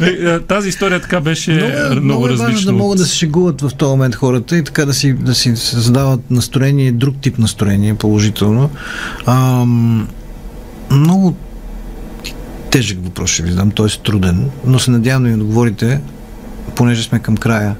Е, 0.00 0.40
тази 0.40 0.68
история 0.68 1.00
така 1.00 1.20
беше 1.20 1.52
много, 1.52 1.66
е- 1.68 1.90
много, 1.90 2.04
много 2.04 2.26
е 2.26 2.30
различна. 2.30 2.72
да 2.72 2.78
могат 2.78 2.98
да 2.98 3.04
се 3.04 3.16
шегуват 3.16 3.60
в 3.60 3.70
този 3.74 3.90
момент 3.90 4.14
хората 4.14 4.58
и 4.58 4.64
така 4.64 4.84
да 4.84 4.94
си, 4.94 5.12
да 5.12 5.34
си 5.34 5.56
създават 5.56 6.30
настроение, 6.30 6.92
друг 6.92 7.16
тип 7.20 7.38
настроение, 7.38 7.94
положително. 7.94 8.70
Ам, 9.26 10.08
много 10.90 11.36
тежък 12.70 13.04
въпрос 13.04 13.30
ще 13.30 13.42
ви 13.42 13.50
задам, 13.50 13.70
т.е. 13.70 13.86
труден, 13.86 14.50
но 14.66 14.78
се 14.78 14.90
надявам 14.90 15.22
да 15.22 15.28
ми 15.28 15.34
отговорите, 15.34 16.00
понеже 16.74 17.02
сме 17.02 17.18
към 17.18 17.36
края. 17.36 17.76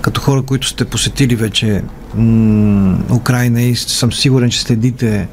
Като 0.00 0.20
хора, 0.20 0.42
които 0.42 0.66
сте 0.66 0.84
посетили 0.84 1.36
вече 1.36 1.82
м- 2.14 2.98
Украина 3.10 3.62
и 3.62 3.76
съм 3.76 4.12
сигурен, 4.12 4.50
че 4.50 4.60
следите 4.60 5.28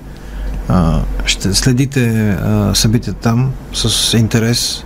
а, 0.69 1.01
ще 1.25 1.53
следите 1.53 2.29
а, 2.29 2.75
събитията 2.75 3.19
там 3.19 3.51
с 3.73 4.17
интерес. 4.17 4.83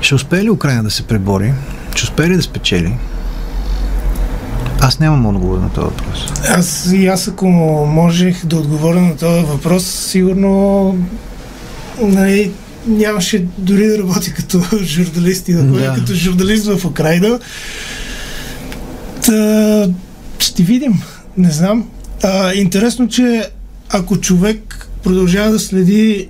Ще 0.00 0.14
успее 0.14 0.44
ли 0.44 0.50
Украина 0.50 0.82
да 0.82 0.90
се 0.90 1.02
пребори? 1.02 1.52
Ще 1.94 2.04
успее 2.04 2.28
ли 2.28 2.36
да 2.36 2.42
спечели? 2.42 2.96
Аз 4.80 4.98
нямам 5.00 5.26
отговор 5.26 5.58
на 5.58 5.68
този 5.68 5.84
въпрос. 5.84 6.32
Аз 6.48 6.92
и 6.92 7.06
аз 7.06 7.28
ако 7.28 7.46
можех 7.86 8.46
да 8.46 8.56
отговоря 8.56 9.00
на 9.00 9.16
този 9.16 9.44
въпрос, 9.44 9.84
сигурно 9.84 10.96
нали, 12.02 12.52
нямаше 12.86 13.44
дори 13.58 13.86
да 13.86 13.98
работи 13.98 14.34
като 14.34 14.62
журналист 14.82 15.48
и 15.48 15.52
да, 15.52 15.62
да. 15.62 15.94
като 15.94 16.14
журналист 16.14 16.66
в 16.66 16.84
Украина. 16.84 17.38
Та, 19.26 19.88
ще 20.38 20.62
видим. 20.62 21.02
Не 21.38 21.50
знам. 21.50 21.88
А, 22.22 22.52
интересно, 22.54 23.08
че 23.08 23.50
ако 23.90 24.16
човек 24.16 24.88
продължава 25.02 25.50
да 25.50 25.58
следи 25.58 26.28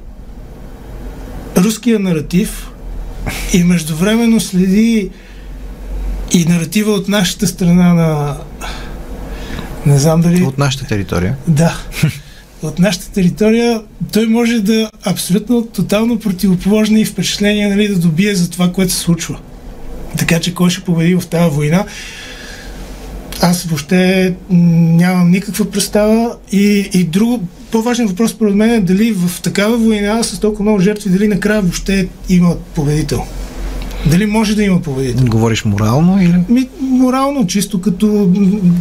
руския 1.57 1.99
наратив 1.99 2.71
и 3.53 3.64
междувременно 3.64 4.40
следи 4.40 5.11
и 6.33 6.44
наратива 6.44 6.92
от 6.92 7.09
нашата 7.09 7.47
страна 7.47 7.94
на 7.94 8.37
не 9.87 9.99
знам 9.99 10.21
дали... 10.21 10.42
От 10.42 10.59
нашата 10.59 10.85
територия. 10.87 11.37
Да. 11.49 11.79
От 12.62 12.79
нашата 12.79 13.11
територия 13.12 13.83
той 14.12 14.27
може 14.27 14.61
да 14.61 14.90
абсолютно 15.05 15.66
тотално 15.66 16.18
противоположни 16.18 17.05
впечатления 17.05 17.68
нали, 17.68 17.88
да 17.88 17.99
добие 17.99 18.35
за 18.35 18.51
това, 18.51 18.73
което 18.73 18.92
се 18.92 18.99
случва. 18.99 19.38
Така 20.18 20.40
че 20.40 20.55
кой 20.55 20.71
ще 20.71 20.85
победи 20.85 21.14
в 21.14 21.27
тази 21.27 21.55
война? 21.55 21.85
Аз 23.40 23.64
въобще 23.64 24.35
нямам 24.51 25.31
никаква 25.31 25.70
представа. 25.70 26.37
И, 26.53 26.90
и 26.94 27.05
друго, 27.05 27.40
по-важен 27.70 28.07
въпрос 28.07 28.31
според 28.31 28.55
мен 28.55 28.70
е 28.70 28.81
дали 28.81 29.12
в 29.12 29.42
такава 29.42 29.77
война 29.77 30.22
с 30.22 30.40
толкова 30.40 30.62
много 30.62 30.81
жертви, 30.81 31.11
дали 31.11 31.29
накрая 31.29 31.62
въобще 31.62 32.09
има 32.29 32.57
победител. 32.74 33.24
Дали 34.11 34.27
може 34.27 34.55
да 34.55 34.64
има 34.64 34.83
победител? 34.83 35.27
Говориш 35.27 35.64
морално 35.64 36.22
или? 36.22 36.35
Ми, 36.48 36.68
морално, 36.81 37.46
чисто 37.46 37.81
като 37.81 38.33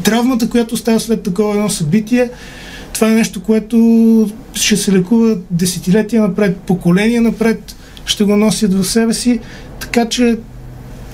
травмата, 0.04 0.50
която 0.50 0.78
става 0.78 1.00
след 1.00 1.24
такова 1.24 1.54
едно 1.54 1.70
събитие, 1.70 2.30
това 2.93 3.08
е 3.08 3.15
нещо, 3.15 3.43
което 3.43 4.30
ще 4.54 4.78
се 4.78 4.91
лекува 4.91 5.38
десетилетия 5.52 6.22
напред, 6.22 6.58
поколения 6.58 7.22
напред, 7.22 7.76
ще 8.06 8.24
го 8.24 8.36
носят 8.36 8.74
в 8.74 8.84
себе 8.84 9.13
си, 9.13 9.39
така 9.80 10.10
че 10.10 10.38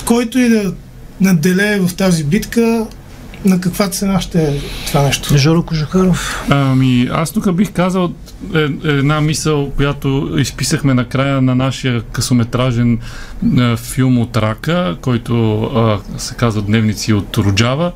който 0.06 0.39
и 0.39 0.49
да 0.49 0.73
наделее 1.21 1.79
в 1.79 1.95
тази 1.95 2.23
битка, 2.23 2.86
на 3.45 3.62
каква 3.62 3.89
цена 3.89 4.21
ще 4.21 4.43
е 4.43 4.62
това 4.88 5.01
нещо? 5.01 5.38
Жоро 5.38 5.63
Кожухаров. 5.63 6.45
Ами, 6.49 7.10
аз 7.12 7.32
тук 7.32 7.53
бих 7.53 7.71
казал 7.71 8.12
е, 8.56 8.60
една 8.84 9.21
мисъл, 9.21 9.71
която 9.71 10.36
изписахме 10.38 10.93
на 10.93 11.06
края 11.06 11.41
на 11.41 11.56
нашия 11.56 12.01
късометражен 12.01 12.99
е, 13.58 13.75
филм 13.77 14.17
от 14.17 14.38
Рака, 14.38 14.97
който 15.01 15.34
е, 16.15 16.19
се 16.19 16.36
казва 16.36 16.62
Дневници 16.62 17.13
от 17.13 17.38
Роджава. 17.38 17.91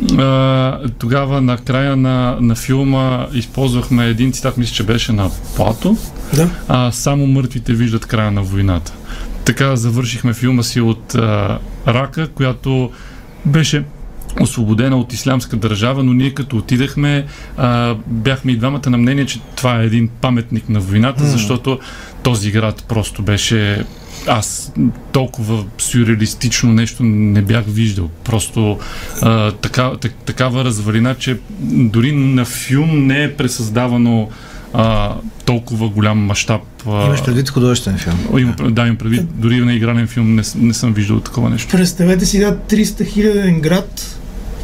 Uh, 0.00 0.90
тогава 0.98 1.40
на 1.40 1.56
края 1.58 1.96
на, 1.96 2.36
на 2.40 2.54
филма 2.54 3.26
използвахме 3.32 4.06
един 4.06 4.32
цитат, 4.32 4.56
мисля, 4.56 4.74
че 4.74 4.82
беше 4.82 5.12
на 5.12 5.30
Плато. 5.56 5.96
Да. 6.34 6.50
А, 6.68 6.92
само 6.92 7.26
мъртвите 7.26 7.72
виждат 7.72 8.06
края 8.06 8.30
на 8.30 8.42
войната. 8.42 8.92
Така 9.44 9.76
завършихме 9.76 10.34
филма 10.34 10.62
си 10.62 10.80
от 10.80 11.12
uh, 11.12 11.58
Рака, 11.86 12.28
която 12.28 12.90
беше 13.44 13.84
освободена 14.40 14.96
от 14.96 15.12
ислямска 15.12 15.56
държава, 15.56 16.02
но 16.02 16.12
ние 16.12 16.30
като 16.30 16.56
отидахме, 16.56 17.26
а, 17.56 17.94
бяхме 18.06 18.52
и 18.52 18.56
двамата 18.56 18.90
на 18.90 18.98
мнение, 18.98 19.26
че 19.26 19.40
това 19.56 19.80
е 19.80 19.84
един 19.84 20.08
паметник 20.08 20.68
на 20.68 20.80
войната, 20.80 21.22
mm. 21.22 21.26
защото 21.26 21.78
този 22.22 22.50
град 22.50 22.84
просто 22.88 23.22
беше 23.22 23.84
аз 24.26 24.72
толкова 25.12 25.64
сюрреалистично 25.78 26.72
нещо 26.72 27.02
не 27.02 27.42
бях 27.42 27.64
виждал. 27.68 28.10
Просто 28.24 28.78
а, 29.22 29.52
така, 29.52 29.92
так, 30.00 30.14
такава 30.14 30.64
развалина, 30.64 31.14
че 31.14 31.38
дори 31.60 32.12
на 32.12 32.44
филм 32.44 33.06
не 33.06 33.24
е 33.24 33.36
пресъздавано 33.36 34.28
а, 34.72 35.14
толкова 35.44 35.88
голям 35.88 36.18
мащаб. 36.18 36.62
Имаш 36.86 37.24
предвид 37.24 37.50
художествен 37.50 37.98
филм? 37.98 38.38
Им, 38.38 38.54
да, 38.70 38.82
имам 38.82 38.96
предвид. 38.96 39.22
Дори 39.34 39.60
на 39.60 39.74
игрален 39.74 40.06
филм 40.06 40.34
не, 40.34 40.42
не 40.56 40.74
съм 40.74 40.92
виждал 40.92 41.20
такова 41.20 41.50
нещо. 41.50 41.68
Представете 41.68 42.26
си 42.26 42.38
да 42.38 42.56
300 42.56 43.06
хиляден 43.06 43.60
град, 43.60 44.18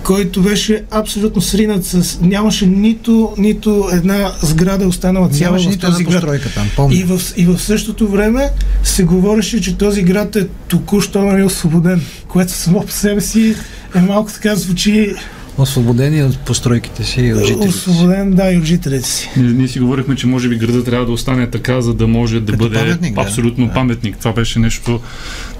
който 0.04 0.42
беше 0.42 0.84
абсолютно 0.90 1.42
сринат 1.42 1.84
с... 1.84 2.20
Нямаше 2.20 2.66
нито, 2.66 3.34
нито 3.38 3.88
една 3.92 4.32
сграда 4.42 4.86
останала 4.88 5.28
цяла 5.28 5.58
в 5.58 5.78
този 5.78 6.04
град. 6.04 6.40
Там, 6.54 6.68
помня. 6.76 6.96
И 6.96 7.04
в, 7.04 7.20
и 7.36 7.44
в 7.44 7.58
същото 7.58 8.08
време 8.08 8.48
се 8.84 9.04
говореше, 9.04 9.60
че 9.60 9.76
този 9.76 10.02
град 10.02 10.36
е 10.36 10.46
току-що 10.68 11.22
нали 11.22 11.42
освободен, 11.42 12.02
което 12.28 12.52
само 12.52 12.80
по 12.80 12.92
себе 12.92 13.20
си 13.20 13.54
е 13.94 14.00
малко 14.00 14.32
така 14.32 14.56
звучи 14.56 15.14
Освободени 15.58 16.22
от 16.22 16.38
постройките 16.38 17.04
си 17.04 17.20
и 17.20 17.34
от 17.34 17.46
жителите 17.46 17.68
Освободен, 17.68 18.30
да, 18.30 18.52
и 18.52 18.58
от 18.58 18.64
жителите 18.64 19.08
си. 19.08 19.30
Ние, 19.36 19.52
ние 19.52 19.68
си 19.68 19.80
говорихме, 19.80 20.16
че 20.16 20.26
може 20.26 20.48
би 20.48 20.56
града 20.56 20.84
трябва 20.84 21.06
да 21.06 21.12
остане 21.12 21.50
така, 21.50 21.80
за 21.80 21.94
да 21.94 22.06
може 22.06 22.40
да 22.40 22.52
Като 22.52 22.64
бъде 22.64 22.78
паметник, 22.78 23.18
абсолютно 23.18 23.66
Да. 23.66 23.72
паметник. 23.72 24.18
Това 24.18 24.32
беше 24.32 24.58
нещо, 24.58 25.00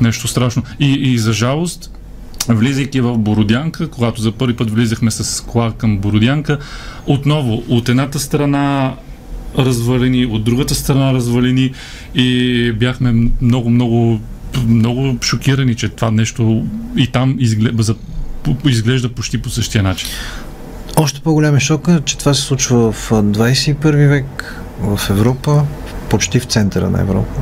нещо 0.00 0.28
страшно. 0.28 0.62
И, 0.80 0.92
и 0.92 1.18
за 1.18 1.32
жалост, 1.32 1.90
влизайки 2.49 3.01
в 3.01 3.18
Бородянка, 3.18 3.88
когато 3.88 4.22
за 4.22 4.32
първи 4.32 4.57
път 4.57 4.70
влизахме 4.70 5.11
с 5.11 5.45
кола 5.45 5.72
към 5.72 5.99
Бородянка, 5.99 6.59
отново 7.07 7.62
от 7.68 7.88
едната 7.88 8.20
страна 8.20 8.95
развалени, 9.59 10.26
от 10.26 10.45
другата 10.45 10.74
страна 10.74 11.14
развалени 11.14 11.72
и 12.14 12.72
бяхме 12.72 13.30
много, 13.40 13.70
много 13.70 14.20
много 14.66 15.16
шокирани, 15.22 15.74
че 15.74 15.88
това 15.88 16.11
нещо 16.11 16.66
и 16.97 17.07
там 17.07 17.36
изглежда, 17.38 17.95
изглежда 18.66 19.09
почти 19.09 19.43
по 19.43 19.51
същия 19.51 19.82
начин. 19.82 20.09
Още 20.97 21.20
по-голям 21.20 21.57
е 21.57 21.61
шока, 21.61 22.01
че 22.05 22.18
това 22.18 22.34
се 22.34 22.43
случва 22.43 22.93
в 22.93 23.11
21 23.11 24.09
век 24.09 24.62
в 24.80 25.01
Европа, 25.11 25.64
почти 26.11 26.40
в 26.40 26.45
центъра 26.45 26.90
на 26.90 27.01
Европа. 27.01 27.40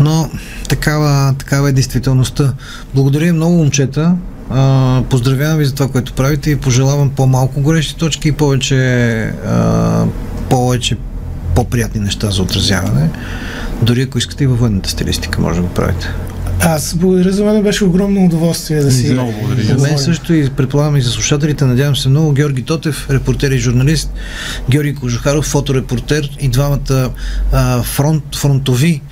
Но 0.00 0.30
такава, 0.68 1.34
такава 1.38 1.68
е 1.68 1.72
действителността. 1.72 2.52
Благодаря 2.94 3.32
много, 3.32 3.54
момчета. 3.54 4.16
А, 4.50 5.02
поздравявам 5.10 5.58
ви 5.58 5.64
за 5.64 5.74
това, 5.74 5.88
което 5.88 6.12
правите 6.12 6.50
и 6.50 6.56
пожелавам 6.56 7.10
по-малко 7.10 7.60
горещи 7.60 7.96
точки 7.96 8.28
и 8.28 8.32
повече, 8.32 8.76
а, 9.46 10.04
повече 10.50 10.96
по-приятни 11.54 12.00
неща 12.00 12.30
за 12.30 12.42
отразяване. 12.42 13.10
Дори 13.82 14.02
ако 14.02 14.18
искате 14.18 14.44
и 14.44 14.46
във 14.46 14.58
военната 14.58 14.90
стилистика, 14.90 15.40
може 15.40 15.60
да 15.60 15.66
го 15.66 15.68
правите. 15.68 16.10
Аз 16.60 16.94
благодаря 16.94 17.32
за 17.32 17.44
мен, 17.44 17.62
беше 17.62 17.84
огромно 17.84 18.24
удоволствие 18.24 18.80
да 18.80 18.90
си. 18.90 19.12
Много 19.12 19.32
благодаря. 19.40 19.78
За 19.78 19.88
мен 19.88 19.98
също 19.98 20.34
и 20.34 20.50
предполагам 20.50 20.96
и 20.96 21.02
за 21.02 21.10
слушателите, 21.10 21.64
надявам 21.64 21.96
се 21.96 22.08
много. 22.08 22.32
Георги 22.32 22.62
Тотев, 22.62 23.10
репортер 23.10 23.50
и 23.50 23.58
журналист, 23.58 24.12
Георги 24.70 24.94
Кожухаров, 24.94 25.44
фоторепортер 25.44 26.36
и 26.40 26.48
двамата 26.48 27.10
а, 27.52 27.82
фронт, 27.82 28.36
фронтови 28.36 29.02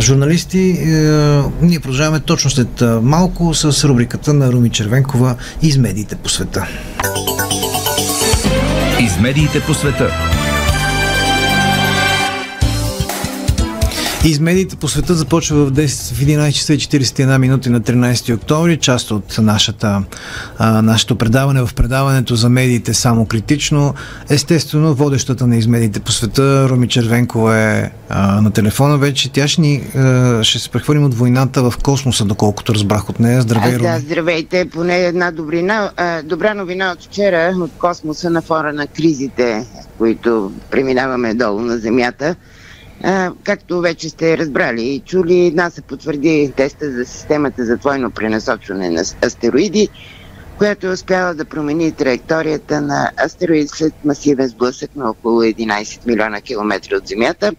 журналисти. 0.00 0.78
А, 0.86 1.44
ние 1.62 1.80
продължаваме 1.80 2.20
точно 2.20 2.50
след 2.50 2.82
малко 3.02 3.54
с 3.54 3.84
рубриката 3.84 4.34
на 4.34 4.52
Руми 4.52 4.70
Червенкова 4.70 5.36
из 5.62 5.78
медиите 5.78 6.16
по 6.16 6.28
света. 6.28 6.66
Из 9.00 9.18
медиите 9.20 9.60
по 9.60 9.74
света. 9.74 10.37
Из 14.24 14.40
медиите 14.40 14.76
по 14.76 14.88
света 14.88 15.14
започва 15.14 15.64
в 15.66 15.72
10 15.72 16.14
в 16.14 16.20
11 16.20 16.52
часа 16.52 16.74
и 16.74 16.78
41 16.78 17.38
минути 17.38 17.68
на 17.70 17.80
13 17.80 18.34
октомври, 18.34 18.76
част 18.76 19.10
от 19.10 19.38
нашата, 19.38 20.02
а, 20.58 20.82
нашето 20.82 21.16
предаване 21.16 21.66
в 21.66 21.74
предаването 21.74 22.36
за 22.36 22.48
медиите 22.48 22.94
само 22.94 23.26
критично. 23.26 23.94
Естествено, 24.30 24.94
водещата 24.94 25.46
на 25.46 25.56
из 25.56 25.66
медиите 25.66 26.00
по 26.00 26.12
света, 26.12 26.68
Руми 26.68 26.88
Червенкова 26.88 27.56
е 27.58 27.90
а, 28.08 28.40
на 28.40 28.50
телефона 28.50 28.98
вече. 28.98 29.32
Тя 29.32 29.48
ще, 29.48 29.60
ни, 29.60 29.82
а, 29.96 30.44
ще 30.44 30.58
се 30.58 30.70
прехвърлим 30.70 31.04
от 31.04 31.14
войната 31.14 31.70
в 31.70 31.74
космоса, 31.82 32.24
доколкото 32.24 32.74
разбрах 32.74 33.10
от 33.10 33.20
нея. 33.20 33.42
Здравей, 33.42 33.74
А, 33.74 33.78
да, 33.78 33.88
Руми. 33.92 34.00
здравейте. 34.00 34.68
Поне 34.72 34.98
една 34.98 35.30
добрина, 35.30 35.90
а, 35.96 36.22
добра 36.22 36.54
новина 36.54 36.92
от 36.92 37.02
вчера 37.02 37.54
от 37.60 37.70
космоса 37.78 38.30
на 38.30 38.42
фора 38.42 38.72
на 38.72 38.86
кризите, 38.86 39.66
които 39.98 40.52
преминаваме 40.70 41.34
долу 41.34 41.60
на 41.60 41.78
Земята. 41.78 42.36
А, 43.04 43.32
както 43.44 43.80
вече 43.80 44.08
сте 44.08 44.38
разбрали 44.38 44.82
и 44.82 45.00
чули, 45.00 45.52
НАСА 45.54 45.82
потвърди 45.82 46.52
теста 46.56 46.92
за 46.92 47.04
системата 47.04 47.64
за 47.64 47.76
двойно 47.76 48.10
пренасочване 48.10 48.90
на 48.90 49.00
астероиди, 49.00 49.88
която 50.58 50.86
е 50.86 50.90
успяла 50.90 51.34
да 51.34 51.44
промени 51.44 51.92
траекторията 51.92 52.80
на 52.80 53.10
астероид 53.24 53.70
след 53.70 53.92
масивен 54.04 54.48
сблъсък 54.48 54.96
на 54.96 55.10
около 55.10 55.42
11 55.42 56.06
милиона 56.06 56.40
километра 56.40 56.96
от 56.96 57.08
Земята. 57.08 57.52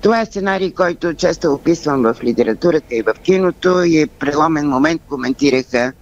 Това 0.00 0.20
е 0.20 0.26
сценарий, 0.26 0.72
който 0.72 1.14
често 1.14 1.52
описвам 1.52 2.02
в 2.02 2.16
литературата 2.24 2.94
и 2.94 3.02
в 3.02 3.14
киното 3.22 3.82
и 3.82 4.00
е 4.00 4.06
преломен 4.06 4.68
момент, 4.68 5.02
коментираха 5.08 5.92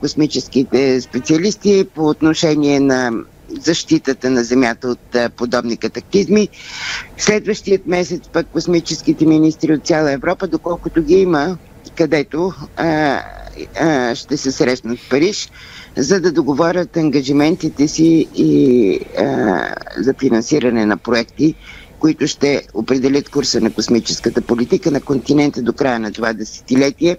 космическите 0.00 1.00
специалисти 1.00 1.86
по 1.94 2.08
отношение 2.08 2.80
на 2.80 3.12
защитата 3.60 4.30
на 4.30 4.44
Земята 4.44 4.88
от 4.88 5.16
подобни 5.36 5.76
катаклизми. 5.76 6.48
Следващият 7.16 7.86
месец 7.86 8.22
пък 8.32 8.46
космическите 8.46 9.26
министри 9.26 9.72
от 9.72 9.86
цяла 9.86 10.12
Европа, 10.12 10.46
доколкото 10.46 11.02
ги 11.02 11.14
има, 11.14 11.58
където 11.96 12.52
а, 12.76 13.20
а, 13.80 14.14
ще 14.14 14.36
се 14.36 14.52
срещнат 14.52 14.98
в 14.98 15.08
Париж, 15.10 15.48
за 15.96 16.20
да 16.20 16.32
договорят 16.32 16.96
ангажиментите 16.96 17.88
си 17.88 18.28
и 18.34 19.00
а, 19.18 19.24
за 19.96 20.14
финансиране 20.14 20.86
на 20.86 20.96
проекти, 20.96 21.54
които 21.98 22.26
ще 22.26 22.62
определят 22.74 23.28
курса 23.28 23.60
на 23.60 23.70
космическата 23.70 24.42
политика 24.42 24.90
на 24.90 25.00
континента 25.00 25.62
до 25.62 25.72
края 25.72 25.98
на 25.98 26.12
това 26.12 26.32
десетилетие 26.32 27.18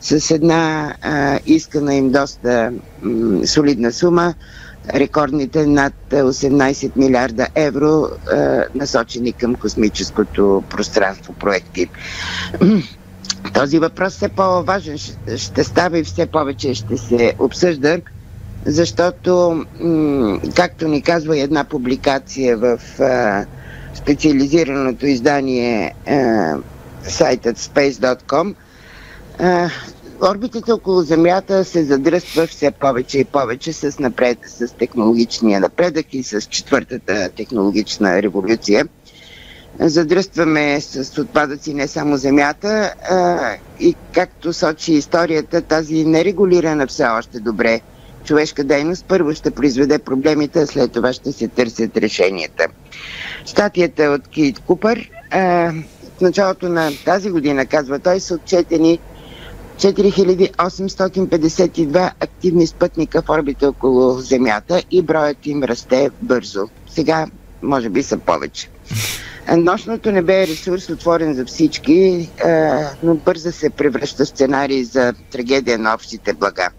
с 0.00 0.30
една 0.30 0.94
а, 1.02 1.38
искана 1.46 1.94
им 1.94 2.10
доста 2.10 2.72
м, 3.02 3.46
солидна 3.46 3.92
сума, 3.92 4.34
рекордните 4.88 5.66
над 5.66 5.94
а, 6.12 6.16
18 6.16 6.96
милиарда 6.96 7.48
евро, 7.56 8.02
а, 8.32 8.64
насочени 8.74 9.32
към 9.32 9.54
космическото 9.54 10.64
пространство 10.68 11.32
проекти. 11.32 11.90
Този 13.54 13.78
въпрос 13.78 14.14
все 14.14 14.28
по-важен 14.28 14.98
ще- 14.98 15.64
става 15.64 15.98
и 15.98 16.04
все 16.04 16.26
повече 16.26 16.74
ще 16.74 16.96
се 16.98 17.34
обсъжда, 17.38 18.00
защото, 18.66 19.64
както 20.54 20.88
ни 20.88 21.02
казва 21.02 21.38
една 21.38 21.64
публикация 21.64 22.56
в 22.56 22.78
а, 23.00 23.44
специализираното 23.94 25.06
издание 25.06 25.94
а, 26.06 26.54
сайтът 27.04 27.58
space.com, 27.58 28.54
орбитата 30.22 30.74
около 30.74 31.02
Земята 31.02 31.64
се 31.64 31.84
задръства 31.84 32.46
все 32.46 32.70
повече 32.70 33.18
и 33.18 33.24
повече 33.24 33.72
с, 33.72 33.98
напред, 33.98 34.38
с 34.46 34.74
технологичния 34.74 35.60
напредък 35.60 36.06
и 36.14 36.22
с 36.22 36.42
четвъртата 36.42 37.30
технологична 37.36 38.22
революция. 38.22 38.86
Задръстваме 39.78 40.80
с 40.80 41.18
отпадъци 41.18 41.74
не 41.74 41.88
само 41.88 42.16
Земята 42.16 42.94
а, 43.10 43.38
и 43.80 43.94
както 44.14 44.52
сочи 44.52 44.92
историята, 44.92 45.62
тази 45.62 46.04
нерегулирана 46.04 46.86
все 46.86 47.04
още 47.04 47.40
добре 47.40 47.80
човешка 48.24 48.64
дейност 48.64 49.04
първо 49.08 49.34
ще 49.34 49.50
произведе 49.50 49.98
проблемите, 49.98 50.60
а 50.60 50.66
след 50.66 50.92
това 50.92 51.12
ще 51.12 51.32
се 51.32 51.48
търсят 51.48 51.96
решенията. 51.96 52.66
Статията 53.44 54.02
от 54.02 54.28
Кейт 54.28 54.58
Купър 54.58 55.10
а, 55.30 55.72
в 56.18 56.20
началото 56.20 56.68
на 56.68 56.90
тази 57.04 57.30
година, 57.30 57.66
казва 57.66 57.98
той, 57.98 58.20
са 58.20 58.34
отчетени 58.34 58.98
4852 59.76 62.12
активни 62.20 62.66
спътника 62.66 63.22
в 63.22 63.28
орбита 63.28 63.68
около 63.68 64.20
Земята 64.20 64.82
и 64.90 65.02
броят 65.02 65.46
им 65.46 65.62
расте 65.62 66.10
бързо. 66.22 66.68
Сега 66.90 67.26
може 67.62 67.88
би 67.88 68.02
са 68.02 68.18
повече. 68.18 68.68
Нощното 69.56 70.12
небе 70.12 70.42
е 70.42 70.46
ресурс 70.46 70.90
отворен 70.90 71.34
за 71.34 71.44
всички, 71.44 72.30
а, 72.44 72.80
но 73.02 73.14
бързо 73.14 73.52
се 73.52 73.70
превръща 73.70 74.24
в 74.24 74.28
сценарий 74.28 74.84
за 74.84 75.14
трагедия 75.30 75.78
на 75.78 75.94
общите 75.94 76.32
блага. 76.32 76.70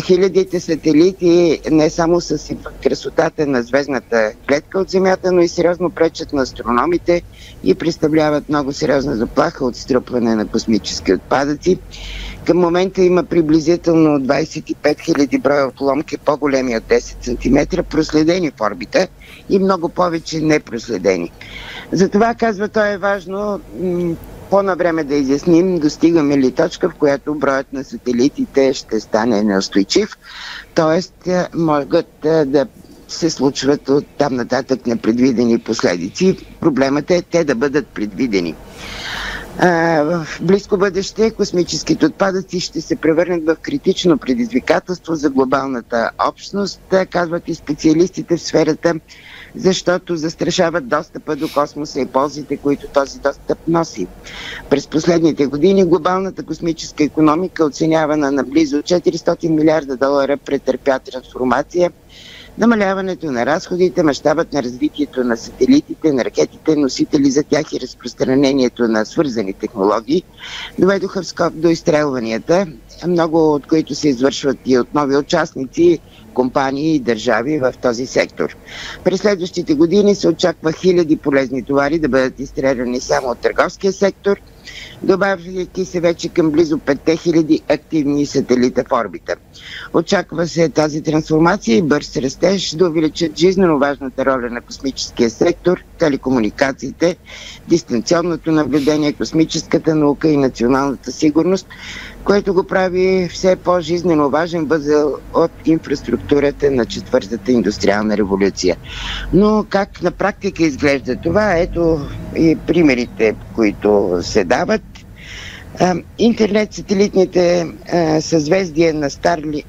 Хилядите 0.00 0.60
сателити 0.60 1.60
не 1.70 1.90
само 1.90 2.20
съсипват 2.20 2.74
красотата 2.82 3.46
на 3.46 3.62
звездната 3.62 4.32
клетка 4.48 4.78
от 4.78 4.90
Земята, 4.90 5.32
но 5.32 5.40
и 5.40 5.48
сериозно 5.48 5.90
пречат 5.90 6.32
на 6.32 6.42
астрономите 6.42 7.22
и 7.64 7.74
представляват 7.74 8.48
много 8.48 8.72
сериозна 8.72 9.16
заплаха 9.16 9.64
от 9.64 9.76
струпване 9.76 10.34
на 10.34 10.46
космически 10.46 11.12
отпадъци. 11.12 11.78
Към 12.46 12.58
момента 12.58 13.02
има 13.02 13.24
приблизително 13.24 14.20
25 14.20 14.74
000 14.74 15.40
броя 15.40 15.68
отломки, 15.68 16.18
по-големи 16.18 16.76
от 16.76 16.84
10 16.84 17.70
см, 17.70 17.82
проследени 17.82 18.50
в 18.50 18.60
орбита 18.60 19.08
и 19.48 19.58
много 19.58 19.88
повече 19.88 20.40
непроследени. 20.40 21.32
Затова, 21.92 22.34
казва 22.34 22.68
той, 22.68 22.92
е 22.92 22.98
важно 22.98 23.60
по-навреме 24.52 25.04
да 25.04 25.14
изясним, 25.14 25.78
достигаме 25.78 26.38
ли 26.38 26.52
точка, 26.52 26.90
в 26.90 26.94
която 26.94 27.34
броят 27.34 27.72
на 27.72 27.84
сателитите 27.84 28.74
ще 28.74 29.00
стане 29.00 29.42
неустойчив, 29.42 30.16
т.е. 30.74 31.32
могат 31.54 32.24
а, 32.24 32.44
да 32.44 32.66
се 33.08 33.30
случват 33.30 33.88
от 33.88 34.06
там 34.18 34.34
нататък 34.34 34.86
непредвидени 34.86 35.58
последици. 35.58 36.36
Проблемът 36.60 37.10
е 37.10 37.22
те 37.22 37.44
да 37.44 37.54
бъдат 37.54 37.86
предвидени. 37.86 38.54
в 40.02 40.26
близко 40.40 40.76
бъдеще 40.76 41.30
космическите 41.30 42.06
отпадъци 42.06 42.60
ще 42.60 42.80
се 42.80 42.96
превърнат 42.96 43.44
в 43.44 43.56
критично 43.56 44.18
предизвикателство 44.18 45.14
за 45.14 45.30
глобалната 45.30 46.10
общност, 46.28 46.80
казват 47.10 47.48
и 47.48 47.54
специалистите 47.54 48.36
в 48.36 48.42
сферата, 48.42 48.94
защото 49.56 50.16
застрашават 50.16 50.88
достъпа 50.88 51.36
до 51.36 51.48
космоса 51.48 52.00
и 52.00 52.06
ползите, 52.06 52.56
които 52.56 52.86
този 52.88 53.18
достъп 53.18 53.58
носи. 53.68 54.06
През 54.70 54.86
последните 54.86 55.46
години 55.46 55.84
глобалната 55.84 56.42
космическа 56.42 57.04
економика, 57.04 57.64
оценявана 57.64 58.32
на 58.32 58.44
близо 58.44 58.76
400 58.76 59.48
милиарда 59.48 59.96
долара, 59.96 60.36
претърпя 60.36 60.98
трансформация– 60.98 61.92
намаляването 62.58 63.30
на 63.30 63.46
разходите, 63.46 64.02
мащабът 64.02 64.52
на 64.52 64.62
развитието 64.62 65.24
на 65.24 65.36
сателитите, 65.36 66.12
на 66.12 66.24
ракетите, 66.24 66.76
носители 66.76 67.30
за 67.30 67.42
тях 67.42 67.72
и 67.72 67.80
разпространението 67.80 68.88
на 68.88 69.06
свързани 69.06 69.52
технологии 69.52 70.22
доведоха 70.78 71.22
в 71.22 71.26
скоп 71.26 71.52
до 71.54 71.68
изстрелванията, 71.68 72.66
много 73.06 73.54
от 73.54 73.66
които 73.66 73.94
се 73.94 74.08
извършват 74.08 74.58
и 74.66 74.78
от 74.78 74.94
нови 74.94 75.16
участници, 75.16 75.98
компании 76.34 76.94
и 76.94 77.00
държави 77.00 77.58
в 77.58 77.74
този 77.82 78.06
сектор. 78.06 78.56
През 79.04 79.20
следващите 79.20 79.74
години 79.74 80.14
се 80.14 80.28
очаква 80.28 80.72
хиляди 80.72 81.16
полезни 81.16 81.64
товари 81.64 81.98
да 81.98 82.08
бъдат 82.08 82.40
изстреляни 82.40 83.00
само 83.00 83.28
от 83.28 83.38
търговския 83.38 83.92
сектор– 83.92 84.36
добавяйки 85.02 85.84
се 85.84 86.00
вече 86.00 86.28
към 86.28 86.50
близо 86.50 86.78
5000 86.78 87.62
активни 87.68 88.26
сателита 88.26 88.84
в 88.84 88.92
орбита. 88.94 89.36
Очаква 89.94 90.46
се 90.46 90.68
тази 90.68 91.02
трансформация 91.02 91.76
и 91.76 91.82
бърз 91.82 92.16
растеж 92.16 92.70
да 92.70 92.88
увеличат 92.88 93.36
жизненно 93.36 93.78
важната 93.78 94.24
роля 94.24 94.50
на 94.50 94.62
космическия 94.62 95.30
сектор, 95.30 95.78
телекомуникациите, 95.98 97.16
дистанционното 97.68 98.52
наблюдение, 98.52 99.12
космическата 99.12 99.94
наука 99.94 100.28
и 100.28 100.36
националната 100.36 101.12
сигурност, 101.12 101.66
което 102.24 102.54
го 102.54 102.64
прави 102.64 103.28
все 103.28 103.56
по-жизненно 103.56 104.30
важен 104.30 104.66
възел 104.66 105.14
от 105.34 105.52
инфраструктурата 105.64 106.70
на 106.70 106.86
четвъртата 106.86 107.52
индустриална 107.52 108.16
революция. 108.16 108.76
Но 109.32 109.66
как 109.68 110.02
на 110.02 110.10
практика 110.10 110.62
изглежда 110.62 111.16
това? 111.16 111.56
Ето 111.56 112.00
и 112.36 112.58
примерите, 112.66 113.36
които 113.54 114.18
се 114.22 114.44
дават. 114.44 114.82
Интернет 116.18 116.74
сателитните 116.74 117.66
съзвездия 118.20 118.94
на 118.94 119.10
Starlink, 119.10 119.64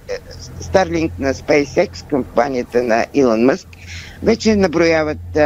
Starlink 0.62 1.12
на 1.20 1.34
SpaceX, 1.34 2.10
компанията 2.10 2.84
на 2.84 3.06
Илон 3.14 3.45
Мъск, 3.45 3.68
вече 4.24 4.56
наброяват 4.56 5.38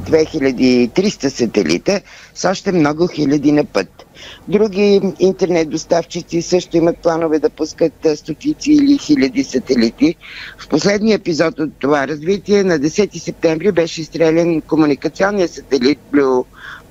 2300 0.00 1.28
сателита 1.28 2.00
с 2.34 2.50
още 2.50 2.72
много 2.72 3.06
хиляди 3.06 3.52
на 3.52 3.64
път. 3.64 3.88
Други 4.48 5.00
интернет 5.18 5.70
доставчици 5.70 6.42
също 6.42 6.76
имат 6.76 6.98
планове 6.98 7.38
да 7.38 7.50
пускат 7.50 7.92
стотици 8.16 8.72
или 8.72 8.98
хиляди 8.98 9.44
сателити. 9.44 10.14
В 10.58 10.68
последния 10.68 11.14
епизод 11.14 11.58
от 11.58 11.70
това 11.78 12.08
развитие 12.08 12.64
на 12.64 12.78
10 12.78 13.18
септември 13.18 13.72
беше 13.72 14.00
изстрелян 14.00 14.60
комуникационния 14.60 15.48
сателит 15.48 15.98
Blue 16.12 16.44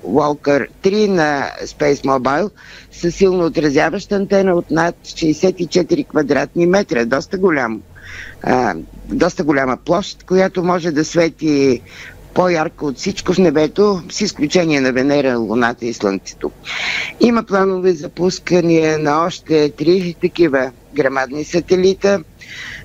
Walker 0.06 0.66
3 0.82 1.06
на 1.06 1.50
Space 1.64 2.04
Mobile 2.04 2.50
с 2.92 3.10
силно 3.10 3.44
отразяваща 3.46 4.14
антена 4.14 4.54
от 4.54 4.70
над 4.70 4.94
64 5.04 6.06
квадратни 6.06 6.66
метра. 6.66 7.04
Доста 7.04 7.38
голям 7.38 7.82
а, 8.42 8.74
доста 9.08 9.44
голяма 9.44 9.76
площ, 9.76 10.22
която 10.22 10.64
може 10.64 10.90
да 10.90 11.04
свети 11.04 11.82
по-ярко 12.34 12.86
от 12.86 12.96
всичко 12.96 13.32
в 13.32 13.38
небето, 13.38 14.02
с 14.10 14.20
изключение 14.20 14.80
на 14.80 14.92
Венера, 14.92 15.38
Луната 15.38 15.86
и 15.86 15.92
Слънцето. 15.92 16.50
Има 17.20 17.42
планове 17.42 17.92
за 17.92 18.08
пускания 18.08 18.98
на 18.98 19.24
още 19.24 19.70
три 19.70 20.14
такива 20.20 20.70
грамадни 20.96 21.44
сателита. 21.44 22.24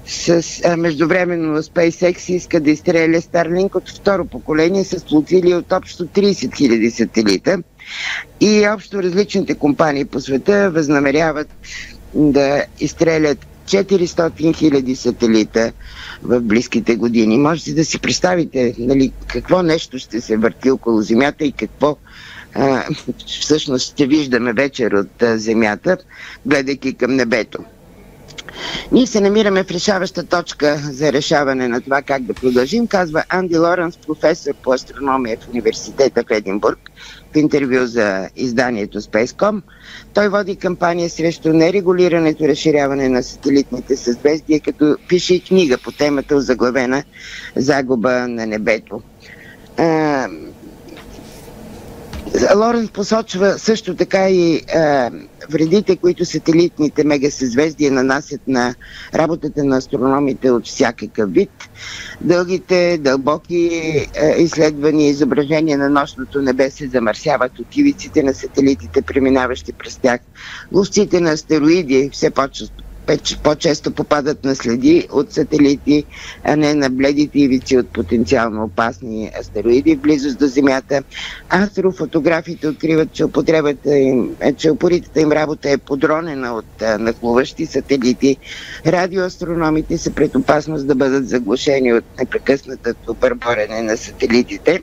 С, 0.05 0.43
а, 0.65 0.77
междувременно 0.77 1.63
SpaceX 1.63 2.31
иска 2.31 2.59
да 2.59 2.71
изстреля 2.71 3.21
Starlink 3.21 3.75
от 3.75 3.89
второ 3.89 4.25
поколение 4.25 4.83
с 4.83 4.99
флотилия 4.99 5.57
от 5.57 5.71
общо 5.71 6.05
30 6.05 6.33
000 6.33 6.89
сателита. 6.89 7.63
И 8.41 8.67
общо 8.67 9.03
различните 9.03 9.55
компании 9.55 10.05
по 10.05 10.19
света 10.19 10.71
възнамеряват 10.71 11.47
да 12.13 12.65
изстрелят 12.79 13.47
400 13.65 14.55
хиляди 14.55 14.95
сателита 14.95 15.71
в 16.23 16.41
близките 16.41 16.95
години. 16.95 17.37
Можете 17.37 17.73
да 17.73 17.85
си 17.85 17.99
представите 17.99 18.75
нали, 18.77 19.11
какво 19.27 19.63
нещо 19.63 19.99
ще 19.99 20.21
се 20.21 20.37
върти 20.37 20.71
около 20.71 21.01
Земята 21.01 21.45
и 21.45 21.51
какво 21.51 21.97
а, 22.53 22.83
всъщност 23.27 23.91
ще 23.91 24.07
виждаме 24.07 24.53
вечер 24.53 24.91
от 24.91 25.21
а, 25.21 25.37
Земята, 25.37 25.97
гледайки 26.45 26.93
към 26.93 27.15
небето. 27.15 27.59
Ние 28.91 29.07
се 29.07 29.21
намираме 29.21 29.63
в 29.63 29.71
решаваща 29.71 30.23
точка 30.23 30.77
за 30.83 31.13
решаване 31.13 31.67
на 31.67 31.81
това 31.81 32.01
как 32.01 32.23
да 32.23 32.33
продължим, 32.33 32.87
казва 32.87 33.23
Анди 33.29 33.57
Лоренс, 33.57 33.97
професор 33.97 34.53
по 34.53 34.73
астрономия 34.73 35.37
в 35.37 35.49
университета 35.49 36.23
в 36.23 36.31
Единбург, 36.31 36.79
в 37.33 37.37
интервю 37.37 37.85
за 37.85 38.29
изданието 38.35 39.01
Spacecom. 39.01 39.61
Той 40.13 40.29
води 40.29 40.55
кампания 40.55 41.09
срещу 41.09 41.49
нерегулирането 41.49 42.47
разширяване 42.47 43.09
на 43.09 43.23
сателитните 43.23 43.97
съзвездия, 43.97 44.59
като 44.59 44.97
пише 45.07 45.33
и 45.35 45.41
книга 45.41 45.77
по 45.77 45.91
темата 45.91 46.35
озаглавена 46.35 47.03
Загуба 47.55 48.27
на 48.27 48.45
небето. 48.47 49.01
Лорен 52.55 52.87
посочва 52.87 53.59
също 53.59 53.95
така 53.95 54.29
и 54.29 54.55
е, 54.55 54.61
вредите, 55.49 55.97
които 55.97 56.25
сателитните 56.25 57.03
мегасъзвездия 57.03 57.91
нанасят 57.91 58.41
на 58.47 58.75
работата 59.15 59.63
на 59.63 59.77
астрономите 59.77 60.51
от 60.51 60.67
всякакъв 60.67 61.31
вид. 61.31 61.49
Дългите, 62.21 62.97
дълбоки 62.97 63.69
е, 64.15 64.35
изследвания 64.37 65.07
и 65.07 65.11
изображения 65.11 65.77
на 65.77 65.89
нощното 65.89 66.41
небе 66.41 66.71
се 66.71 66.87
замърсяват 66.87 67.59
от 67.59 67.77
ивиците 67.77 68.23
на 68.23 68.33
сателитите, 68.33 69.01
преминаващи 69.01 69.73
през 69.73 69.97
тях. 69.97 70.19
Ловците 70.71 71.19
на 71.19 71.31
астероиди 71.31 72.09
все 72.13 72.29
по-често 72.29 72.80
по-често 73.43 73.91
попадат 73.91 74.43
на 74.43 74.55
следи 74.55 75.07
от 75.11 75.33
сателити, 75.33 76.05
а 76.43 76.55
не 76.55 76.73
на 76.73 76.89
бледите 76.89 77.39
ивици 77.39 77.77
от 77.77 77.89
потенциално 77.89 78.63
опасни 78.63 79.31
астероиди 79.39 79.95
в 79.95 80.01
близост 80.01 80.39
до 80.39 80.47
Земята. 80.47 81.03
Астрофотографите 81.49 82.67
откриват, 82.67 83.13
че 83.13 83.25
употребата 83.25 83.97
им, 83.97 84.35
че 84.57 84.71
упоритата 84.71 85.21
им 85.21 85.31
работа 85.31 85.69
е 85.69 85.77
подронена 85.77 86.53
от 86.53 86.99
нахлуващи 86.99 87.65
сателити. 87.65 88.37
Радиоастрономите 88.85 89.97
са 89.97 90.11
пред 90.11 90.35
опасност 90.35 90.87
да 90.87 90.95
бъдат 90.95 91.29
заглушени 91.29 91.93
от 91.93 92.03
непрекъснатото 92.19 93.13
бърборене 93.13 93.81
на 93.81 93.97
сателитите. 93.97 94.81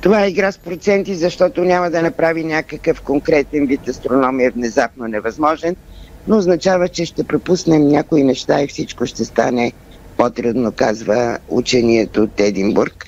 Това 0.00 0.24
е 0.24 0.28
игра 0.28 0.52
с 0.52 0.58
проценти, 0.58 1.14
защото 1.14 1.64
няма 1.64 1.90
да 1.90 2.02
направи 2.02 2.44
някакъв 2.44 3.00
конкретен 3.02 3.66
вид 3.66 3.88
астрономия 3.88 4.50
внезапно 4.50 5.08
невъзможен– 5.08 5.76
но 6.28 6.36
означава, 6.36 6.88
че 6.88 7.06
ще 7.06 7.24
пропуснем 7.24 7.88
някои 7.88 8.22
неща 8.22 8.62
и 8.62 8.66
всичко 8.66 9.06
ще 9.06 9.24
стане 9.24 9.72
по-трудно, 10.16 10.72
казва 10.72 11.38
ученият 11.48 12.16
от 12.16 12.40
Единбург. 12.40 13.06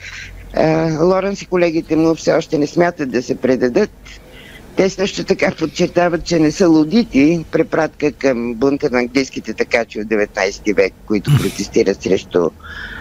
Лоренс 1.00 1.42
и 1.42 1.46
колегите 1.46 1.96
му 1.96 2.14
все 2.14 2.32
още 2.32 2.58
не 2.58 2.66
смятат 2.66 3.10
да 3.10 3.22
се 3.22 3.36
предадат. 3.36 3.90
Те 4.76 4.90
също 4.90 5.24
така 5.24 5.52
подчертават, 5.58 6.24
че 6.24 6.38
не 6.38 6.52
са 6.52 6.68
лудити, 6.68 7.44
препратка 7.50 8.12
към 8.12 8.54
бунта 8.54 8.90
на 8.90 8.98
английските 8.98 9.54
такачи 9.54 10.00
от 10.00 10.06
19 10.06 10.76
век, 10.76 10.92
които 11.06 11.30
протестират 11.40 12.02
срещу 12.02 12.50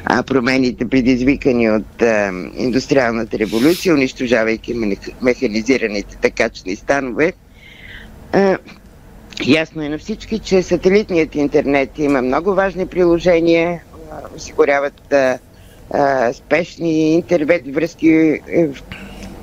а, 0.06 0.24
промените, 0.24 0.90
предизвикани 0.90 1.72
от 1.72 2.02
а, 2.02 2.32
индустриалната 2.58 3.40
революция, 3.40 3.94
унищожавайки 3.94 4.98
механизираните 5.22 6.18
такачни 6.18 6.76
станове. 6.76 7.34
А, 8.32 8.58
Ясно 9.44 9.82
е 9.84 9.90
на 9.90 9.98
всички, 9.98 10.40
че 10.40 10.64
сателитният 10.64 11.36
интернет 11.36 11.90
има 12.00 12.22
много 12.22 12.54
важни 12.54 12.86
приложения, 12.86 13.82
осигуряват 14.36 15.14
а, 15.14 15.38
а, 15.94 16.34
спешни 16.34 17.14
интернет 17.14 17.76
връзки 17.76 18.08
е, 18.08 18.70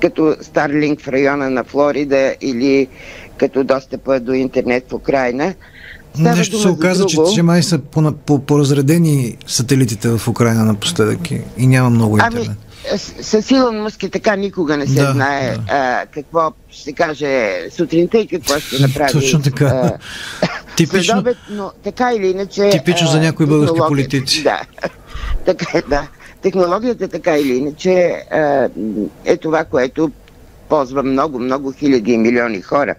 като 0.01 0.21
Starlink 0.21 1.01
в 1.01 1.07
района 1.07 1.49
на 1.49 1.63
Флорида 1.63 2.35
или 2.41 2.87
като 3.37 3.63
достъпа 3.63 4.19
до 4.19 4.33
интернет 4.33 4.89
в 4.89 4.93
Украина. 4.93 5.53
Става 6.13 6.35
Нещо 6.35 6.59
се 6.59 6.67
оказа, 6.67 7.05
че, 7.05 7.17
че 7.35 7.43
май 7.43 7.63
са 7.63 7.79
по-разредени 8.45 9.37
сателитите 9.47 10.09
в 10.09 10.27
Украина 10.27 10.65
напоследък 10.65 11.31
и 11.31 11.67
няма 11.67 11.89
много 11.89 12.17
ами, 12.21 12.35
интернет. 12.35 12.47
Ами, 12.47 12.72
с 13.21 13.51
Илон 13.51 13.81
Мъск 13.81 13.99
така 14.11 14.35
никога 14.35 14.77
не 14.77 14.87
се 14.87 15.01
да, 15.01 15.11
знае 15.11 15.51
да. 15.51 15.63
А, 15.67 16.05
какво 16.05 16.53
ще 16.69 16.93
каже 16.93 17.59
сутринта 17.71 18.17
и 18.17 18.27
какво 18.27 18.59
ще 18.59 18.81
направи. 18.81 19.11
Точно 19.11 19.41
така. 19.41 19.65
А, 19.65 19.97
типично, 20.75 21.03
следобед, 21.03 21.37
но 21.49 21.71
така 21.83 22.13
или 22.13 22.27
иначе... 22.27 22.69
Типично 22.69 23.07
за 23.07 23.19
някои 23.19 23.45
български 23.45 23.79
политици. 23.87 24.43
Да, 25.45 25.53
така 25.53 25.77
е, 25.77 25.81
да. 25.81 26.07
Технологията 26.41 27.07
така 27.07 27.37
или 27.37 27.55
иначе 27.55 28.23
а, 28.31 28.69
е 29.25 29.37
това, 29.37 29.63
което 29.63 30.11
ползва 30.69 31.03
много, 31.03 31.39
много 31.39 31.71
хиляди 31.71 32.11
и 32.11 32.17
милиони 32.17 32.61
хора. 32.61 32.95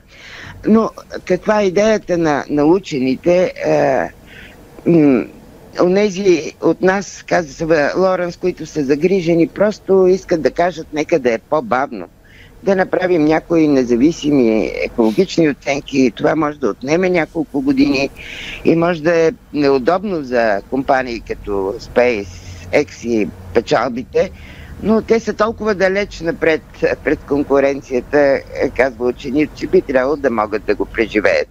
Но 0.66 0.91
каква 1.24 1.61
е 1.61 1.66
идеята 1.66 2.18
на, 2.18 2.45
на 2.51 2.64
учените? 2.64 3.53
Е, 3.66 4.11
Онези 5.82 6.52
от 6.62 6.82
нас, 6.82 7.24
казва 7.28 7.92
Лоренс, 7.96 8.36
които 8.36 8.66
са 8.66 8.84
загрижени, 8.84 9.48
просто 9.48 10.06
искат 10.06 10.42
да 10.42 10.50
кажат 10.50 10.86
нека 10.92 11.18
да 11.18 11.32
е 11.32 11.38
по-бавно. 11.38 12.06
Да 12.62 12.76
направим 12.76 13.24
някои 13.24 13.68
независими 13.68 14.70
екологични 14.84 15.50
оценки. 15.50 16.12
Това 16.16 16.36
може 16.36 16.58
да 16.58 16.68
отнеме 16.68 17.10
няколко 17.10 17.60
години 17.60 18.10
и 18.64 18.76
може 18.76 19.02
да 19.02 19.26
е 19.26 19.32
неудобно 19.52 20.22
за 20.22 20.62
компании 20.70 21.20
като 21.20 21.50
SpaceX 21.80 23.06
и 23.06 23.28
печалбите, 23.54 24.30
но 24.82 25.02
те 25.02 25.20
са 25.20 25.34
толкова 25.34 25.74
далеч 25.74 26.20
напред 26.20 26.62
пред 27.04 27.18
конкуренцията, 27.18 28.40
казва 28.76 29.06
ученик, 29.06 29.50
че 29.54 29.66
би 29.66 29.82
трябвало 29.82 30.16
да 30.16 30.30
могат 30.30 30.64
да 30.64 30.74
го 30.74 30.84
преживеят. 30.84 31.48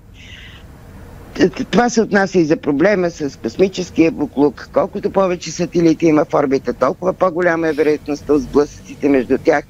Това 1.71 1.89
се 1.89 2.01
отнася 2.01 2.39
и 2.39 2.45
за 2.45 2.57
проблема 2.57 3.09
с 3.09 3.39
космическия 3.39 4.11
буклук. 4.11 4.69
Колкото 4.73 5.11
повече 5.11 5.51
сателити 5.51 6.05
има 6.05 6.25
в 6.25 6.33
орбита, 6.33 6.73
толкова 6.73 7.13
по-голяма 7.13 7.67
е 7.67 7.73
вероятността 7.73 8.33
от 8.33 8.41
сблъсъците 8.41 9.09
между 9.09 9.37
тях. 9.37 9.63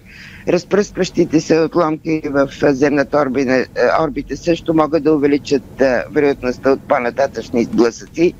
Разпръскващите 0.48 1.42
се 1.42 1.60
отломки 1.60 2.22
в 2.26 2.50
земната 2.64 3.18
орбита, 3.18 3.66
орбита 4.02 4.38
също 4.38 4.74
могат 4.74 5.04
да 5.04 5.14
увеличат 5.14 5.64
вероятността 6.12 6.72
от 6.72 6.88
по-нататъчни 6.88 7.64
сблъсъци. 7.64 8.34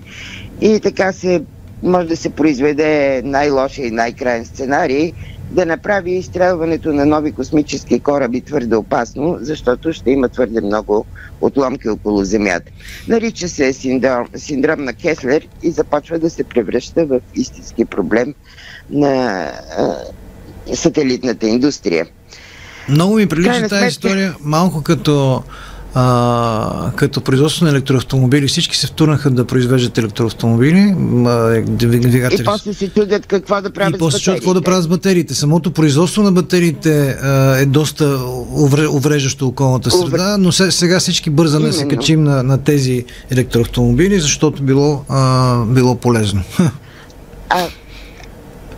И 0.62 0.80
така 0.80 1.12
се 1.14 1.44
може 1.84 2.08
да 2.08 2.18
се 2.18 2.30
произведе 2.30 3.22
най-лошия 3.26 3.88
и 3.88 3.92
най-крайен 3.92 4.46
сценарий, 4.46 5.14
да 5.52 5.66
направи 5.66 6.12
изстрелването 6.12 6.94
на 6.94 7.06
нови 7.06 7.32
космически 7.32 8.00
кораби 8.00 8.42
твърде 8.42 8.76
опасно, 8.76 9.38
защото 9.42 9.94
ще 9.94 10.12
има 10.12 10.30
твърде 10.30 10.62
много 10.62 11.06
отломки 11.42 11.90
около 11.90 12.24
Земята. 12.24 12.72
Нарича 13.08 13.50
се 13.50 13.74
синдром, 13.74 14.28
синдром 14.36 14.84
на 14.84 14.94
Кеслер 14.94 15.48
и 15.64 15.72
започва 15.72 16.20
да 16.20 16.30
се 16.30 16.44
превръща 16.44 17.06
в 17.06 17.20
истински 17.36 17.86
проблем 17.86 18.34
на 18.90 19.44
а, 19.78 19.96
сателитната 20.76 21.48
индустрия. 21.48 22.06
Много 22.90 23.16
ми 23.16 23.28
прилича 23.28 23.70
тази 23.70 23.86
история 23.86 24.36
малко 24.42 24.82
като 24.84 25.44
а, 25.96 26.92
като 26.96 27.22
производство 27.22 27.66
на 27.66 27.72
електроавтомобили. 27.72 28.48
Всички 28.48 28.78
се 28.78 28.88
втурнаха 28.88 29.32
да 29.32 29.46
произвеждат 29.46 29.98
електроавтомобили. 29.98 30.96
Двигатели. 31.68 32.42
И 32.42 32.44
после 32.44 32.74
се 32.74 32.90
чудят 32.90 33.26
какво 33.26 33.62
да 33.62 33.72
правят 33.72 33.96
И 33.96 34.00
после 34.00 34.20
чудят 34.20 34.40
какво 34.40 34.54
да 34.54 34.62
правят 34.62 34.84
с 34.84 34.88
батериите. 34.88 35.34
Самото 35.34 35.72
производство 35.72 36.24
на 36.24 36.32
батериите 36.32 37.10
а, 37.10 37.58
е 37.58 37.66
доста 37.66 38.20
увреждащо 38.92 39.48
околната 39.48 39.92
среда, 39.92 40.38
но 40.40 40.52
сега 40.52 41.00
всички 41.00 41.30
бързаме 41.30 41.68
да 41.68 41.74
се 41.74 41.88
качим 41.88 42.24
на, 42.24 42.44
на 42.44 42.58
тези 42.58 43.06
електроавтомобили, 43.32 44.20
защото 44.20 44.64
било, 44.64 45.04
а, 45.10 45.66
било 45.66 45.96
полезно. 45.96 46.44
А, 47.56 47.68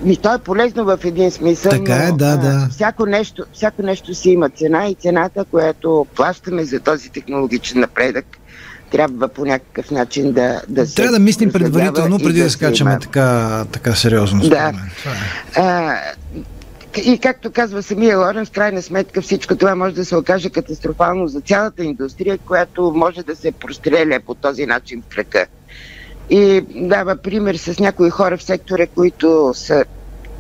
ми, 0.06 0.18
то 0.18 0.34
е 0.34 0.40
полезно 0.40 0.86
в 0.86 1.00
един 1.04 1.32
смисъл. 1.32 1.72
Така 1.72 1.96
е, 1.96 2.12
да, 2.12 2.38
да. 2.38 2.68
всяко, 2.72 3.06
нещо, 3.06 3.46
всяко 3.54 3.82
нещо 3.82 4.14
си 4.14 4.30
има 4.30 4.50
цена 4.50 4.88
и 4.88 4.96
цената, 4.96 5.46
която 5.46 6.08
плащаме 6.16 6.64
за 6.64 6.80
този 6.80 7.10
технологичен 7.10 7.80
напредък, 7.80 8.26
трябва 8.92 9.28
по 9.28 9.46
някакъв 9.46 9.92
начин 9.92 10.32
да, 10.32 10.62
да 10.68 10.88
се. 10.88 10.96
Трябва 10.96 11.12
да 11.12 11.20
мислим 11.20 11.52
предварително, 11.52 12.20
преди 12.20 12.40
да, 12.40 12.44
да 12.44 12.52
скачаме 12.52 13.00
така, 13.02 13.66
така 13.72 13.96
сериозно. 13.96 14.42
Да. 14.42 14.70
Е. 14.70 14.74
А, 15.60 15.98
и 17.06 17.18
както 17.18 17.52
казва 17.52 17.84
самия 17.84 18.18
Лорен, 18.18 18.46
в 18.46 18.52
крайна 18.52 18.82
сметка 18.82 19.22
всичко 19.22 19.56
това 19.56 19.76
може 19.76 19.96
да 19.96 20.06
се 20.06 20.16
окаже 20.16 20.50
катастрофално 20.50 21.28
за 21.28 21.42
цялата 21.42 21.84
индустрия, 21.84 22.38
която 22.38 22.94
може 22.96 23.24
да 23.24 23.36
се 23.36 23.52
простреля 23.52 24.20
по 24.26 24.34
този 24.36 24.66
начин 24.66 25.02
в 25.02 25.16
кръка 25.16 25.46
и 26.30 26.62
дава 26.76 27.16
пример 27.16 27.56
с 27.56 27.80
някои 27.80 28.10
хора 28.10 28.38
в 28.38 28.44
сектора, 28.44 28.88
които 28.88 29.52
са 29.56 29.86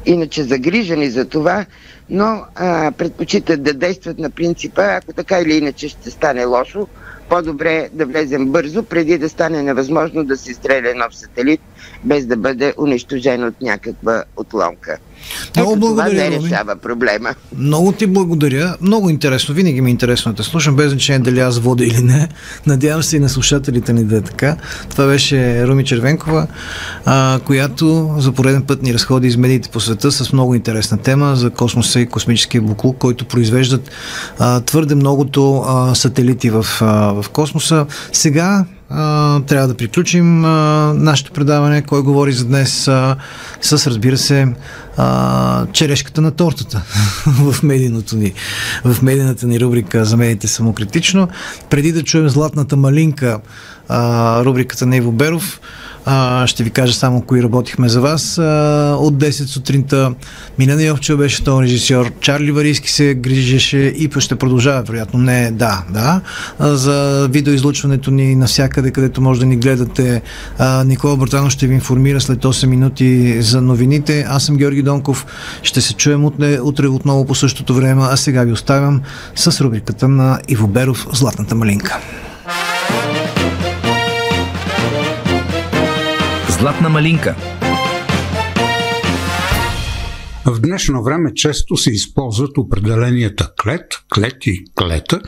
иначе 0.06 0.43
загрижени 0.43 1.10
за 1.10 1.26
това, 1.26 1.66
но 2.10 2.45
а, 2.56 2.91
предпочитат 2.91 3.64
да 3.64 3.74
действат 3.74 4.20
на 4.20 4.30
принципа, 4.30 4.84
ако 4.84 5.14
така 5.14 5.39
или 5.39 5.53
иначе 5.53 5.89
ще 5.89 6.12
стане 6.12 6.45
лошо, 6.45 6.88
по-добре 7.30 7.89
да 7.93 8.06
влезем 8.06 8.51
бързо, 8.51 8.84
преди 8.84 9.18
да 9.18 9.30
стане 9.30 9.64
невъзможно 9.64 10.24
да 10.24 10.38
се 10.38 10.53
стреля 10.53 10.93
нов 10.95 11.16
сателит, 11.16 11.62
без 12.03 12.26
да 12.26 12.38
бъде 12.38 12.74
унищожен 12.78 13.43
от 13.43 13.62
някаква 13.62 14.24
отломка. 14.38 14.97
Много 15.55 15.71
Ето 15.71 15.80
благодаря. 15.80 16.09
Това 16.09 16.39
не 16.39 16.45
решава 16.45 16.76
проблема. 16.76 17.36
Много 17.57 17.91
ти 17.91 18.07
благодаря. 18.07 18.76
Много 18.82 19.09
интересно. 19.09 19.55
Винаги 19.55 19.82
ми 19.82 19.89
е 19.89 19.91
интересно 19.91 20.32
да 20.32 20.43
те 20.43 20.49
слушам, 20.49 20.76
без 20.76 20.89
значение 20.89 21.19
дали 21.19 21.39
аз 21.39 21.59
вода 21.59 21.86
или 21.86 22.01
не. 22.03 22.30
Надявам 22.65 23.03
се 23.03 23.17
и 23.17 23.19
на 23.19 23.30
слушателите 23.30 23.93
ни 23.93 24.03
да 24.03 24.17
е 24.17 24.21
така. 24.21 24.57
Това 24.89 25.07
беше 25.07 25.67
Руми 25.67 25.86
Червенкова, 25.86 26.47
а, 27.05 27.39
която 27.45 28.15
за 28.17 28.32
пореден 28.32 28.61
път 28.63 28.82
ни 28.82 28.93
разходи 28.93 29.28
из 29.28 29.38
медиите 29.38 29.69
по 29.69 29.80
света 29.80 30.11
с 30.11 30.34
много 30.34 30.55
интересна 30.55 30.97
тема 30.97 31.36
за 31.36 31.49
космоса 31.49 31.99
и 31.99 32.05
космическия 32.05 32.61
буклук, 32.61 32.97
който 32.97 33.26
произвеждат 33.26 33.91
а, 34.39 34.61
твърде 34.61 34.95
многото 34.95 35.63
а, 35.67 35.95
сателити 35.95 36.49
в, 36.49 36.65
а, 36.82 36.86
в 37.21 37.30
космоса. 37.30 37.86
Сега 38.13 38.65
трябва 39.47 39.67
да 39.67 39.77
приключим 39.77 40.45
а, 40.45 40.49
нашето 40.93 41.31
предаване. 41.31 41.81
Кой 41.81 42.01
говори 42.03 42.33
за 42.33 42.45
днес 42.45 42.87
а, 42.87 43.15
с, 43.61 43.87
разбира 43.87 44.17
се, 44.17 44.47
а, 44.97 45.65
черешката 45.71 46.21
на 46.21 46.31
тортата 46.31 46.81
в 47.27 47.63
медийното 47.63 48.15
ни, 48.15 48.33
в 48.85 49.01
медийната 49.01 49.47
ни 49.47 49.59
рубрика 49.59 50.05
за 50.05 50.17
медиите 50.17 50.47
самокритично. 50.47 51.27
Преди 51.69 51.91
да 51.91 52.03
чуем 52.03 52.29
Златната 52.29 52.77
малинка, 52.77 53.39
а, 53.89 54.45
рубриката 54.45 54.85
на 54.85 54.97
Иво 54.97 55.11
Беров, 55.11 55.59
а, 56.06 56.47
ще 56.47 56.64
ви 56.64 56.70
кажа 56.70 56.93
само 56.93 57.22
кои 57.22 57.43
работихме 57.43 57.89
за 57.89 58.01
вас. 58.01 58.38
А, 58.38 58.41
от 58.99 59.14
10 59.14 59.32
сутринта 59.45 60.14
Минена 60.60 60.84
Йовчева 60.84 61.18
беше 61.18 61.43
тон 61.43 61.64
режисьор, 61.64 62.12
Чарли 62.20 62.51
Варийски 62.51 62.91
се 62.91 63.14
грижеше 63.14 63.78
и 63.78 64.10
ще 64.20 64.36
продължава, 64.36 64.82
вероятно. 64.82 65.20
Не, 65.20 65.51
да, 65.51 65.84
да. 65.89 66.22
А, 66.60 66.76
за 66.76 67.28
видеоизлучването 67.32 68.12
ни 68.12 68.36
навсякъде, 68.36 68.91
където 68.91 69.22
може 69.22 69.39
да 69.39 69.45
ни 69.45 69.58
гледате. 69.58 70.22
А, 70.58 70.84
Никола 70.84 71.18
Братанов 71.18 71.51
ще 71.51 71.68
ви 71.68 71.74
информира 71.74 72.22
след 72.22 72.43
8 72.43 72.66
минути 72.66 73.41
за 73.41 73.62
новините. 73.62 74.26
Аз 74.30 74.43
съм 74.43 74.58
Георги 74.58 74.82
Донков. 74.82 75.26
Ще 75.64 75.82
се 75.82 75.93
чуем 75.93 76.26
утре, 76.26 76.60
утре 76.62 76.88
отново 76.88 77.26
по 77.26 77.36
същото 77.36 77.74
време, 77.74 78.03
а 78.10 78.18
сега 78.18 78.43
ви 78.43 78.51
оставям 78.51 79.01
с 79.36 79.62
рубриката 79.62 80.08
на 80.08 80.39
Иво 80.47 80.68
Беров 80.68 81.08
Златната 81.14 81.56
малинка. 81.56 81.99
Златна 86.60 86.89
малинка. 86.89 87.36
В 90.45 90.60
днешно 90.60 91.03
време 91.03 91.34
често 91.34 91.78
се 91.78 91.91
използват 91.91 92.58
определенията 92.58 93.51
клет, 93.64 93.86
клет 94.14 94.47
и 94.47 94.66
клета 94.80 95.22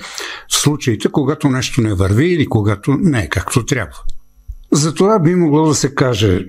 в 0.49 0.55
случаите, 0.55 1.09
когато 1.11 1.49
нещо 1.49 1.81
не 1.81 1.93
върви 1.93 2.25
или 2.25 2.45
когато 2.45 2.97
не 2.99 3.19
е 3.19 3.29
както 3.29 3.65
трябва. 3.65 3.97
Затова 4.71 5.19
би 5.19 5.35
могло 5.35 5.67
да 5.67 5.75
се 5.75 5.95
каже 5.95 6.45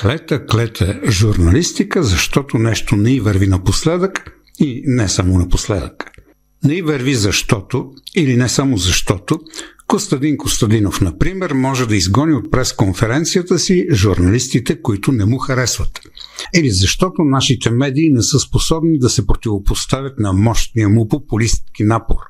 клета, 0.00 0.46
клета 0.46 1.00
журналистика, 1.08 2.02
защото 2.02 2.58
нещо 2.58 2.96
не 2.96 3.12
и 3.12 3.20
върви 3.20 3.46
напоследък 3.46 4.32
и 4.58 4.82
не 4.86 5.08
само 5.08 5.38
напоследък. 5.38 6.10
Не 6.64 6.74
и 6.74 6.82
върви 6.82 7.14
защото, 7.14 7.90
или 8.16 8.36
не 8.36 8.48
само 8.48 8.76
защото, 8.76 9.38
Костадин 9.90 10.36
Костадинов, 10.36 11.00
например, 11.00 11.52
може 11.52 11.86
да 11.86 11.96
изгони 11.96 12.34
от 12.34 12.50
пресконференцията 12.50 13.58
си 13.58 13.86
журналистите, 13.92 14.82
които 14.82 15.12
не 15.12 15.24
му 15.24 15.38
харесват. 15.38 16.00
Или 16.54 16.70
защото 16.70 17.22
нашите 17.22 17.70
медии 17.70 18.10
не 18.10 18.22
са 18.22 18.38
способни 18.38 18.98
да 18.98 19.08
се 19.08 19.26
противопоставят 19.26 20.18
на 20.18 20.32
мощния 20.32 20.88
му 20.88 21.08
популистки 21.08 21.84
напор– 21.84 22.16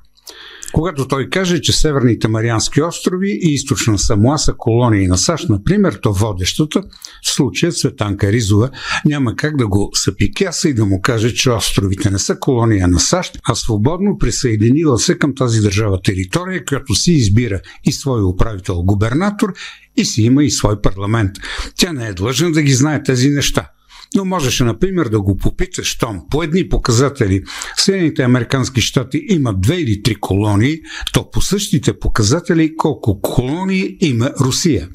когато 0.73 1.09
той 1.09 1.29
каже, 1.29 1.61
че 1.61 1.73
Северните 1.73 2.29
Мариански 2.29 2.83
острови 2.83 3.39
и 3.43 3.55
източна 3.55 3.99
Самуа 3.99 4.39
са 4.39 4.55
колонии 4.59 5.07
на 5.07 5.19
САЩ, 5.19 5.49
например, 5.49 5.99
то 6.03 6.13
водещата, 6.13 6.83
в 7.25 7.35
случая 7.35 7.73
Цветанка 7.73 8.33
Ризова, 8.33 8.71
няма 9.05 9.37
как 9.37 9.57
да 9.57 9.69
го 9.69 9.91
съпикяса 9.95 10.69
и 10.69 10.75
да 10.75 10.87
му 10.87 11.01
каже, 11.01 11.35
че 11.35 11.51
островите 11.51 12.11
не 12.11 12.19
са 12.19 12.39
колония 12.39 12.89
на 12.89 13.01
САЩ, 13.01 13.39
а 13.49 13.55
свободно 13.55 14.19
присъединила 14.19 14.99
се 14.99 15.19
към 15.19 15.35
тази 15.35 15.61
държава 15.61 16.03
територия, 16.03 16.65
която 16.65 16.95
си 16.95 17.13
избира 17.13 17.61
и 17.85 17.93
свой 17.93 18.21
управител-губернатор 18.23 19.53
и 19.97 20.05
си 20.05 20.23
има 20.23 20.45
и 20.45 20.51
свой 20.51 20.81
парламент. 20.81 21.31
Тя 21.77 21.93
не 21.93 22.07
е 22.07 22.13
длъжна 22.13 22.53
да 22.53 22.63
ги 22.63 22.73
знае 22.73 23.03
тези 23.03 23.29
неща 23.31 23.71
но 24.15 24.25
можеше, 24.25 24.65
например, 24.65 25.09
да 25.09 25.21
го 25.21 25.37
попиташ, 25.37 25.87
щом 25.87 26.21
по 26.31 26.43
едни 26.43 26.69
показатели 26.69 27.43
Съединените 27.77 28.23
Американски 28.23 28.81
щати 28.81 29.27
имат 29.29 29.61
две 29.61 29.75
или 29.75 30.03
три 30.03 30.15
колонии, 30.15 30.79
то 31.13 31.31
по 31.31 31.41
същите 31.41 31.99
показатели 31.99 32.77
колко 32.77 33.21
колонии 33.21 33.97
има 34.01 34.31
Русия. 34.41 34.89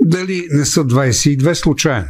Дали 0.00 0.46
не 0.50 0.64
са 0.64 0.84
22 0.84 1.54
случайно? 1.54 2.08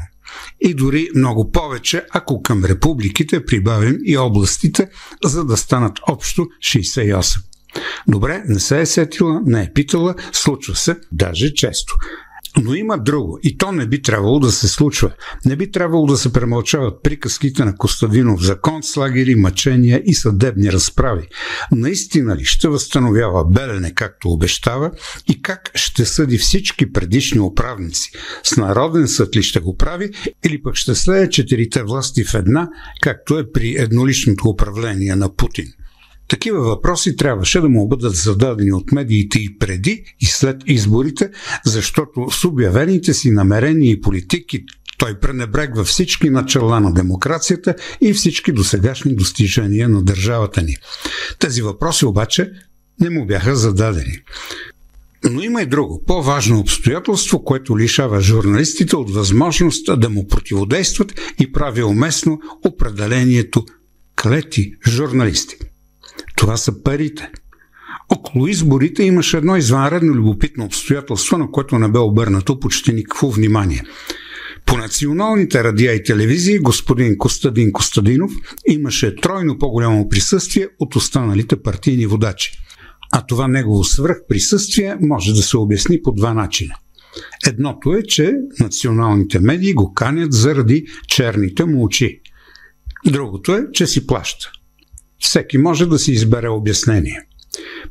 и 0.61 0.75
дори 0.75 1.09
много 1.15 1.53
повече, 1.53 2.05
ако 2.11 2.43
към 2.43 2.65
републиките 2.65 3.45
прибавим 3.45 3.97
и 4.05 4.19
областите, 4.19 4.89
за 5.25 5.45
да 5.45 5.57
станат 5.57 5.99
общо 6.09 6.47
68. 6.61 7.41
Добре, 8.09 8.43
не 8.47 8.61
се 8.61 8.81
е 8.81 8.87
сетила, 8.87 9.41
не 9.47 9.63
е 9.63 9.73
питала, 9.75 10.15
случва 10.33 10.77
се 10.77 10.97
даже 11.13 11.55
често. 11.55 11.95
Но 12.63 12.75
има 12.75 12.99
друго 12.99 13.39
и 13.43 13.59
то 13.59 13.73
не 13.73 13.87
би 13.87 14.03
трябвало 14.03 14.39
да 14.39 14.53
се 14.53 14.69
случва. 14.69 15.11
Не 15.45 15.57
би 15.57 15.71
трябвало 15.71 16.07
да 16.07 16.17
се 16.17 16.33
премълчават 16.33 17.03
приказките 17.03 17.65
на 17.65 17.77
Костадинов 17.77 18.43
за 18.43 18.61
концлагери, 18.61 19.35
мъчения 19.35 20.03
и 20.05 20.15
съдебни 20.15 20.73
разправи. 20.73 21.29
Наистина 21.73 22.37
ли 22.37 22.45
ще 22.45 22.69
възстановява 22.69 23.45
Белене 23.45 23.95
както 23.95 24.31
обещава 24.31 24.91
и 25.29 25.43
как 25.43 25.71
ще 25.75 26.05
съди 26.05 26.39
всички 26.39 26.93
предишни 26.93 27.41
управници? 27.41 28.11
С 28.43 28.57
народен 28.57 29.09
съд 29.09 29.37
ли 29.37 29.43
ще 29.43 29.61
го 29.61 29.77
прави 29.77 30.11
или 30.45 30.63
пък 30.63 30.75
ще 30.75 30.95
слея 30.95 31.29
четирите 31.29 31.83
власти 31.83 32.25
в 32.25 32.35
една, 32.35 32.69
както 33.01 33.39
е 33.39 33.53
при 33.53 33.75
едноличното 33.79 34.49
управление 34.49 35.17
на 35.17 35.37
Путин? 35.37 35.73
Такива 36.29 36.61
въпроси 36.61 37.17
трябваше 37.17 37.61
да 37.61 37.69
му 37.69 37.89
бъдат 37.89 38.15
зададени 38.15 38.73
от 38.73 38.93
медиите 38.93 39.39
и 39.39 39.59
преди 39.59 40.05
и 40.21 40.27
след 40.27 40.57
изборите, 40.67 41.31
защото 41.65 42.31
с 42.31 42.45
обявените 42.45 43.15
си 43.15 43.31
намерения 43.31 43.91
и 43.91 44.01
политики 44.01 44.65
той 44.99 45.21
пренебрегва 45.21 45.85
всички 45.85 46.31
начала 46.31 46.81
на 46.81 46.95
демокрацията 46.95 47.75
и 48.01 48.13
всички 48.13 48.53
досегашни 48.53 49.15
достижения 49.15 49.89
на 49.89 50.03
държавата 50.03 50.63
ни. 50.63 50.77
Тези 51.39 51.63
въпроси 51.63 52.05
обаче 52.05 52.51
не 53.01 53.11
му 53.11 53.27
бяха 53.27 53.57
зададени. 53.57 54.19
Но 55.25 55.43
има 55.43 55.63
и 55.63 55.67
друго, 55.67 56.03
по-важно 56.07 56.61
обстоятелство, 56.61 57.45
което 57.45 57.79
лишава 57.79 58.21
журналистите 58.21 58.97
от 58.97 59.11
възможност 59.11 60.01
да 60.01 60.11
му 60.11 60.27
противодействат 60.29 61.13
и 61.41 61.53
прави 61.53 61.83
уместно 61.83 62.41
определението 62.65 63.65
клети 64.23 64.75
журналисти. 64.89 65.57
Това 66.39 66.57
са 66.57 66.83
парите. 66.83 67.31
Около 68.11 68.47
изборите 68.47 69.03
имаше 69.03 69.37
едно 69.37 69.57
извънредно 69.57 70.15
любопитно 70.15 70.65
обстоятелство, 70.65 71.39
на 71.39 71.51
което 71.51 71.79
не 71.79 71.89
бе 71.89 71.99
обърнато 71.99 72.61
почти 72.61 72.93
никакво 72.93 73.31
внимание. 73.31 73.83
По 74.67 74.77
националните 74.77 75.65
радиа 75.65 75.93
и 75.93 76.03
телевизии 76.03 76.59
господин 76.59 77.19
Костадин 77.19 77.73
Костадинов 77.73 78.33
имаше 78.67 79.17
тройно 79.17 79.59
по-голямо 79.59 80.09
присъствие 80.09 80.69
от 80.79 80.97
останалите 80.97 81.63
партийни 81.63 82.07
водачи. 82.07 82.53
А 83.13 83.27
това 83.27 83.49
негово 83.49 83.85
свръхприсъствие 83.85 84.97
може 85.01 85.33
да 85.33 85.43
се 85.43 85.57
обясни 85.57 86.03
по 86.03 86.13
два 86.13 86.35
начина. 86.35 86.75
Едното 87.47 87.95
е, 87.95 88.03
че 88.03 88.33
националните 88.61 89.41
медии 89.41 89.75
го 89.75 89.95
канят 89.95 90.33
заради 90.33 90.87
черните 91.09 91.65
му 91.65 91.85
очи. 91.85 92.21
Другото 93.07 93.55
е, 93.55 93.67
че 93.73 93.87
си 93.87 94.07
плаща. 94.07 94.51
Всеки 95.19 95.59
може 95.59 95.87
да 95.87 95.99
си 95.99 96.13
избере 96.13 96.49
обяснение. 96.49 97.21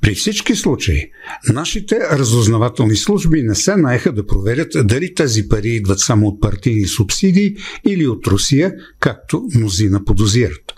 При 0.01 0.15
всички 0.15 0.55
случаи, 0.55 1.11
нашите 1.53 1.99
разузнавателни 2.11 2.95
служби 2.95 3.43
не 3.43 3.55
се 3.55 3.75
наеха 3.75 4.13
да 4.13 4.25
проверят 4.25 4.71
дали 4.84 5.13
тези 5.13 5.49
пари 5.49 5.69
идват 5.69 5.99
само 5.99 6.28
от 6.28 6.41
партийни 6.41 6.86
субсидии 6.86 7.55
или 7.88 8.07
от 8.07 8.28
Русия, 8.28 8.73
както 8.99 9.43
мнозина 9.55 10.03
подозират. 10.05 10.73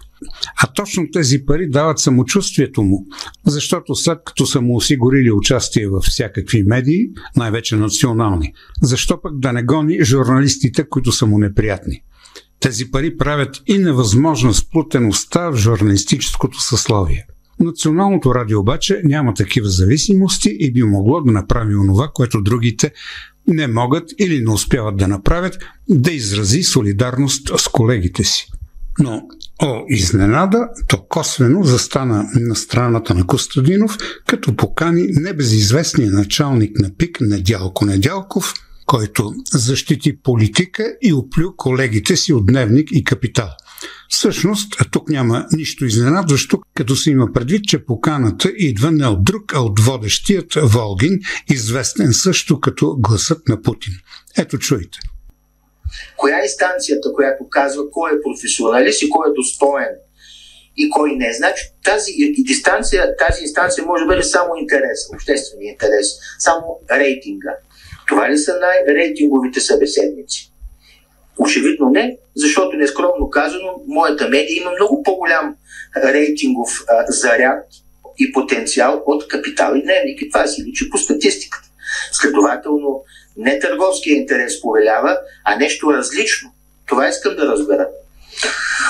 А 0.63 0.67
точно 0.67 1.07
тези 1.13 1.45
пари 1.45 1.69
дават 1.69 1.99
самочувствието 1.99 2.83
му, 2.83 3.05
защото 3.45 3.95
след 3.95 4.17
като 4.25 4.45
са 4.45 4.61
му 4.61 4.75
осигурили 4.75 5.31
участие 5.31 5.87
във 5.87 6.03
всякакви 6.03 6.63
медии, 6.63 7.09
най-вече 7.35 7.75
национални, 7.75 8.53
защо 8.81 9.21
пък 9.21 9.39
да 9.39 9.53
не 9.53 9.63
гони 9.63 10.03
журналистите, 10.03 10.83
които 10.89 11.11
са 11.11 11.25
му 11.25 11.37
неприятни? 11.37 12.01
Тези 12.59 12.91
пари 12.91 13.17
правят 13.17 13.61
и 13.67 13.77
невъзможна 13.77 14.53
сплутеността 14.53 15.49
в 15.49 15.55
журналистическото 15.55 16.61
съсловие. 16.61 17.25
Националното 17.59 18.35
радио 18.35 18.59
обаче 18.59 19.01
няма 19.03 19.33
такива 19.33 19.69
зависимости 19.69 20.57
и 20.59 20.73
би 20.73 20.83
могло 20.83 21.21
да 21.21 21.31
направи 21.31 21.75
онова, 21.75 22.11
което 22.13 22.41
другите 22.41 22.91
не 23.47 23.67
могат 23.67 24.09
или 24.19 24.41
не 24.41 24.51
успяват 24.51 24.97
да 24.97 25.07
направят, 25.07 25.57
да 25.89 26.11
изрази 26.11 26.63
солидарност 26.63 27.51
с 27.59 27.67
колегите 27.67 28.23
си. 28.23 28.47
Но, 28.99 29.21
о, 29.61 29.83
изненада, 29.89 30.67
то 30.87 31.05
косвено 31.09 31.63
застана 31.63 32.29
на 32.35 32.55
страната 32.55 33.15
на 33.15 33.27
Костадинов, 33.27 33.97
като 34.27 34.55
покани 34.55 35.07
небезизвестния 35.11 36.11
началник 36.11 36.79
на 36.79 36.89
ПИК 36.97 37.21
Недялко 37.21 37.85
Недялков– 37.85 38.53
който 38.89 39.33
защити 39.53 40.21
политика 40.21 40.95
и 41.01 41.13
оплю 41.13 41.55
колегите 41.57 42.15
си 42.15 42.33
от 42.33 42.45
Дневник 42.45 42.89
и 42.91 43.03
Капитал. 43.03 43.49
Всъщност, 44.09 44.73
тук 44.91 45.09
няма 45.09 45.47
нищо 45.51 45.85
изненадващо, 45.85 46.61
като 46.75 46.95
се 46.95 47.11
има 47.11 47.27
предвид, 47.33 47.63
че 47.67 47.85
поканата 47.85 48.51
идва 48.57 48.91
не 48.91 49.07
от 49.07 49.23
друг, 49.23 49.53
а 49.55 49.61
от 49.61 49.79
водещият 49.79 50.53
Волгин, 50.63 51.19
известен 51.49 52.13
също 52.13 52.59
като 52.59 52.95
гласът 52.99 53.47
на 53.47 53.61
Путин. 53.61 53.93
Ето 54.37 54.57
чуйте. 54.57 54.97
Коя 56.17 56.39
е 56.39 56.43
инстанцията, 56.43 57.13
която 57.13 57.49
казва 57.49 57.83
кой 57.91 58.11
е 58.11 58.21
професионалист 58.21 59.01
и 59.01 59.09
кой 59.09 59.29
е 59.29 59.33
достоен 59.33 59.95
и 60.77 60.89
кой 60.89 61.15
не. 61.15 61.33
Значи 61.33 61.63
тази, 61.83 62.11
дистанция, 62.37 63.15
тази 63.17 63.41
инстанция 63.41 63.85
може 63.85 64.03
да 64.03 64.07
бъде 64.07 64.23
само 64.23 64.55
интерес, 64.55 64.99
обществения 65.13 65.71
интерес, 65.71 66.07
само 66.39 66.79
рейтинга. 66.91 67.55
Това 68.09 68.29
ли 68.29 68.37
са 68.37 68.59
най-рейтинговите 68.59 69.59
събеседници? 69.59 70.51
Очевидно 71.37 71.89
не, 71.89 72.17
защото 72.35 72.77
нескромно 72.77 73.29
казано, 73.29 73.81
моята 73.87 74.29
медия 74.29 74.57
има 74.57 74.71
много 74.71 75.03
по-голям 75.03 75.55
рейтингов 76.03 76.69
а, 76.87 77.05
заряд 77.07 77.65
и 78.19 78.31
потенциал 78.31 79.03
от 79.05 79.27
капитал 79.27 79.75
и 79.75 79.83
дневник. 79.83 80.21
И 80.21 80.29
това 80.29 80.47
си 80.47 80.63
личи 80.63 80.89
по 80.89 80.97
статистиката. 80.97 81.67
Следователно, 82.11 83.03
не 83.37 83.59
търговския 83.59 84.17
интерес 84.17 84.61
повелява, 84.61 85.17
а 85.43 85.55
нещо 85.55 85.93
различно. 85.93 86.51
Това 86.85 87.09
искам 87.09 87.35
да 87.35 87.47
разбера. 87.47 87.87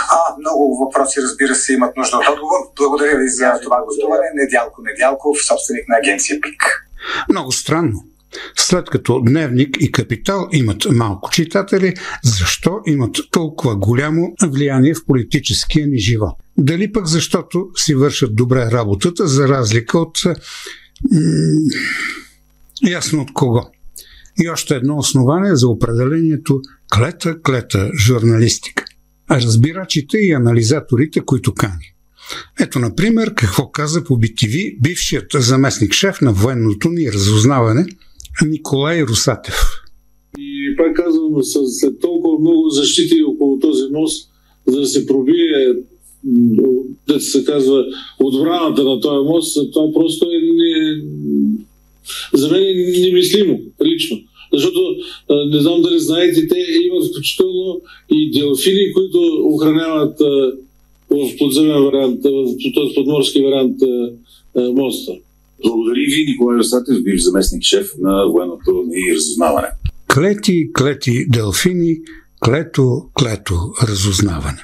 А, 0.10 0.36
много 0.40 0.78
въпроси, 0.78 1.20
разбира 1.22 1.56
се, 1.56 1.74
имат 1.74 1.98
нужда 1.98 2.18
от 2.18 2.28
отговор. 2.28 2.60
Благодаря 2.78 3.18
ви 3.18 3.28
за 3.28 3.60
това 3.64 3.82
гостуване. 3.86 4.28
Недялко 4.34 4.82
Недялков, 4.82 5.38
собственик 5.46 5.88
на 5.88 5.98
агенция 5.98 6.42
ПИК. 6.42 6.88
Много 7.30 7.52
странно. 7.52 8.09
След 8.58 8.90
като 8.90 9.22
Дневник 9.22 9.78
и 9.80 9.92
Капитал 9.92 10.48
имат 10.52 10.88
малко 10.92 11.32
читатели, 11.32 11.94
защо 12.24 12.80
имат 12.88 13.18
толкова 13.32 13.76
голямо 13.76 14.34
влияние 14.44 14.94
в 14.94 15.06
политическия 15.06 15.88
ни 15.88 16.00
живот? 16.00 16.36
Дали 16.58 16.92
пък 16.92 17.08
защото 17.08 17.68
си 17.76 17.96
вършат 17.96 18.36
добре 18.36 18.72
работата, 18.72 19.28
за 19.28 19.48
разлика 19.48 20.00
от... 20.00 20.18
Ясно 22.90 23.22
от 23.22 23.34
кого? 23.34 23.62
И 24.44 24.50
още 24.50 24.76
едно 24.76 24.98
основание 24.98 25.56
за 25.56 25.68
определението 25.68 26.62
клета-клета 26.94 27.92
журналистика. 27.98 28.86
А 29.28 29.42
разбирачите 29.42 30.18
и 30.18 30.32
анализаторите, 30.32 31.22
които 31.26 31.54
кани. 31.54 31.94
Ето, 32.60 32.80
например, 32.80 33.34
какво 33.36 33.72
каза 33.72 34.04
по 34.04 34.14
BTV 34.14 34.82
бившият 34.82 35.26
заместник 35.34 35.94
шеф 35.94 36.22
на 36.22 36.34
военното 36.34 36.90
ни 36.90 37.12
разузнаване– 37.12 37.86
Николай 38.48 39.04
Русатев. 39.04 39.56
И 40.38 40.76
пак 40.78 40.96
казвам, 40.96 41.44
след 41.44 42.00
толкова 42.00 42.40
много 42.40 42.70
защити 42.70 43.24
около 43.24 43.60
този 43.60 43.84
мост, 43.92 44.30
за 44.68 44.80
да 44.80 44.88
се 44.88 45.06
пробие 45.06 45.74
да 47.08 47.20
се 47.20 47.46
казва, 47.46 47.86
отбраната 48.20 48.84
на 48.84 49.00
този 49.00 49.28
мост, 49.28 49.74
това 49.74 49.94
просто 49.94 50.26
е 50.26 50.40
не, 50.54 51.02
за 52.34 52.52
мен 52.52 52.64
е 52.64 53.00
немислимо, 53.00 53.60
лично. 53.86 54.20
Защото, 54.54 54.96
не 55.30 55.60
знам 55.60 55.82
дали 55.82 56.00
знаете, 56.00 56.48
те 56.48 56.66
имат 56.86 57.08
включително 57.08 57.82
и 58.12 58.32
делфини, 58.32 58.94
които 58.94 59.20
охраняват 59.44 60.20
в 61.10 61.38
подземен 61.38 61.84
вариант, 61.84 62.20
в 62.24 62.74
този 62.76 62.96
подморски 62.96 63.42
вариант 63.42 63.78
моста. 64.56 65.12
Благодаря 65.66 66.06
ви, 66.06 66.26
Николай 66.28 66.58
Ростатев, 66.58 67.04
бивш 67.04 67.22
заместник 67.22 67.64
шеф 67.64 67.88
на 68.00 68.26
военното 68.28 68.84
ни 68.88 69.16
разузнаване. 69.16 69.68
Клети, 70.14 70.70
клети, 70.74 71.26
делфини, 71.30 71.98
клето, 72.46 73.10
клето, 73.20 73.74
разузнаване. 73.84 74.62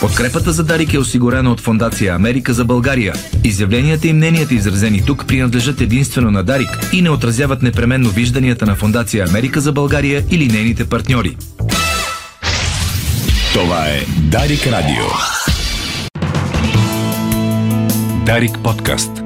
Подкрепата 0.00 0.52
за 0.52 0.64
Дарик 0.64 0.94
е 0.94 0.98
осигурена 0.98 1.52
от 1.52 1.60
Фондация 1.60 2.14
Америка 2.14 2.52
за 2.52 2.64
България. 2.64 3.14
Изявленията 3.44 4.08
и 4.08 4.12
мненията, 4.12 4.54
изразени 4.54 5.02
тук, 5.06 5.26
принадлежат 5.26 5.80
единствено 5.80 6.30
на 6.30 6.44
Дарик 6.44 6.68
и 6.92 7.02
не 7.02 7.10
отразяват 7.10 7.62
непременно 7.62 8.10
вижданията 8.10 8.66
на 8.66 8.74
Фондация 8.74 9.26
Америка 9.28 9.60
за 9.60 9.72
България 9.72 10.24
или 10.30 10.46
нейните 10.46 10.84
партньори. 10.88 11.36
Това 13.52 13.86
е 13.86 14.06
Дарик 14.30 14.66
Радио. 14.66 15.06
Дарик 18.26 18.58
подкаст. 18.64 19.25